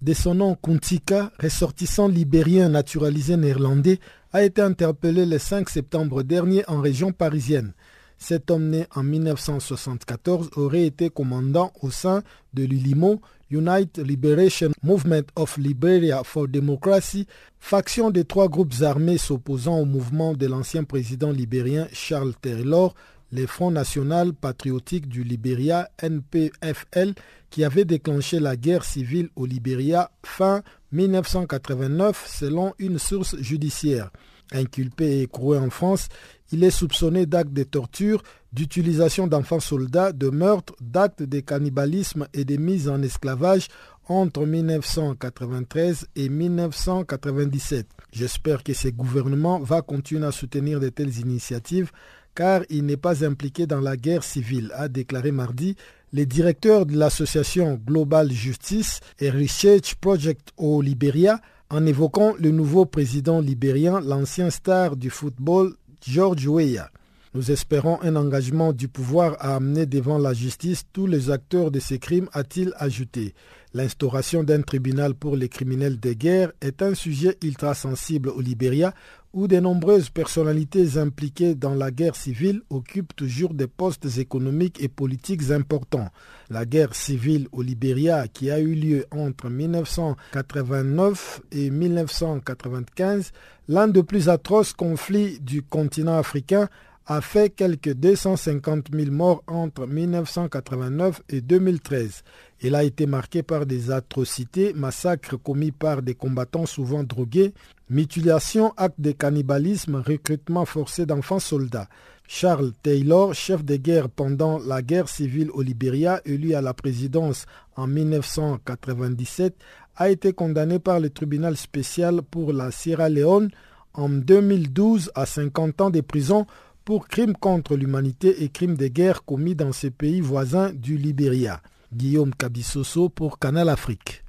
De 0.00 0.12
son 0.12 0.36
nom 0.36 0.54
Kuntika, 0.54 1.32
ressortissant 1.40 2.06
libérien 2.06 2.68
naturalisé 2.68 3.36
néerlandais, 3.36 3.98
a 4.32 4.44
été 4.44 4.62
interpellé 4.62 5.26
le 5.26 5.38
5 5.38 5.68
septembre 5.68 6.22
dernier 6.22 6.62
en 6.68 6.80
région 6.80 7.10
parisienne. 7.10 7.72
Cet 8.18 8.50
homme 8.50 8.68
né 8.68 8.86
en 8.94 9.02
1974 9.04 10.50
aurait 10.56 10.86
été 10.86 11.08
commandant 11.08 11.72
au 11.82 11.90
sein 11.90 12.22
de 12.52 12.64
l'ULIMO, 12.64 13.20
United 13.50 14.06
Liberation 14.06 14.72
Movement 14.82 15.22
of 15.36 15.56
Liberia 15.56 16.22
for 16.24 16.48
Democracy, 16.48 17.26
faction 17.58 18.10
des 18.10 18.24
trois 18.24 18.48
groupes 18.48 18.74
armés 18.82 19.18
s'opposant 19.18 19.78
au 19.78 19.84
mouvement 19.84 20.34
de 20.34 20.46
l'ancien 20.46 20.84
président 20.84 21.30
libérien 21.30 21.86
Charles 21.92 22.34
Taylor, 22.40 22.94
le 23.30 23.46
Front 23.46 23.70
national 23.70 24.32
patriotique 24.32 25.08
du 25.08 25.22
Libéria 25.22 25.88
NPFL 26.02 27.14
qui 27.50 27.64
avait 27.64 27.84
déclenché 27.84 28.40
la 28.40 28.56
guerre 28.56 28.84
civile 28.84 29.28
au 29.36 29.46
Libéria 29.46 30.10
fin 30.24 30.62
1989 30.92 32.26
selon 32.26 32.74
une 32.78 32.98
source 32.98 33.36
judiciaire. 33.36 34.10
Inculpé 34.52 35.18
et 35.18 35.22
écroué 35.22 35.58
en 35.58 35.68
France, 35.68 36.08
il 36.50 36.64
est 36.64 36.70
soupçonné 36.70 37.26
d'actes 37.26 37.52
de 37.52 37.62
torture, 37.62 38.22
d'utilisation 38.52 39.26
d'enfants 39.26 39.60
soldats, 39.60 40.12
de 40.12 40.30
meurtres, 40.30 40.74
d'actes 40.80 41.22
de 41.22 41.40
cannibalisme 41.40 42.26
et 42.32 42.44
de 42.44 42.56
mise 42.56 42.88
en 42.88 43.02
esclavage 43.02 43.68
entre 44.06 44.46
1993 44.46 46.06
et 46.16 46.28
1997. 46.28 47.86
J'espère 48.10 48.62
que 48.62 48.72
ce 48.72 48.88
gouvernement 48.88 49.60
va 49.60 49.82
continuer 49.82 50.26
à 50.26 50.32
soutenir 50.32 50.80
de 50.80 50.88
telles 50.88 51.18
initiatives 51.18 51.90
car 52.34 52.62
il 52.70 52.86
n'est 52.86 52.96
pas 52.96 53.24
impliqué 53.24 53.66
dans 53.66 53.80
la 53.80 53.96
guerre 53.96 54.22
civile, 54.22 54.70
a 54.74 54.88
déclaré 54.88 55.32
mardi 55.32 55.76
le 56.12 56.24
directeur 56.24 56.86
de 56.86 56.96
l'association 56.96 57.74
Global 57.84 58.30
Justice 58.30 59.00
et 59.18 59.28
Research 59.28 59.96
Project 59.96 60.52
au 60.56 60.80
Libéria 60.80 61.40
en 61.68 61.84
évoquant 61.84 62.34
le 62.38 62.50
nouveau 62.50 62.86
président 62.86 63.40
libérien, 63.40 64.00
l'ancien 64.00 64.48
star 64.50 64.96
du 64.96 65.10
football 65.10 65.74
George 66.00 66.46
Weah. 66.46 66.90
Nous 67.38 67.52
espérons 67.52 68.00
un 68.02 68.16
engagement 68.16 68.72
du 68.72 68.88
pouvoir 68.88 69.36
à 69.38 69.54
amener 69.54 69.86
devant 69.86 70.18
la 70.18 70.32
justice 70.32 70.82
tous 70.92 71.06
les 71.06 71.30
acteurs 71.30 71.70
de 71.70 71.78
ces 71.78 72.00
crimes, 72.00 72.28
a-t-il 72.32 72.72
ajouté. 72.78 73.32
L'instauration 73.74 74.42
d'un 74.42 74.62
tribunal 74.62 75.14
pour 75.14 75.36
les 75.36 75.48
criminels 75.48 76.00
de 76.00 76.14
guerre 76.14 76.50
est 76.60 76.82
un 76.82 76.96
sujet 76.96 77.38
ultra 77.44 77.74
sensible 77.74 78.30
au 78.30 78.40
Libéria 78.40 78.92
où 79.32 79.46
de 79.46 79.60
nombreuses 79.60 80.10
personnalités 80.10 80.98
impliquées 80.98 81.54
dans 81.54 81.76
la 81.76 81.92
guerre 81.92 82.16
civile 82.16 82.62
occupent 82.70 83.14
toujours 83.14 83.54
des 83.54 83.68
postes 83.68 84.18
économiques 84.18 84.82
et 84.82 84.88
politiques 84.88 85.52
importants. 85.52 86.08
La 86.50 86.64
guerre 86.64 86.96
civile 86.96 87.46
au 87.52 87.62
Libéria, 87.62 88.26
qui 88.26 88.50
a 88.50 88.58
eu 88.58 88.74
lieu 88.74 89.06
entre 89.12 89.48
1989 89.48 91.42
et 91.52 91.70
1995, 91.70 93.30
l'un 93.68 93.86
des 93.86 94.02
plus 94.02 94.28
atroces 94.28 94.72
conflits 94.72 95.38
du 95.38 95.62
continent 95.62 96.18
africain, 96.18 96.68
a 97.10 97.22
fait 97.22 97.48
quelques 97.48 97.94
250 97.94 98.88
000 98.92 99.10
morts 99.10 99.42
entre 99.46 99.86
1989 99.86 101.22
et 101.30 101.40
2013. 101.40 102.22
Il 102.60 102.74
a 102.74 102.84
été 102.84 103.06
marqué 103.06 103.42
par 103.42 103.64
des 103.64 103.90
atrocités, 103.90 104.74
massacres 104.74 105.42
commis 105.42 105.72
par 105.72 106.02
des 106.02 106.14
combattants 106.14 106.66
souvent 106.66 107.02
drogués, 107.02 107.54
mutilation, 107.88 108.74
actes 108.76 109.00
de 109.00 109.12
cannibalisme, 109.12 110.02
recrutement 110.06 110.66
forcé 110.66 111.06
d'enfants 111.06 111.38
soldats. 111.38 111.88
Charles 112.26 112.72
Taylor, 112.82 113.32
chef 113.32 113.64
de 113.64 113.76
guerre 113.76 114.10
pendant 114.10 114.58
la 114.58 114.82
guerre 114.82 115.08
civile 115.08 115.50
au 115.52 115.62
Libéria, 115.62 116.20
élu 116.26 116.52
à 116.52 116.60
la 116.60 116.74
présidence 116.74 117.46
en 117.74 117.86
1997, 117.86 119.56
a 119.96 120.10
été 120.10 120.34
condamné 120.34 120.78
par 120.78 121.00
le 121.00 121.08
tribunal 121.08 121.56
spécial 121.56 122.20
pour 122.20 122.52
la 122.52 122.70
Sierra 122.70 123.08
Leone 123.08 123.48
en 123.94 124.10
2012 124.10 125.10
à 125.14 125.24
50 125.24 125.80
ans 125.80 125.90
de 125.90 126.02
prison 126.02 126.46
pour 126.88 127.06
crimes 127.06 127.34
contre 127.34 127.76
l'humanité 127.76 128.42
et 128.44 128.48
crimes 128.48 128.78
de 128.78 128.86
guerre 128.86 129.22
commis 129.22 129.54
dans 129.54 129.72
ces 129.72 129.90
pays 129.90 130.22
voisins 130.22 130.70
du 130.72 130.96
Libéria. 130.96 131.60
Guillaume 131.92 132.34
Kabissoso 132.34 133.10
pour 133.10 133.38
Canal 133.38 133.68
Afrique. 133.68 134.24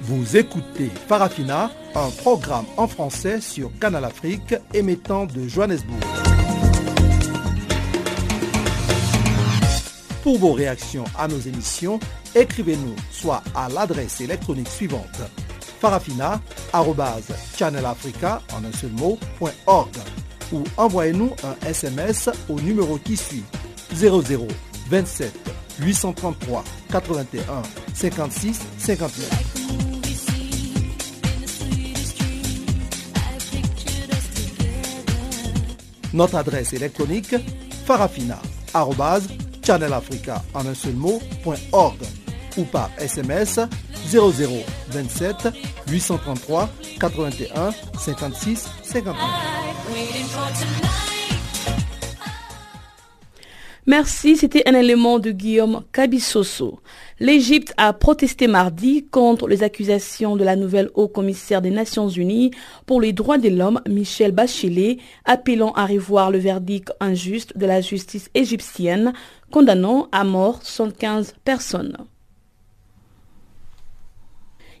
Vous 0.00 0.34
écoutez 0.38 0.88
Farafina, 1.06 1.70
un 1.94 2.08
programme 2.22 2.64
en 2.78 2.86
français 2.88 3.42
sur 3.42 3.70
Canal 3.78 4.06
Afrique 4.06 4.54
émettant 4.72 5.26
de 5.26 5.46
Johannesburg. 5.46 6.00
Pour 10.22 10.38
vos 10.38 10.54
réactions 10.54 11.04
à 11.18 11.28
nos 11.28 11.40
émissions, 11.40 12.00
écrivez-nous 12.34 12.96
soit 13.10 13.42
à 13.54 13.68
l'adresse 13.68 14.22
électronique 14.22 14.68
suivante 14.68 15.20
farafina.channelafrica 15.82 18.40
ou 20.52 20.62
envoyez-nous 20.76 21.32
un 21.42 21.56
SMS 21.66 22.30
au 22.48 22.60
numéro 22.60 22.98
qui 22.98 23.16
suit 23.16 23.42
00 23.92 24.46
27 24.88 25.32
833 25.80 26.62
81 26.92 27.62
56 27.94 28.60
59. 28.78 29.28
Notre 36.14 36.36
adresse 36.36 36.72
électronique 36.74 37.34
farafina.channelafrica 37.86 40.44
en 40.54 40.66
un 40.66 40.74
seul 40.74 40.94
ou 42.56 42.64
par 42.64 42.90
SMS 42.98 43.60
0027 44.10 45.48
833 45.88 46.68
81 47.00 47.70
56 47.98 48.68
59. 48.82 49.16
Merci, 53.86 54.36
c'était 54.36 54.62
un 54.68 54.74
élément 54.74 55.18
de 55.18 55.32
Guillaume 55.32 55.82
Kabissoso. 55.92 56.78
L'Égypte 57.18 57.74
a 57.76 57.92
protesté 57.92 58.46
mardi 58.46 59.04
contre 59.10 59.48
les 59.48 59.64
accusations 59.64 60.36
de 60.36 60.44
la 60.44 60.54
nouvelle 60.54 60.88
haut-commissaire 60.94 61.60
des 61.60 61.72
Nations 61.72 62.08
Unies 62.08 62.52
pour 62.86 63.00
les 63.00 63.12
droits 63.12 63.38
de 63.38 63.48
l'homme, 63.48 63.80
Michel 63.88 64.30
Bachelet, 64.30 64.98
appelant 65.24 65.72
à 65.72 65.86
revoir 65.86 66.30
le 66.30 66.38
verdict 66.38 66.92
injuste 67.00 67.58
de 67.58 67.66
la 67.66 67.80
justice 67.80 68.30
égyptienne, 68.34 69.14
condamnant 69.50 70.06
à 70.12 70.22
mort 70.22 70.60
115 70.62 71.34
personnes. 71.44 71.96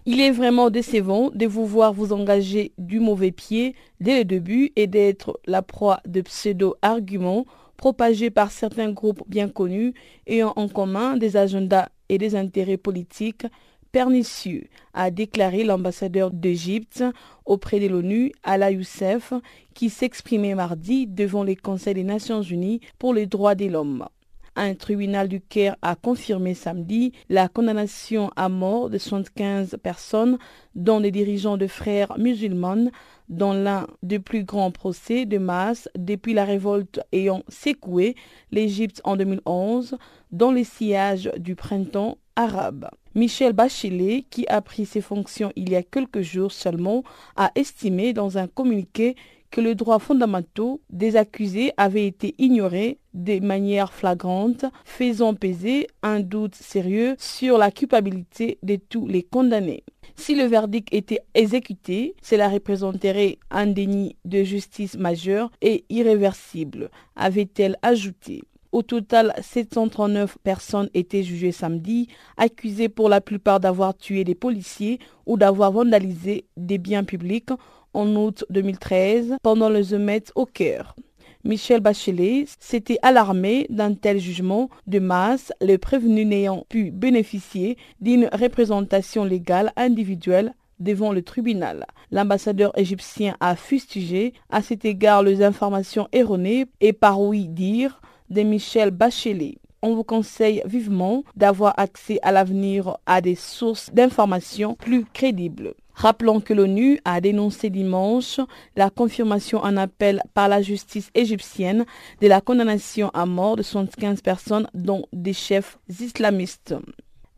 Il 0.04 0.20
est 0.20 0.32
vraiment 0.32 0.68
décevant 0.68 1.30
de 1.30 1.46
vous 1.46 1.64
voir 1.64 1.92
vous 1.92 2.12
engager 2.12 2.72
du 2.76 2.98
mauvais 2.98 3.30
pied 3.30 3.76
dès 4.00 4.18
le 4.18 4.24
début 4.24 4.72
et 4.74 4.88
d'être 4.88 5.38
la 5.46 5.62
proie 5.62 6.00
de 6.06 6.22
pseudo-arguments 6.22 7.46
propagés 7.76 8.30
par 8.30 8.50
certains 8.50 8.90
groupes 8.90 9.22
bien 9.28 9.48
connus 9.48 9.94
ayant 10.26 10.54
en 10.56 10.66
commun 10.66 11.16
des 11.16 11.36
agendas 11.36 11.88
et 12.08 12.18
des 12.18 12.34
intérêts 12.34 12.76
politiques 12.76 13.46
pernicieux, 13.92 14.64
a 14.92 15.12
déclaré 15.12 15.62
l'ambassadeur 15.62 16.32
d'Égypte 16.32 17.04
auprès 17.44 17.78
de 17.78 17.86
l'ONU, 17.86 18.32
Ala 18.42 18.72
Youssef, 18.72 19.34
qui 19.74 19.88
s'exprimait 19.88 20.54
mardi 20.54 21.06
devant 21.06 21.44
les 21.44 21.56
Conseils 21.56 21.94
des 21.94 22.02
Nations 22.02 22.42
Unies 22.42 22.80
pour 22.98 23.14
les 23.14 23.26
droits 23.26 23.54
de 23.54 23.66
l'homme. 23.66 24.08
Un 24.54 24.74
tribunal 24.74 25.28
du 25.28 25.40
Caire 25.40 25.76
a 25.80 25.94
confirmé 25.96 26.52
samedi 26.52 27.12
la 27.30 27.48
condamnation 27.48 28.30
à 28.36 28.50
mort 28.50 28.90
de 28.90 28.98
75 28.98 29.78
personnes, 29.82 30.38
dont 30.74 31.00
des 31.00 31.10
dirigeants 31.10 31.56
de 31.56 31.66
frères 31.66 32.18
musulmans, 32.18 32.90
dans 33.30 33.54
l'un 33.54 33.86
des 34.02 34.18
plus 34.18 34.44
grands 34.44 34.70
procès 34.70 35.24
de 35.24 35.38
masse 35.38 35.88
depuis 35.96 36.34
la 36.34 36.44
révolte 36.44 37.00
ayant 37.12 37.42
secoué 37.48 38.14
l'Égypte 38.50 39.00
en 39.04 39.16
2011, 39.16 39.96
dans 40.32 40.52
les 40.52 40.64
sillages 40.64 41.30
du 41.38 41.54
printemps 41.54 42.18
arabe. 42.36 42.88
Michel 43.14 43.54
Bachelet, 43.54 44.24
qui 44.28 44.46
a 44.48 44.60
pris 44.60 44.84
ses 44.84 45.00
fonctions 45.00 45.52
il 45.56 45.70
y 45.70 45.76
a 45.76 45.82
quelques 45.82 46.22
jours 46.22 46.52
seulement, 46.52 47.04
a 47.36 47.52
estimé 47.54 48.12
dans 48.12 48.36
un 48.36 48.48
communiqué 48.48 49.16
que 49.52 49.60
les 49.60 49.76
droits 49.76 50.00
fondamentaux 50.00 50.80
des 50.90 51.14
accusés 51.14 51.72
avaient 51.76 52.06
été 52.06 52.34
ignorés 52.38 52.98
de 53.14 53.38
manière 53.38 53.92
flagrante, 53.92 54.64
faisant 54.84 55.34
peser 55.34 55.86
un 56.02 56.20
doute 56.20 56.54
sérieux 56.54 57.14
sur 57.18 57.58
la 57.58 57.70
culpabilité 57.70 58.58
de 58.62 58.76
tous 58.76 59.06
les 59.06 59.22
condamnés. 59.22 59.84
Si 60.16 60.34
le 60.34 60.44
verdict 60.44 60.88
était 60.92 61.20
exécuté, 61.34 62.14
cela 62.22 62.48
représenterait 62.48 63.38
un 63.50 63.66
déni 63.66 64.16
de 64.24 64.42
justice 64.42 64.96
majeur 64.96 65.50
et 65.60 65.84
irréversible, 65.90 66.90
avait-elle 67.14 67.76
ajouté. 67.82 68.42
Au 68.72 68.80
total, 68.80 69.34
739 69.42 70.38
personnes 70.42 70.88
étaient 70.94 71.22
jugées 71.22 71.52
samedi, 71.52 72.08
accusées 72.38 72.88
pour 72.88 73.10
la 73.10 73.20
plupart 73.20 73.60
d'avoir 73.60 73.94
tué 73.94 74.24
des 74.24 74.34
policiers 74.34 74.98
ou 75.26 75.36
d'avoir 75.36 75.72
vandalisé 75.72 76.46
des 76.56 76.78
biens 76.78 77.04
publics 77.04 77.50
en 77.94 78.14
août 78.16 78.44
2013 78.50 79.36
pendant 79.42 79.68
les 79.68 79.94
émeutes 79.94 80.32
au 80.34 80.46
cœur. 80.46 80.96
Michel 81.44 81.80
Bachelet 81.80 82.44
s'était 82.60 82.98
alarmé 83.02 83.66
d'un 83.68 83.94
tel 83.94 84.20
jugement 84.20 84.70
de 84.86 85.00
masse, 85.00 85.52
les 85.60 85.76
prévenus 85.76 86.26
n'ayant 86.26 86.64
pu 86.68 86.92
bénéficier 86.92 87.76
d'une 88.00 88.28
représentation 88.32 89.24
légale 89.24 89.72
individuelle 89.76 90.54
devant 90.78 91.12
le 91.12 91.22
tribunal. 91.22 91.86
L'ambassadeur 92.12 92.76
égyptien 92.78 93.36
a 93.40 93.56
fustigé 93.56 94.34
à 94.50 94.62
cet 94.62 94.84
égard 94.84 95.22
les 95.24 95.42
informations 95.42 96.08
erronées 96.12 96.66
et 96.80 96.92
par 96.92 97.20
oui 97.20 97.48
dire 97.48 98.00
de 98.30 98.42
Michel 98.42 98.92
Bachelet. 98.92 99.58
On 99.82 99.94
vous 99.96 100.04
conseille 100.04 100.62
vivement 100.64 101.24
d'avoir 101.34 101.74
accès 101.76 102.20
à 102.22 102.30
l'avenir 102.30 102.98
à 103.04 103.20
des 103.20 103.34
sources 103.34 103.92
d'informations 103.92 104.76
plus 104.76 105.04
crédibles. 105.04 105.74
Rappelons 105.94 106.40
que 106.40 106.54
l'ONU 106.54 106.98
a 107.04 107.20
dénoncé 107.20 107.70
dimanche 107.70 108.40
la 108.76 108.90
confirmation 108.90 109.58
en 109.60 109.76
appel 109.76 110.22
par 110.34 110.48
la 110.48 110.62
justice 110.62 111.10
égyptienne 111.14 111.84
de 112.20 112.28
la 112.28 112.40
condamnation 112.40 113.10
à 113.14 113.26
mort 113.26 113.56
de 113.56 113.62
75 113.62 114.22
personnes, 114.22 114.68
dont 114.74 115.04
des 115.12 115.32
chefs 115.32 115.78
islamistes. 116.00 116.74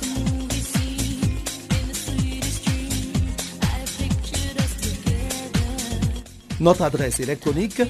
Notre 6.61 6.83
adresse 6.83 7.19
électronique 7.19 7.81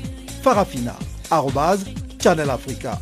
farafina.channelafrica 0.42 3.00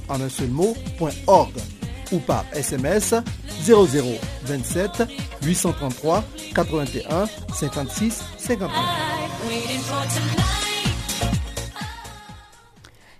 ou 2.11 2.17
par 2.17 2.43
SMS 2.53 3.13
0027 3.61 5.03
833 5.43 6.23
81 6.55 7.27
56 7.53 8.23
59. 8.39 8.71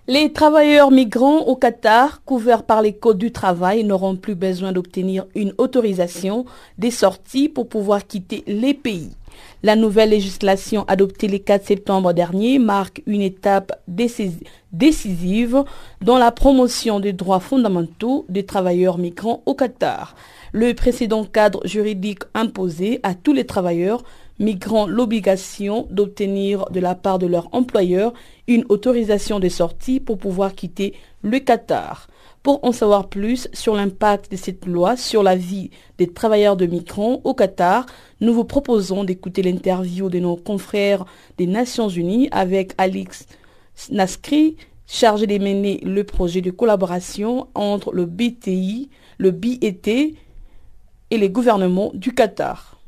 Les 0.07 0.33
travailleurs 0.33 0.89
migrants 0.89 1.41
au 1.41 1.55
Qatar, 1.55 2.23
couverts 2.25 2.63
par 2.63 2.81
les 2.81 2.93
codes 2.93 3.19
du 3.19 3.31
travail, 3.31 3.83
n'auront 3.83 4.15
plus 4.15 4.33
besoin 4.33 4.71
d'obtenir 4.71 5.27
une 5.35 5.53
autorisation 5.59 6.45
des 6.79 6.89
sorties 6.89 7.47
pour 7.47 7.69
pouvoir 7.69 8.07
quitter 8.07 8.43
les 8.47 8.73
pays. 8.73 9.11
La 9.61 9.75
nouvelle 9.75 10.11
législation 10.11 10.85
adoptée 10.87 11.27
le 11.27 11.37
4 11.37 11.65
septembre 11.65 12.13
dernier 12.13 12.59
marque 12.59 13.01
une 13.05 13.21
étape 13.21 13.73
décisive 13.87 15.63
dans 16.01 16.17
la 16.17 16.31
promotion 16.31 16.99
des 16.99 17.13
droits 17.13 17.39
fondamentaux 17.39 18.25
des 18.29 18.45
travailleurs 18.45 18.97
migrants 18.97 19.43
au 19.45 19.55
Qatar. 19.55 20.15
Le 20.51 20.73
précédent 20.73 21.25
cadre 21.25 21.65
juridique 21.65 22.23
imposait 22.33 22.99
à 23.03 23.13
tous 23.13 23.33
les 23.33 23.45
travailleurs 23.45 24.03
migrants 24.39 24.87
l'obligation 24.87 25.87
d'obtenir 25.91 26.65
de 26.71 26.79
la 26.79 26.95
part 26.95 27.19
de 27.19 27.27
leur 27.27 27.49
employeur 27.51 28.13
une 28.47 28.65
autorisation 28.69 29.39
de 29.39 29.49
sortie 29.49 29.99
pour 29.99 30.17
pouvoir 30.17 30.55
quitter 30.55 30.93
le 31.21 31.39
Qatar. 31.39 32.07
Pour 32.41 32.63
en 32.63 32.71
savoir 32.71 33.09
plus 33.09 33.49
sur 33.51 33.75
l'impact 33.75 34.31
de 34.31 34.37
cette 34.37 34.65
loi 34.65 34.95
sur 34.95 35.23
la 35.23 35.35
vie 35.35 35.71
des 35.97 36.07
travailleurs 36.07 36.55
de 36.55 36.65
migrants 36.65 37.19
au 37.25 37.33
Qatar, 37.33 37.85
nous 38.21 38.33
vous 38.33 38.45
proposons 38.45 39.03
d'écouter 39.03 39.41
l'interview 39.41 40.09
de 40.09 40.19
nos 40.19 40.37
confrères 40.37 41.05
des 41.37 41.47
Nations 41.47 41.89
Unies 41.89 42.29
avec 42.31 42.73
Alix 42.77 43.25
Naskri, 43.89 44.55
chargé 44.87 45.27
de 45.27 45.37
mener 45.37 45.81
le 45.83 46.03
projet 46.05 46.41
de 46.41 46.51
collaboration 46.51 47.47
entre 47.55 47.91
le 47.91 48.05
BTI, 48.05 48.89
le 49.17 49.31
BET 49.31 50.15
et 51.11 51.17
les 51.17 51.29
gouvernements 51.29 51.91
du 51.93 52.13
Qatar. 52.13 52.78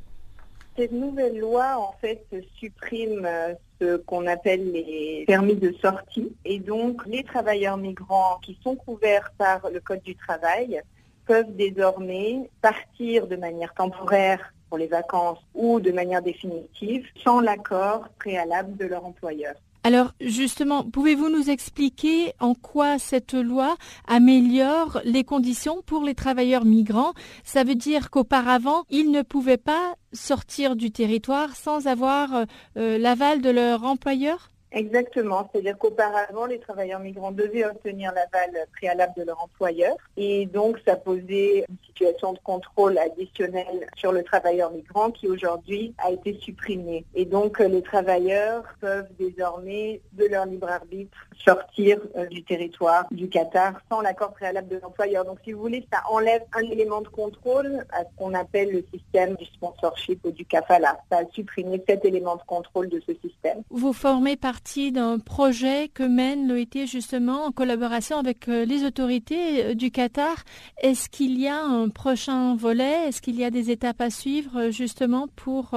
Cette 0.78 0.94
nouvelle 0.94 1.38
loi, 1.38 1.78
en 1.78 1.94
fait, 2.00 2.26
supprime 2.58 3.26
euh, 3.26 3.54
ce 3.82 3.98
qu'on 3.98 4.26
appelle 4.26 4.72
les 4.72 5.26
permis 5.28 5.56
de 5.56 5.74
sortie. 5.82 6.34
Et 6.46 6.60
donc, 6.60 7.06
les 7.06 7.24
travailleurs 7.24 7.78
migrants 7.78 8.40
qui 8.42 8.58
sont 8.64 8.76
couverts 8.76 9.34
par 9.38 9.70
le 9.70 9.82
Code 9.82 10.02
du 10.04 10.16
travail 10.16 10.82
peuvent 11.26 11.56
désormais 11.56 12.50
partir 12.62 13.28
de 13.28 13.36
manière 13.36 13.74
temporaire 13.74 14.54
pour 14.70 14.78
les 14.78 14.88
vacances 14.88 15.40
ou 15.54 15.82
de 15.82 15.92
manière 15.92 16.22
définitive 16.22 17.06
sans 17.22 17.42
l'accord 17.42 18.08
préalable 18.20 18.78
de 18.78 18.86
leur 18.86 19.06
employeur. 19.06 19.56
Alors 19.84 20.14
justement, 20.22 20.84
pouvez-vous 20.84 21.30
nous 21.30 21.50
expliquer 21.50 22.34
en 22.40 22.54
quoi 22.54 23.00
cette 23.00 23.34
loi 23.34 23.78
améliore 24.08 25.02
les 25.06 25.24
conditions 25.24 25.82
pour 25.84 26.04
les 26.04 26.14
travailleurs 26.14 26.66
migrants? 26.66 27.14
Ça 27.44 27.64
veut 27.64 27.76
dire 27.76 28.12
qu'auparavant, 28.12 28.84
ils 28.92 29.10
ne 29.10 29.24
pouvaient 29.24 29.58
pas 29.58 29.96
sortir 30.14 30.76
du 30.76 30.92
territoire 30.92 31.56
sans 31.56 31.88
avoir 31.88 32.46
euh, 32.78 33.00
l'aval 33.00 33.42
de 33.42 33.50
leur 33.50 33.84
employeur? 33.84 34.51
Exactement, 34.72 35.50
c'est-à-dire 35.52 35.78
qu'auparavant, 35.78 36.46
les 36.46 36.60
travailleurs 36.60 37.02
migrants 37.02 37.32
devaient 37.32 37.66
obtenir 37.66 38.14
l'aval 38.14 38.66
préalable 38.72 39.14
de 39.18 39.24
leur 39.24 39.44
employeur 39.44 39.96
et 40.16 40.46
donc 40.46 40.78
ça 40.86 40.96
posait 40.96 41.66
une 41.68 41.78
situation 41.86 42.34
de 42.34 42.40
contrôle 42.40 42.98
additionnel 42.98 43.88
sur 43.96 44.14
le 44.14 44.24
travailleur 44.24 44.72
migrant 44.72 45.12
qui 45.12 45.28
aujourd'hui 45.28 45.94
a 45.98 46.12
été 46.12 46.38
supprimée. 46.40 47.06
Et 47.16 47.26
donc 47.26 47.60
les 47.60 47.82
travailleurs 47.82 48.64
peuvent 48.80 49.10
désormais, 49.20 50.02
de 50.14 50.26
leur 50.26 50.46
libre 50.46 50.70
arbitre, 50.70 51.18
sortir 51.44 52.00
euh, 52.16 52.28
du 52.28 52.44
territoire 52.44 53.06
du 53.12 53.28
Qatar 53.28 53.74
sans 53.90 54.02
l'accord 54.02 54.32
préalable 54.32 54.68
de 54.70 54.80
l'employeur. 54.82 55.26
Donc 55.26 55.40
si 55.44 55.54
vous 55.54 55.62
voulez, 55.62 55.86
ça 55.92 56.02
enlève 56.10 56.44
un 56.54 56.62
élément 56.62 57.02
de 57.02 57.08
contrôle 57.08 57.86
à 57.92 58.04
ce 58.04 58.10
qu'on 58.18 58.34
appelle 58.34 58.72
le 58.72 58.86
système 58.94 59.36
du 59.36 59.46
sponsorship 59.46 60.24
ou 60.24 60.32
du 60.32 60.46
kafala. 60.46 61.00
Ça 61.12 61.20
a 61.20 61.26
supprimé 61.34 61.84
cet 61.88 62.06
élément 62.06 62.36
de 62.36 62.44
contrôle 62.44 62.90
de 62.90 63.02
ce 63.06 63.14
système. 63.16 63.64
Vous 63.70 63.94
formez 63.94 64.38
partie 64.64 64.92
d'un 64.92 65.18
projet 65.18 65.90
que 65.92 66.04
mène 66.04 66.48
l'OIT 66.48 66.86
justement 66.86 67.46
en 67.46 67.52
collaboration 67.52 68.20
avec 68.20 68.48
euh, 68.48 68.64
les 68.64 68.84
autorités 68.84 69.66
euh, 69.66 69.74
du 69.74 69.90
Qatar. 69.90 70.36
Est-ce 70.84 71.10
qu'il 71.10 71.40
y 71.40 71.48
a 71.48 71.64
un 71.64 71.90
prochain 71.90 72.56
volet? 72.56 73.08
Est-ce 73.08 73.24
qu'il 73.24 73.38
y 73.38 73.44
a 73.44 73.50
des 73.50 73.72
étapes 73.72 74.02
à 74.02 74.12
suivre 74.12 74.70
justement 74.70 75.28
pour 75.36 75.76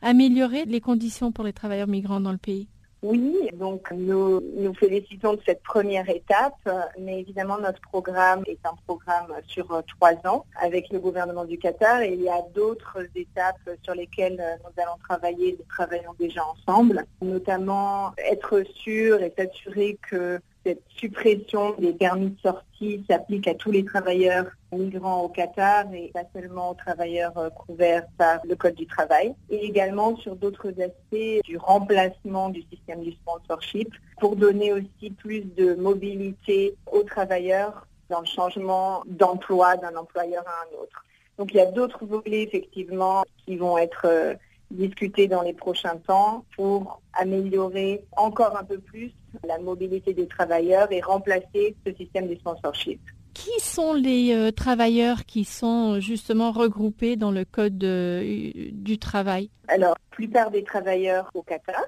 améliorer 0.00 0.64
les 0.64 0.80
conditions 0.80 1.32
pour 1.32 1.44
les 1.44 1.52
travailleurs 1.52 1.88
migrants 1.88 2.20
dans 2.20 2.32
le 2.32 2.38
pays? 2.38 2.68
Oui, 3.02 3.48
donc 3.54 3.90
nous 3.92 4.42
nous 4.56 4.74
félicitons 4.74 5.34
de 5.34 5.40
cette 5.46 5.62
première 5.62 6.08
étape, 6.10 6.68
mais 6.98 7.20
évidemment 7.20 7.58
notre 7.58 7.80
programme 7.80 8.42
est 8.46 8.64
un 8.64 8.74
programme 8.86 9.32
sur 9.46 9.82
trois 9.86 10.14
ans 10.26 10.44
avec 10.60 10.90
le 10.90 10.98
gouvernement 10.98 11.46
du 11.46 11.56
Qatar. 11.56 12.02
Et 12.02 12.12
il 12.12 12.22
y 12.22 12.28
a 12.28 12.42
d'autres 12.54 12.98
étapes 13.14 13.70
sur 13.82 13.94
lesquelles 13.94 14.42
nous 14.62 14.82
allons 14.82 14.98
travailler, 15.08 15.56
nous 15.58 15.64
travaillons 15.64 16.14
déjà 16.18 16.42
ensemble, 16.44 17.06
notamment 17.22 18.12
être 18.30 18.62
sûr 18.82 19.22
et 19.22 19.32
s'assurer 19.36 19.98
que 20.10 20.38
cette 20.64 20.82
suppression 20.88 21.74
des 21.78 21.92
permis 21.92 22.30
de 22.30 22.40
sortie 22.40 23.04
s'applique 23.08 23.48
à 23.48 23.54
tous 23.54 23.70
les 23.70 23.84
travailleurs 23.84 24.46
migrants 24.72 25.22
au 25.22 25.28
Qatar 25.28 25.92
et 25.94 26.10
pas 26.12 26.24
seulement 26.34 26.70
aux 26.70 26.74
travailleurs 26.74 27.36
euh, 27.38 27.50
couverts 27.50 28.06
par 28.18 28.40
le 28.44 28.54
Code 28.56 28.74
du 28.74 28.86
travail. 28.86 29.34
Et 29.48 29.64
également 29.64 30.16
sur 30.16 30.36
d'autres 30.36 30.72
aspects 30.80 31.44
du 31.44 31.56
remplacement 31.56 32.50
du 32.50 32.62
système 32.70 33.02
du 33.02 33.12
sponsorship 33.12 33.92
pour 34.20 34.36
donner 34.36 34.72
aussi 34.72 35.10
plus 35.10 35.40
de 35.40 35.74
mobilité 35.74 36.74
aux 36.92 37.02
travailleurs 37.02 37.86
dans 38.08 38.20
le 38.20 38.26
changement 38.26 39.02
d'emploi 39.06 39.76
d'un 39.76 39.96
employeur 39.96 40.44
à 40.46 40.64
un 40.66 40.82
autre. 40.82 41.04
Donc 41.38 41.52
il 41.54 41.56
y 41.56 41.60
a 41.60 41.66
d'autres 41.66 42.04
volets 42.04 42.42
effectivement 42.42 43.24
qui 43.46 43.56
vont 43.56 43.78
être 43.78 44.02
euh, 44.04 44.34
discuter 44.70 45.28
dans 45.28 45.42
les 45.42 45.52
prochains 45.52 45.96
temps 46.06 46.44
pour 46.56 47.00
améliorer 47.14 48.04
encore 48.16 48.56
un 48.56 48.64
peu 48.64 48.78
plus 48.78 49.12
la 49.46 49.58
mobilité 49.58 50.14
des 50.14 50.26
travailleurs 50.26 50.90
et 50.92 51.00
remplacer 51.00 51.76
ce 51.86 51.92
système 51.94 52.28
du 52.28 52.36
sponsorship. 52.36 53.00
Qui 53.34 53.60
sont 53.60 53.94
les 53.94 54.34
euh, 54.34 54.50
travailleurs 54.50 55.24
qui 55.24 55.44
sont 55.44 56.00
justement 56.00 56.50
regroupés 56.50 57.16
dans 57.16 57.30
le 57.30 57.44
code 57.44 57.82
euh, 57.84 58.52
du 58.72 58.98
travail? 58.98 59.50
Alors, 59.68 59.90
la 59.90 60.16
plupart 60.16 60.50
des 60.50 60.64
travailleurs 60.64 61.30
au 61.34 61.42
Qatar, 61.42 61.84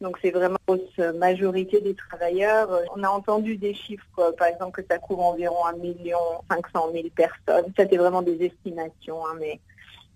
donc 0.00 0.18
c'est 0.20 0.30
vraiment 0.30 0.58
la 0.98 1.12
majorité 1.14 1.80
des 1.80 1.94
travailleurs. 1.94 2.68
On 2.94 3.02
a 3.02 3.08
entendu 3.08 3.56
des 3.56 3.72
chiffres, 3.72 4.34
par 4.36 4.48
exemple 4.48 4.82
que 4.82 4.86
ça 4.88 4.98
couvre 4.98 5.22
environ 5.22 5.64
1 5.66 5.76
million 5.78 6.18
500 6.50 6.90
000 6.92 7.04
personnes. 7.14 7.72
Ça 7.76 7.84
c'est 7.88 7.96
vraiment 7.96 8.20
des 8.20 8.44
estimations, 8.44 9.26
hein, 9.26 9.36
mais 9.40 9.60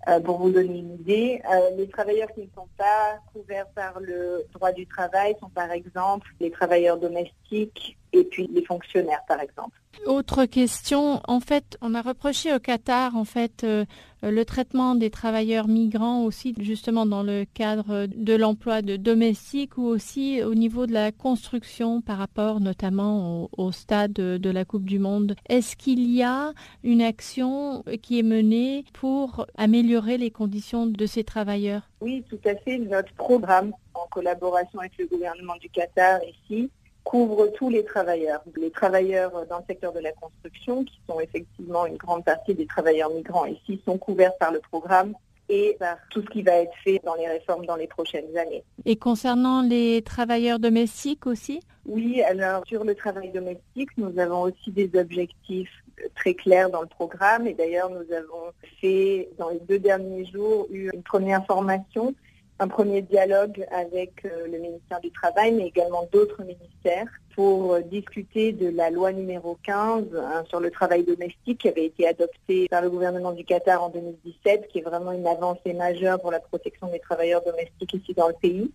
euh, 0.06 0.20
pour 0.20 0.38
vous 0.38 0.50
donner 0.50 0.78
une 0.78 0.94
idée, 0.94 1.42
euh, 1.50 1.70
les 1.76 1.88
travailleurs 1.88 2.32
qui 2.32 2.42
ne 2.42 2.46
sont 2.54 2.68
pas 2.76 3.18
couverts 3.32 3.68
par 3.74 3.98
le 4.00 4.46
droit 4.52 4.72
du 4.72 4.86
travail 4.86 5.34
sont 5.40 5.48
par 5.48 5.72
exemple 5.72 6.28
les 6.40 6.50
travailleurs 6.50 6.98
domestiques 6.98 7.98
et 8.12 8.24
puis 8.24 8.48
les 8.52 8.64
fonctionnaires 8.64 9.24
par 9.26 9.40
exemple. 9.40 9.76
Autre 10.06 10.46
question, 10.46 11.20
en 11.28 11.40
fait, 11.40 11.76
on 11.80 11.94
a 11.94 12.02
reproché 12.02 12.54
au 12.54 12.58
Qatar 12.58 13.16
en 13.16 13.24
fait 13.24 13.64
euh, 13.64 13.84
le 14.22 14.44
traitement 14.44 14.94
des 14.94 15.10
travailleurs 15.10 15.68
migrants 15.68 16.24
aussi 16.24 16.54
justement 16.60 17.06
dans 17.06 17.22
le 17.22 17.44
cadre 17.44 18.06
de 18.06 18.34
l'emploi 18.34 18.82
de 18.82 18.96
domestiques 18.96 19.76
ou 19.76 19.84
aussi 19.84 20.42
au 20.42 20.54
niveau 20.54 20.86
de 20.86 20.92
la 20.92 21.12
construction 21.12 22.00
par 22.00 22.18
rapport 22.18 22.60
notamment 22.60 23.48
au, 23.56 23.72
stade 23.72 24.12
de, 24.12 24.50
la 24.50 24.64
Coupe 24.64 24.84
du 24.84 24.98
Monde. 24.98 25.36
Est-ce 25.48 25.76
qu'il 25.76 26.10
y 26.10 26.22
a 26.22 26.52
une 26.82 27.02
action 27.02 27.84
qui 28.02 28.18
est 28.18 28.24
menée 28.24 28.84
pour 28.92 29.46
améliorer 29.56 30.16
les 30.18 30.30
conditions 30.30 30.86
de 30.86 31.06
ces 31.06 31.24
travailleurs? 31.24 31.82
Oui, 32.00 32.24
tout 32.28 32.40
à 32.44 32.54
fait. 32.56 32.78
Notre 32.78 33.12
programme 33.14 33.72
en 33.94 34.06
collaboration 34.10 34.80
avec 34.80 34.96
le 34.98 35.06
gouvernement 35.06 35.56
du 35.60 35.68
Qatar 35.68 36.20
ici 36.24 36.70
couvre 37.08 37.46
tous 37.46 37.70
les 37.70 37.84
travailleurs. 37.84 38.42
Les 38.54 38.70
travailleurs 38.70 39.32
dans 39.48 39.56
le 39.56 39.64
secteur 39.66 39.94
de 39.94 40.00
la 40.00 40.12
construction, 40.12 40.84
qui 40.84 41.00
sont 41.08 41.18
effectivement 41.20 41.86
une 41.86 41.96
grande 41.96 42.22
partie 42.22 42.54
des 42.54 42.66
travailleurs 42.66 43.08
migrants 43.08 43.46
ici, 43.46 43.80
sont 43.86 43.96
couverts 43.96 44.36
par 44.36 44.52
le 44.52 44.60
programme 44.60 45.14
et 45.48 45.74
par 45.80 45.96
tout 46.10 46.20
ce 46.20 46.26
qui 46.26 46.42
va 46.42 46.56
être 46.56 46.74
fait 46.84 47.00
dans 47.02 47.14
les 47.14 47.26
réformes 47.26 47.64
dans 47.64 47.76
les 47.76 47.86
prochaines 47.86 48.36
années. 48.36 48.62
Et 48.84 48.96
concernant 48.96 49.62
les 49.62 50.02
travailleurs 50.02 50.58
domestiques 50.58 51.26
aussi? 51.26 51.60
Oui, 51.86 52.20
alors 52.20 52.62
sur 52.66 52.84
le 52.84 52.94
travail 52.94 53.30
domestique, 53.30 53.88
nous 53.96 54.18
avons 54.18 54.42
aussi 54.42 54.70
des 54.70 54.90
objectifs 54.94 55.72
très 56.14 56.34
clairs 56.34 56.68
dans 56.68 56.82
le 56.82 56.88
programme 56.88 57.46
et 57.46 57.54
d'ailleurs 57.54 57.88
nous 57.88 58.14
avons 58.14 58.52
fait 58.82 59.30
dans 59.38 59.48
les 59.48 59.60
deux 59.60 59.78
derniers 59.78 60.26
jours 60.26 60.66
une 60.70 61.02
première 61.02 61.46
formation 61.46 62.14
un 62.60 62.68
premier 62.68 63.02
dialogue 63.02 63.66
avec 63.70 64.24
euh, 64.24 64.46
le 64.46 64.58
ministère 64.58 65.00
du 65.00 65.10
Travail, 65.12 65.52
mais 65.52 65.68
également 65.68 66.08
d'autres 66.12 66.42
ministères, 66.42 67.06
pour 67.34 67.74
euh, 67.74 67.82
discuter 67.82 68.52
de 68.52 68.68
la 68.68 68.90
loi 68.90 69.12
numéro 69.12 69.56
15 69.62 70.06
hein, 70.16 70.44
sur 70.48 70.58
le 70.58 70.72
travail 70.72 71.04
domestique 71.04 71.60
qui 71.60 71.68
avait 71.68 71.84
été 71.84 72.08
adoptée 72.08 72.66
par 72.68 72.82
le 72.82 72.90
gouvernement 72.90 73.30
du 73.30 73.44
Qatar 73.44 73.82
en 73.82 73.90
2017, 73.90 74.66
qui 74.68 74.80
est 74.80 74.82
vraiment 74.82 75.12
une 75.12 75.26
avancée 75.26 75.72
majeure 75.72 76.20
pour 76.20 76.32
la 76.32 76.40
protection 76.40 76.88
des 76.88 76.98
travailleurs 76.98 77.42
domestiques 77.44 77.94
ici 77.94 78.12
dans 78.14 78.26
le 78.26 78.34
pays. 78.34 78.72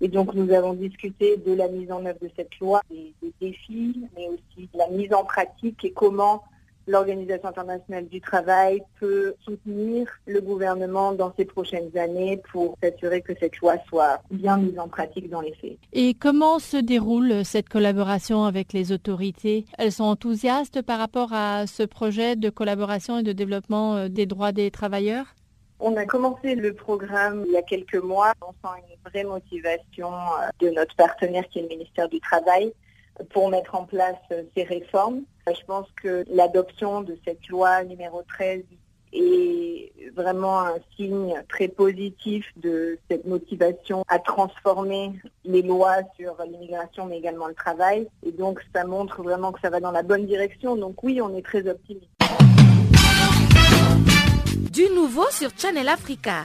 Et 0.00 0.08
donc 0.08 0.32
nous 0.32 0.50
avons 0.52 0.72
discuté 0.72 1.36
de 1.36 1.52
la 1.52 1.68
mise 1.68 1.92
en 1.92 2.06
œuvre 2.06 2.20
de 2.22 2.30
cette 2.34 2.58
loi, 2.60 2.80
des 2.88 3.12
défis, 3.42 4.00
mais 4.16 4.28
aussi 4.28 4.68
de 4.72 4.78
la 4.78 4.88
mise 4.88 5.12
en 5.12 5.24
pratique 5.24 5.84
et 5.84 5.90
comment 5.90 6.44
l'Organisation 6.88 7.48
internationale 7.48 8.08
du 8.08 8.20
travail 8.20 8.82
peut 8.98 9.34
soutenir 9.44 10.08
le 10.26 10.40
gouvernement 10.40 11.12
dans 11.12 11.32
ces 11.36 11.44
prochaines 11.44 11.96
années 11.96 12.40
pour 12.50 12.76
s'assurer 12.82 13.20
que 13.20 13.34
cette 13.38 13.58
loi 13.58 13.76
soit 13.88 14.20
bien 14.30 14.56
mise 14.56 14.78
en 14.78 14.88
pratique 14.88 15.28
dans 15.28 15.42
les 15.42 15.54
faits. 15.54 15.76
Et 15.92 16.14
comment 16.14 16.58
se 16.58 16.78
déroule 16.78 17.44
cette 17.44 17.68
collaboration 17.68 18.44
avec 18.44 18.72
les 18.72 18.90
autorités? 18.90 19.66
Elles 19.76 19.92
sont 19.92 20.04
enthousiastes 20.04 20.82
par 20.82 20.98
rapport 20.98 21.32
à 21.32 21.66
ce 21.66 21.82
projet 21.82 22.34
de 22.34 22.50
collaboration 22.50 23.18
et 23.18 23.22
de 23.22 23.32
développement 23.32 23.96
euh, 23.96 24.08
des 24.08 24.26
droits 24.26 24.52
des 24.52 24.70
travailleurs? 24.70 25.26
On 25.80 25.96
a 25.96 26.06
commencé 26.06 26.56
le 26.56 26.72
programme 26.72 27.44
il 27.46 27.52
y 27.52 27.56
a 27.56 27.62
quelques 27.62 28.02
mois. 28.02 28.32
On 28.42 28.50
sent 28.50 28.74
une 28.78 29.10
vraie 29.10 29.24
motivation 29.24 30.10
euh, 30.10 30.48
de 30.58 30.70
notre 30.70 30.96
partenaire 30.96 31.46
qui 31.48 31.60
est 31.60 31.62
le 31.62 31.68
ministère 31.68 32.08
du 32.08 32.18
Travail 32.20 32.72
pour 33.30 33.50
mettre 33.50 33.74
en 33.74 33.84
place 33.84 34.16
euh, 34.32 34.42
ces 34.56 34.64
réformes. 34.64 35.22
Je 35.46 35.64
pense 35.66 35.86
que 36.02 36.24
l'adoption 36.28 37.02
de 37.02 37.16
cette 37.24 37.46
loi 37.48 37.82
numéro 37.84 38.22
13 38.22 38.62
est 39.12 39.92
vraiment 40.14 40.60
un 40.60 40.76
signe 40.96 41.42
très 41.48 41.68
positif 41.68 42.44
de 42.56 42.98
cette 43.10 43.26
motivation 43.26 44.04
à 44.08 44.18
transformer 44.18 45.12
les 45.44 45.62
lois 45.62 45.96
sur 46.18 46.36
l'immigration 46.44 47.06
mais 47.06 47.18
également 47.18 47.46
le 47.46 47.54
travail. 47.54 48.08
Et 48.26 48.32
donc 48.32 48.60
ça 48.74 48.84
montre 48.84 49.22
vraiment 49.22 49.52
que 49.52 49.60
ça 49.60 49.70
va 49.70 49.80
dans 49.80 49.92
la 49.92 50.02
bonne 50.02 50.26
direction. 50.26 50.76
Donc 50.76 51.02
oui, 51.02 51.20
on 51.22 51.34
est 51.34 51.44
très 51.44 51.66
optimiste. 51.68 52.08
Du 54.72 54.88
nouveau 54.94 55.24
sur 55.30 55.50
Channel 55.56 55.88
Africa. 55.88 56.44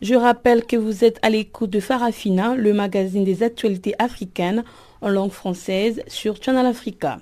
je 0.00 0.14
rappelle 0.14 0.64
que 0.64 0.76
vous 0.76 1.04
êtes 1.04 1.18
à 1.22 1.30
l'écoute 1.30 1.70
de 1.70 1.80
Farafina, 1.80 2.54
le 2.54 2.72
magazine 2.72 3.24
des 3.24 3.42
actualités 3.42 3.94
africaines 3.98 4.64
en 5.00 5.08
langue 5.08 5.32
française 5.32 6.02
sur 6.06 6.42
Channel 6.42 6.66
Africa. 6.66 7.18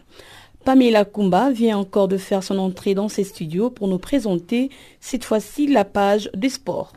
Pamela 0.65 1.05
Kumba 1.05 1.51
vient 1.51 1.79
encore 1.79 2.09
de 2.09 2.19
faire 2.19 2.43
son 2.43 2.59
entrée 2.59 2.95
dans 2.95 3.09
ses 3.09 3.25
studios 3.25 3.71
pour 3.71 3.89
nous 3.89 3.99
présenter 3.99 4.71
cette 5.01 5.25
fois-ci 5.25 5.69
la 5.69 5.85
page 5.85 6.29
des 6.35 6.49
sports. 6.49 6.93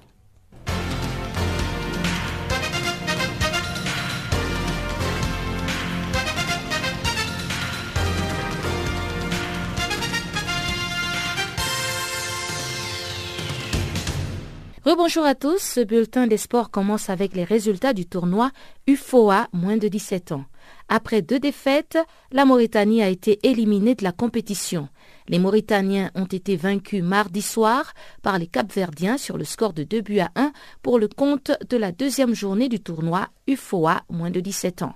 Rebonjour 14.89 15.23
à 15.23 15.35
tous, 15.35 15.59
ce 15.59 15.81
bulletin 15.81 16.25
des 16.25 16.37
sports 16.37 16.71
commence 16.71 17.11
avec 17.11 17.35
les 17.35 17.43
résultats 17.43 17.93
du 17.93 18.07
tournoi 18.07 18.49
UFOA 18.87 19.47
moins 19.53 19.77
de 19.77 19.87
17 19.87 20.31
ans. 20.31 20.45
Après 20.87 21.21
deux 21.21 21.37
défaites, 21.37 21.99
la 22.31 22.43
Mauritanie 22.43 23.03
a 23.03 23.09
été 23.09 23.39
éliminée 23.43 23.93
de 23.93 24.03
la 24.03 24.11
compétition. 24.11 24.89
Les 25.29 25.37
Mauritaniens 25.37 26.09
ont 26.15 26.25
été 26.25 26.55
vaincus 26.55 27.03
mardi 27.03 27.43
soir 27.43 27.93
par 28.23 28.39
les 28.39 28.47
Capverdiens 28.47 29.19
sur 29.19 29.37
le 29.37 29.43
score 29.43 29.73
de 29.73 29.83
2 29.83 30.01
buts 30.01 30.19
à 30.19 30.31
1 30.35 30.51
pour 30.81 30.97
le 30.97 31.07
compte 31.07 31.51
de 31.69 31.77
la 31.77 31.91
deuxième 31.91 32.33
journée 32.33 32.67
du 32.67 32.79
tournoi 32.79 33.27
UFOA 33.45 34.01
moins 34.09 34.31
de 34.31 34.39
17 34.39 34.81
ans. 34.81 34.95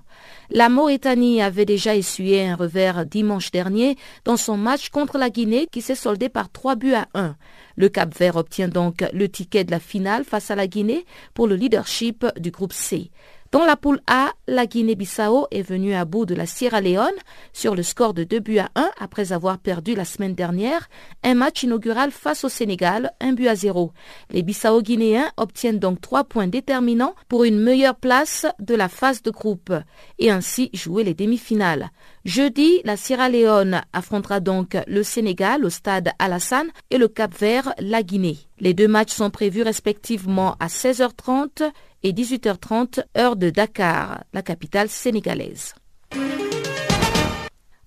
La 0.50 0.68
Mauritanie 0.68 1.40
avait 1.40 1.64
déjà 1.64 1.94
essuyé 1.94 2.48
un 2.48 2.56
revers 2.56 3.06
dimanche 3.06 3.52
dernier 3.52 3.96
dans 4.24 4.36
son 4.36 4.56
match 4.56 4.88
contre 4.88 5.18
la 5.18 5.30
Guinée 5.30 5.68
qui 5.70 5.82
s'est 5.82 5.94
soldé 5.94 6.28
par 6.28 6.50
3 6.50 6.74
buts 6.74 6.94
à 6.94 7.06
1. 7.14 7.36
Le 7.76 7.88
Cap 7.88 8.12
Vert 8.18 8.34
obtient 8.34 8.68
donc 8.68 9.04
le 9.12 9.28
ticket 9.28 9.62
de 9.62 9.70
la 9.70 9.80
finale 9.80 10.24
face 10.24 10.50
à 10.50 10.56
la 10.56 10.66
Guinée 10.66 11.06
pour 11.32 11.46
le 11.46 11.54
leadership 11.54 12.26
du 12.40 12.50
groupe 12.50 12.72
C. 12.72 13.12
Dans 13.54 13.66
la 13.66 13.76
poule 13.76 14.00
A, 14.08 14.32
la 14.48 14.66
Guinée-Bissau 14.66 15.46
est 15.52 15.62
venue 15.62 15.94
à 15.94 16.04
bout 16.04 16.26
de 16.26 16.34
la 16.34 16.44
Sierra 16.44 16.80
Leone 16.80 17.14
sur 17.52 17.76
le 17.76 17.84
score 17.84 18.12
de 18.12 18.24
2 18.24 18.40
buts 18.40 18.58
à 18.58 18.68
1 18.74 18.90
après 18.98 19.30
avoir 19.30 19.58
perdu 19.58 19.94
la 19.94 20.04
semaine 20.04 20.34
dernière 20.34 20.88
un 21.22 21.34
match 21.34 21.62
inaugural 21.62 22.10
face 22.10 22.42
au 22.42 22.48
Sénégal, 22.48 23.12
1 23.20 23.34
but 23.34 23.46
à 23.46 23.54
0. 23.54 23.92
Les 24.30 24.42
Bissau-Guinéens 24.42 25.30
obtiennent 25.36 25.78
donc 25.78 26.00
3 26.00 26.24
points 26.24 26.48
déterminants 26.48 27.14
pour 27.28 27.44
une 27.44 27.60
meilleure 27.60 27.94
place 27.94 28.44
de 28.58 28.74
la 28.74 28.88
phase 28.88 29.22
de 29.22 29.30
groupe 29.30 29.72
et 30.18 30.32
ainsi 30.32 30.68
jouer 30.72 31.04
les 31.04 31.14
demi-finales. 31.14 31.92
Jeudi, 32.24 32.80
la 32.84 32.96
Sierra 32.96 33.28
Leone 33.28 33.82
affrontera 33.92 34.40
donc 34.40 34.78
le 34.86 35.02
Sénégal 35.02 35.62
au 35.64 35.68
stade 35.68 36.10
Alassane 36.18 36.70
et 36.90 36.96
le 36.96 37.06
Cap 37.06 37.34
Vert 37.38 37.74
la 37.78 38.02
Guinée. 38.02 38.38
Les 38.60 38.72
deux 38.72 38.88
matchs 38.88 39.12
sont 39.12 39.28
prévus 39.28 39.60
respectivement 39.60 40.56
à 40.58 40.68
16h30 40.68 41.70
et 42.02 42.12
18h30 42.12 43.04
heure 43.18 43.36
de 43.36 43.50
Dakar, 43.50 44.24
la 44.32 44.40
capitale 44.40 44.88
sénégalaise. 44.88 45.74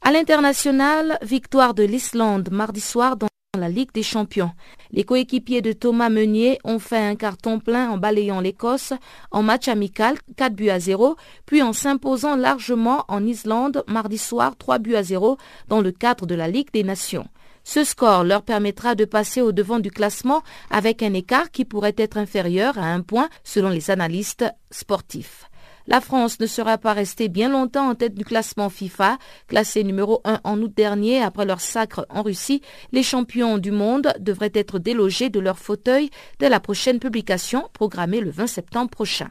À 0.01 0.11
l'international, 0.11 1.17
victoire 1.23 1.73
de 1.73 1.83
l'Islande 1.83 2.49
mardi 2.51 2.79
soir 2.79 3.17
dans 3.17 3.27
la 3.57 3.69
Ligue 3.69 3.91
des 3.93 4.03
Champions. 4.03 4.51
Les 4.91 5.03
coéquipiers 5.03 5.61
de 5.61 5.73
Thomas 5.73 6.09
Meunier 6.09 6.59
ont 6.63 6.79
fait 6.79 6.97
un 6.97 7.15
carton 7.15 7.59
plein 7.59 7.89
en 7.89 7.97
balayant 7.97 8.39
l'Écosse 8.39 8.93
en 9.31 9.43
match 9.43 9.67
amical 9.67 10.17
4 10.35 10.53
buts 10.53 10.69
à 10.69 10.79
0, 10.79 11.15
puis 11.45 11.61
en 11.61 11.73
s'imposant 11.73 12.35
largement 12.35 13.05
en 13.07 13.25
Islande 13.25 13.83
mardi 13.87 14.17
soir 14.17 14.55
3 14.57 14.79
buts 14.79 14.95
à 14.95 15.03
0 15.03 15.37
dans 15.67 15.81
le 15.81 15.91
cadre 15.91 16.25
de 16.25 16.35
la 16.35 16.47
Ligue 16.47 16.71
des 16.71 16.83
Nations. 16.83 17.27
Ce 17.63 17.83
score 17.83 18.23
leur 18.23 18.43
permettra 18.43 18.95
de 18.95 19.03
passer 19.03 19.41
au 19.41 19.51
devant 19.51 19.79
du 19.79 19.91
classement 19.91 20.41
avec 20.69 21.03
un 21.03 21.13
écart 21.13 21.51
qui 21.51 21.65
pourrait 21.65 21.95
être 21.97 22.17
inférieur 22.17 22.77
à 22.77 22.85
un 22.85 23.01
point 23.01 23.27
selon 23.43 23.69
les 23.69 23.91
analystes 23.91 24.45
sportifs. 24.71 25.49
La 25.87 26.01
France 26.01 26.39
ne 26.41 26.45
sera 26.47 26.77
pas 26.77 26.91
restée 26.91 27.29
bien 27.29 27.47
longtemps 27.47 27.89
en 27.89 27.95
tête 27.95 28.13
du 28.13 28.25
classement 28.25 28.69
FIFA. 28.69 29.17
Classé 29.47 29.85
numéro 29.85 30.19
1 30.25 30.41
en 30.43 30.61
août 30.61 30.73
dernier 30.75 31.23
après 31.23 31.45
leur 31.45 31.61
sacre 31.61 32.05
en 32.09 32.23
Russie, 32.23 32.61
les 32.91 33.03
champions 33.03 33.57
du 33.57 33.71
monde 33.71 34.13
devraient 34.19 34.51
être 34.53 34.79
délogés 34.79 35.29
de 35.29 35.39
leur 35.39 35.57
fauteuil 35.57 36.09
dès 36.39 36.49
la 36.49 36.59
prochaine 36.59 36.99
publication 36.99 37.69
programmée 37.71 38.19
le 38.19 38.31
20 38.31 38.47
septembre 38.47 38.89
prochain. 38.89 39.29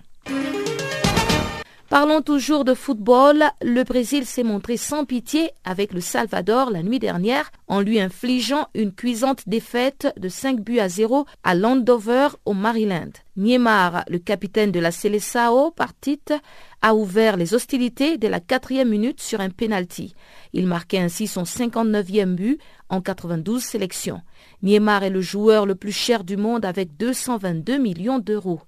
Parlons 1.90 2.22
toujours 2.22 2.64
de 2.64 2.74
football. 2.74 3.44
Le 3.62 3.84
Brésil 3.84 4.24
s'est 4.24 4.42
montré 4.42 4.78
sans 4.78 5.04
pitié 5.04 5.50
avec 5.64 5.92
le 5.92 6.00
Salvador 6.00 6.70
la 6.70 6.82
nuit 6.82 6.98
dernière 6.98 7.52
en 7.68 7.80
lui 7.80 8.00
infligeant 8.00 8.68
une 8.74 8.92
cuisante 8.92 9.42
défaite 9.46 10.08
de 10.16 10.28
5 10.28 10.60
buts 10.60 10.80
à 10.80 10.88
0 10.88 11.26
à 11.44 11.54
Landover 11.54 12.28
au 12.46 12.54
Maryland. 12.54 13.12
Niemar, 13.36 14.04
le 14.08 14.18
capitaine 14.18 14.72
de 14.72 14.80
la 14.80 14.90
Seleção 14.90 15.70
Partite, 15.70 16.32
a 16.80 16.94
ouvert 16.94 17.36
les 17.36 17.52
hostilités 17.52 18.16
dès 18.16 18.30
la 18.30 18.40
quatrième 18.40 18.88
minute 18.88 19.20
sur 19.20 19.40
un 19.40 19.50
penalty. 19.50 20.14
Il 20.54 20.66
marquait 20.66 20.98
ainsi 20.98 21.26
son 21.26 21.42
59e 21.42 22.34
but 22.34 22.58
en 22.88 23.02
92 23.02 23.62
sélections. 23.62 24.22
Niemar 24.62 25.02
est 25.02 25.10
le 25.10 25.20
joueur 25.20 25.66
le 25.66 25.74
plus 25.74 25.92
cher 25.92 26.24
du 26.24 26.38
monde 26.38 26.64
avec 26.64 26.96
222 26.96 27.76
millions 27.76 28.18
d'euros. 28.18 28.60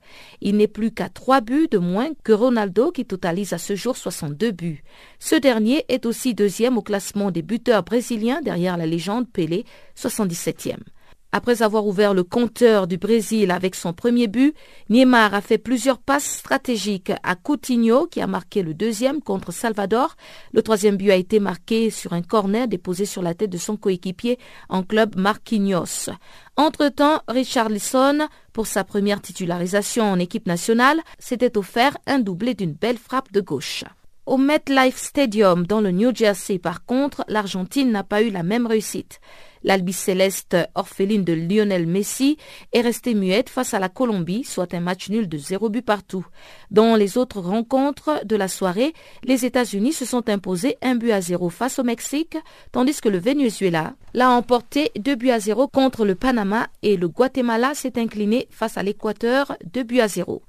Il 0.43 0.57
n'est 0.57 0.69
plus 0.69 0.91
qu'à 0.91 1.09
trois 1.09 1.41
buts 1.41 1.69
de 1.71 1.79
moins 1.79 2.11
que 2.23 2.33
Ronaldo 2.33 2.91
qui 2.91 3.07
totalise 3.07 3.55
à 3.55 3.59
ce 3.59 3.75
jour 3.75 3.97
62 3.97 4.51
buts. 4.51 4.83
Ce 5.19 5.35
dernier 5.35 5.85
est 5.89 6.05
aussi 6.05 6.35
deuxième 6.35 6.77
au 6.77 6.83
classement 6.83 7.31
des 7.31 7.43
buteurs 7.43 7.85
brésiliens 7.85 8.43
derrière 8.43 8.77
la 8.77 8.87
légende 8.87 9.31
Pelé, 9.33 9.65
77e. 9.97 10.77
Après 11.31 11.61
avoir 11.61 11.87
ouvert 11.87 12.15
le 12.15 12.25
compteur 12.25 12.87
du 12.87 12.97
Brésil 12.97 13.51
avec 13.51 13.75
son 13.75 13.93
premier 13.93 14.29
but, 14.29 14.55
Neymar 14.89 15.35
a 15.35 15.43
fait 15.43 15.59
plusieurs 15.59 15.99
passes 15.99 16.25
stratégiques 16.25 17.13
à 17.23 17.35
Coutinho 17.37 18.07
qui 18.07 18.23
a 18.23 18.27
marqué 18.27 18.63
le 18.63 18.73
deuxième 18.73 19.21
contre 19.21 19.53
Salvador. 19.53 20.17
Le 20.53 20.63
troisième 20.63 20.97
but 20.97 21.11
a 21.11 21.17
été 21.17 21.39
marqué 21.39 21.91
sur 21.91 22.15
un 22.15 22.23
corner 22.23 22.67
déposé 22.67 23.05
sur 23.05 23.21
la 23.21 23.35
tête 23.35 23.51
de 23.51 23.59
son 23.59 23.77
coéquipier 23.77 24.39
en 24.71 24.83
club 24.83 25.17
Marquinhos. 25.17 26.11
Entre-temps, 26.57 27.21
Richard 27.29 27.69
Lisson, 27.69 28.27
pour 28.55 28.67
sa 28.67 28.83
première 28.83 29.21
titularisation 29.21 30.11
en 30.11 30.19
équipe 30.19 30.47
nationale, 30.47 31.03
s'était 31.19 31.59
offert 31.59 31.99
un 32.07 32.21
doublé 32.21 32.55
d'une 32.55 32.73
belle 32.73 32.99
frappe 32.99 33.33
de 33.33 33.43
gauche. 33.43 33.85
Au 34.29 34.37
MetLife 34.37 34.99
Stadium 34.99 35.67
dans 35.67 35.81
le 35.81 35.91
New 35.91 36.15
Jersey, 36.15 36.59
par 36.59 36.85
contre, 36.85 37.25
l'Argentine 37.29 37.91
n'a 37.91 38.05
pas 38.05 38.21
eu 38.21 38.29
la 38.29 38.43
même 38.43 38.67
réussite. 38.67 39.21
L'Albi-Céleste 39.65 40.55
orpheline 40.75 41.25
de 41.25 41.33
Lionel 41.33 41.87
Messi 41.87 42.37
est 42.75 42.83
restée 42.83 43.15
muette 43.15 43.49
face 43.49 43.73
à 43.73 43.79
la 43.79 43.89
Colombie, 43.89 44.45
soit 44.45 44.75
un 44.75 44.81
match 44.81 45.09
nul 45.09 45.31
de 45.31 45.39
zéro 45.39 45.71
but 45.71 45.81
partout. 45.81 46.27
Dans 46.71 46.95
les 46.95 47.17
autres 47.17 47.41
rencontres 47.41 48.21
de 48.27 48.37
la 48.37 48.49
soirée, 48.49 48.93
les 49.25 49.47
États-Unis 49.47 49.95
se 49.95 50.05
sont 50.05 50.29
imposés 50.29 50.77
un 50.83 50.97
but 50.97 51.13
à 51.13 51.23
zéro 51.23 51.49
face 51.49 51.79
au 51.79 51.83
Mexique, 51.83 52.37
tandis 52.71 53.01
que 53.01 53.09
le 53.09 53.19
Venezuela 53.19 53.95
l'a 54.13 54.31
emporté 54.31 54.91
deux 54.99 55.17
buts 55.17 55.31
à 55.31 55.41
zéro 55.41 55.69
contre 55.69 56.05
le 56.05 56.15
Panama 56.15 56.67
et 56.83 56.99
le 56.99 57.09
Guatemala 57.09 57.73
s'est 57.73 57.99
incliné 57.99 58.47
face 58.51 58.77
à 58.77 58.83
l'Équateur 58.83 59.57
deux 59.73 59.85
buts 59.85 60.01
à 60.01 60.09
zéro. 60.09 60.43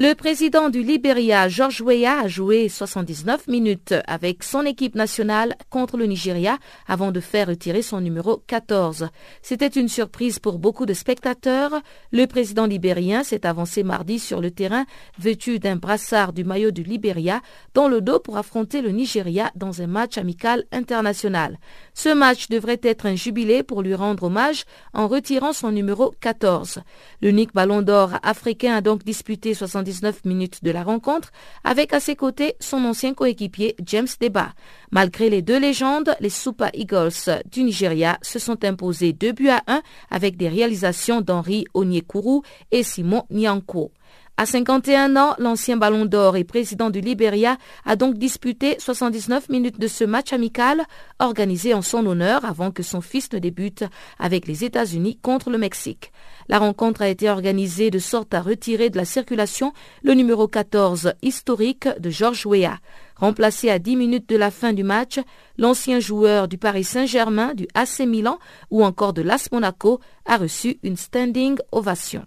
Le 0.00 0.14
président 0.14 0.68
du 0.68 0.84
Libéria, 0.84 1.48
George 1.48 1.80
Weah, 1.80 2.20
a 2.20 2.28
joué 2.28 2.68
79 2.68 3.48
minutes 3.48 3.96
avec 4.06 4.44
son 4.44 4.62
équipe 4.64 4.94
nationale 4.94 5.56
contre 5.70 5.96
le 5.96 6.06
Nigeria 6.06 6.58
avant 6.86 7.10
de 7.10 7.18
faire 7.18 7.48
retirer 7.48 7.82
son 7.82 8.00
numéro 8.00 8.40
14. 8.46 9.08
C'était 9.42 9.66
une 9.66 9.88
surprise 9.88 10.38
pour 10.38 10.60
beaucoup 10.60 10.86
de 10.86 10.94
spectateurs. 10.94 11.72
Le 12.12 12.26
président 12.26 12.66
libérien 12.66 13.24
s'est 13.24 13.44
avancé 13.44 13.82
mardi 13.82 14.20
sur 14.20 14.40
le 14.40 14.52
terrain 14.52 14.86
vêtu 15.18 15.58
d'un 15.58 15.74
brassard 15.74 16.32
du 16.32 16.44
maillot 16.44 16.70
du 16.70 16.84
Libéria 16.84 17.40
dans 17.74 17.88
le 17.88 18.00
dos 18.00 18.20
pour 18.20 18.36
affronter 18.36 18.82
le 18.82 18.90
Nigeria 18.90 19.50
dans 19.56 19.82
un 19.82 19.88
match 19.88 20.16
amical 20.16 20.62
international. 20.70 21.58
Ce 21.94 22.08
match 22.08 22.48
devrait 22.50 22.78
être 22.84 23.06
un 23.06 23.16
jubilé 23.16 23.64
pour 23.64 23.82
lui 23.82 23.96
rendre 23.96 24.22
hommage 24.22 24.62
en 24.94 25.08
retirant 25.08 25.52
son 25.52 25.72
numéro 25.72 26.14
14. 26.20 26.82
L'unique 27.20 27.52
ballon 27.52 27.82
d'or 27.82 28.12
africain 28.22 28.76
a 28.76 28.80
donc 28.80 29.02
disputé 29.02 29.54
79 29.92 30.24
minutes 30.24 30.62
de 30.62 30.70
la 30.70 30.82
rencontre 30.82 31.30
avec 31.64 31.92
à 31.92 32.00
ses 32.00 32.16
côtés 32.16 32.54
son 32.60 32.84
ancien 32.84 33.14
coéquipier 33.14 33.74
James 33.84 34.06
Deba. 34.20 34.52
Malgré 34.90 35.30
les 35.30 35.42
deux 35.42 35.58
légendes, 35.58 36.14
les 36.20 36.30
Super 36.30 36.70
Eagles 36.74 37.42
du 37.50 37.62
Nigeria 37.62 38.18
se 38.22 38.38
sont 38.38 38.64
imposés 38.64 39.12
2 39.12 39.32
buts 39.32 39.48
à 39.48 39.62
1 39.66 39.82
avec 40.10 40.36
des 40.36 40.48
réalisations 40.48 41.20
d'Henri 41.20 41.64
Onyekuru 41.74 42.42
et 42.70 42.82
Simon 42.82 43.24
Nyanko. 43.30 43.92
À 44.40 44.46
51 44.46 45.16
ans, 45.16 45.34
l'ancien 45.40 45.76
ballon 45.76 46.04
d'or 46.06 46.36
et 46.36 46.44
président 46.44 46.90
du 46.90 47.00
Liberia 47.00 47.56
a 47.84 47.96
donc 47.96 48.18
disputé 48.18 48.76
79 48.78 49.48
minutes 49.48 49.80
de 49.80 49.88
ce 49.88 50.04
match 50.04 50.32
amical 50.32 50.84
organisé 51.18 51.74
en 51.74 51.82
son 51.82 52.06
honneur 52.06 52.44
avant 52.44 52.70
que 52.70 52.84
son 52.84 53.00
fils 53.00 53.32
ne 53.32 53.40
débute 53.40 53.82
avec 54.20 54.46
les 54.46 54.62
États-Unis 54.64 55.18
contre 55.20 55.50
le 55.50 55.58
Mexique. 55.58 56.12
La 56.48 56.58
rencontre 56.58 57.02
a 57.02 57.08
été 57.08 57.28
organisée 57.28 57.90
de 57.90 57.98
sorte 57.98 58.32
à 58.32 58.40
retirer 58.40 58.88
de 58.88 58.96
la 58.96 59.04
circulation 59.04 59.72
le 60.02 60.14
numéro 60.14 60.48
14 60.48 61.12
historique 61.20 61.88
de 61.98 62.08
Georges 62.08 62.46
Weah. 62.46 62.78
Remplacé 63.16 63.68
à 63.68 63.78
10 63.78 63.96
minutes 63.96 64.28
de 64.28 64.36
la 64.36 64.50
fin 64.50 64.72
du 64.72 64.82
match, 64.82 65.20
l'ancien 65.58 66.00
joueur 66.00 66.48
du 66.48 66.56
Paris 66.56 66.84
Saint-Germain, 66.84 67.52
du 67.54 67.66
AC 67.74 68.00
Milan 68.00 68.38
ou 68.70 68.82
encore 68.82 69.12
de 69.12 69.22
l'AS 69.22 69.52
Monaco 69.52 70.00
a 70.24 70.36
reçu 70.36 70.78
une 70.82 70.96
standing 70.96 71.58
ovation. 71.72 72.24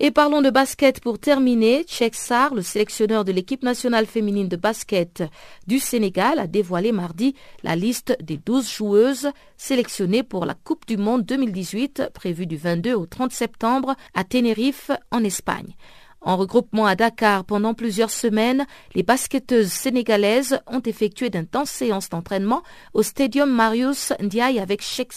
Et 0.00 0.12
parlons 0.12 0.42
de 0.42 0.50
basket 0.50 1.00
pour 1.00 1.18
terminer. 1.18 1.84
Cheikh 1.88 2.14
Sarr, 2.14 2.54
le 2.54 2.62
sélectionneur 2.62 3.24
de 3.24 3.32
l'équipe 3.32 3.64
nationale 3.64 4.06
féminine 4.06 4.46
de 4.46 4.54
basket 4.54 5.24
du 5.66 5.80
Sénégal, 5.80 6.38
a 6.38 6.46
dévoilé 6.46 6.92
mardi 6.92 7.34
la 7.64 7.74
liste 7.74 8.16
des 8.22 8.36
12 8.36 8.70
joueuses 8.70 9.30
sélectionnées 9.56 10.22
pour 10.22 10.46
la 10.46 10.54
Coupe 10.54 10.86
du 10.86 10.96
Monde 10.96 11.24
2018 11.24 12.10
prévue 12.14 12.46
du 12.46 12.56
22 12.56 12.94
au 12.94 13.06
30 13.06 13.32
septembre 13.32 13.96
à 14.14 14.22
Tenerife 14.22 14.92
en 15.10 15.24
Espagne. 15.24 15.74
En 16.20 16.36
regroupement 16.36 16.86
à 16.86 16.96
Dakar 16.96 17.44
pendant 17.44 17.74
plusieurs 17.74 18.10
semaines, 18.10 18.66
les 18.94 19.02
basketteuses 19.02 19.70
sénégalaises 19.72 20.60
ont 20.66 20.80
effectué 20.80 21.30
d'intenses 21.30 21.70
séances 21.70 22.08
d'entraînement 22.08 22.62
au 22.92 23.02
Stadium 23.02 23.50
Marius 23.50 24.12
Ndiaye 24.20 24.58
avec 24.58 24.82
Sheikh 24.82 25.12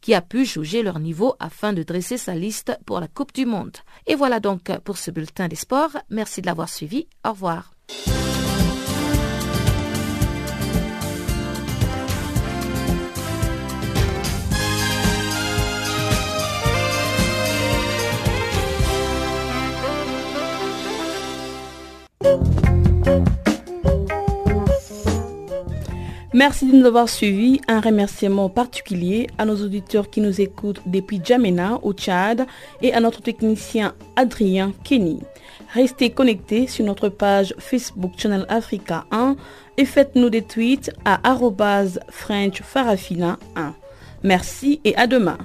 qui 0.00 0.14
a 0.14 0.20
pu 0.20 0.44
juger 0.44 0.82
leur 0.82 0.98
niveau 0.98 1.34
afin 1.38 1.72
de 1.72 1.82
dresser 1.82 2.16
sa 2.16 2.34
liste 2.34 2.76
pour 2.86 3.00
la 3.00 3.08
Coupe 3.08 3.34
du 3.34 3.46
Monde. 3.46 3.76
Et 4.06 4.14
voilà 4.14 4.40
donc 4.40 4.70
pour 4.84 4.96
ce 4.98 5.10
bulletin 5.10 5.48
des 5.48 5.56
sports. 5.56 5.96
Merci 6.10 6.40
de 6.40 6.46
l'avoir 6.46 6.68
suivi. 6.68 7.06
Au 7.26 7.30
revoir. 7.30 7.72
Merci 26.34 26.66
de 26.66 26.76
nous 26.76 26.86
avoir 26.86 27.08
suivis. 27.08 27.60
Un 27.68 27.80
remerciement 27.80 28.48
particulier 28.48 29.28
à 29.36 29.44
nos 29.44 29.56
auditeurs 29.56 30.10
qui 30.10 30.20
nous 30.20 30.40
écoutent 30.40 30.80
depuis 30.86 31.20
Djamena 31.22 31.78
au 31.82 31.92
Tchad 31.92 32.46
et 32.80 32.94
à 32.94 33.00
notre 33.00 33.20
technicien 33.20 33.94
Adrien 34.16 34.72
Kenny. 34.82 35.20
Restez 35.74 36.10
connectés 36.10 36.66
sur 36.66 36.84
notre 36.84 37.10
page 37.10 37.54
Facebook 37.58 38.12
Channel 38.16 38.46
Africa 38.48 39.04
1 39.10 39.36
et 39.76 39.84
faites-nous 39.84 40.30
des 40.30 40.42
tweets 40.42 40.90
à 41.04 41.20
FrenchFarafina1. 41.22 43.36
Merci 44.22 44.80
et 44.84 44.96
à 44.96 45.06
demain. 45.06 45.38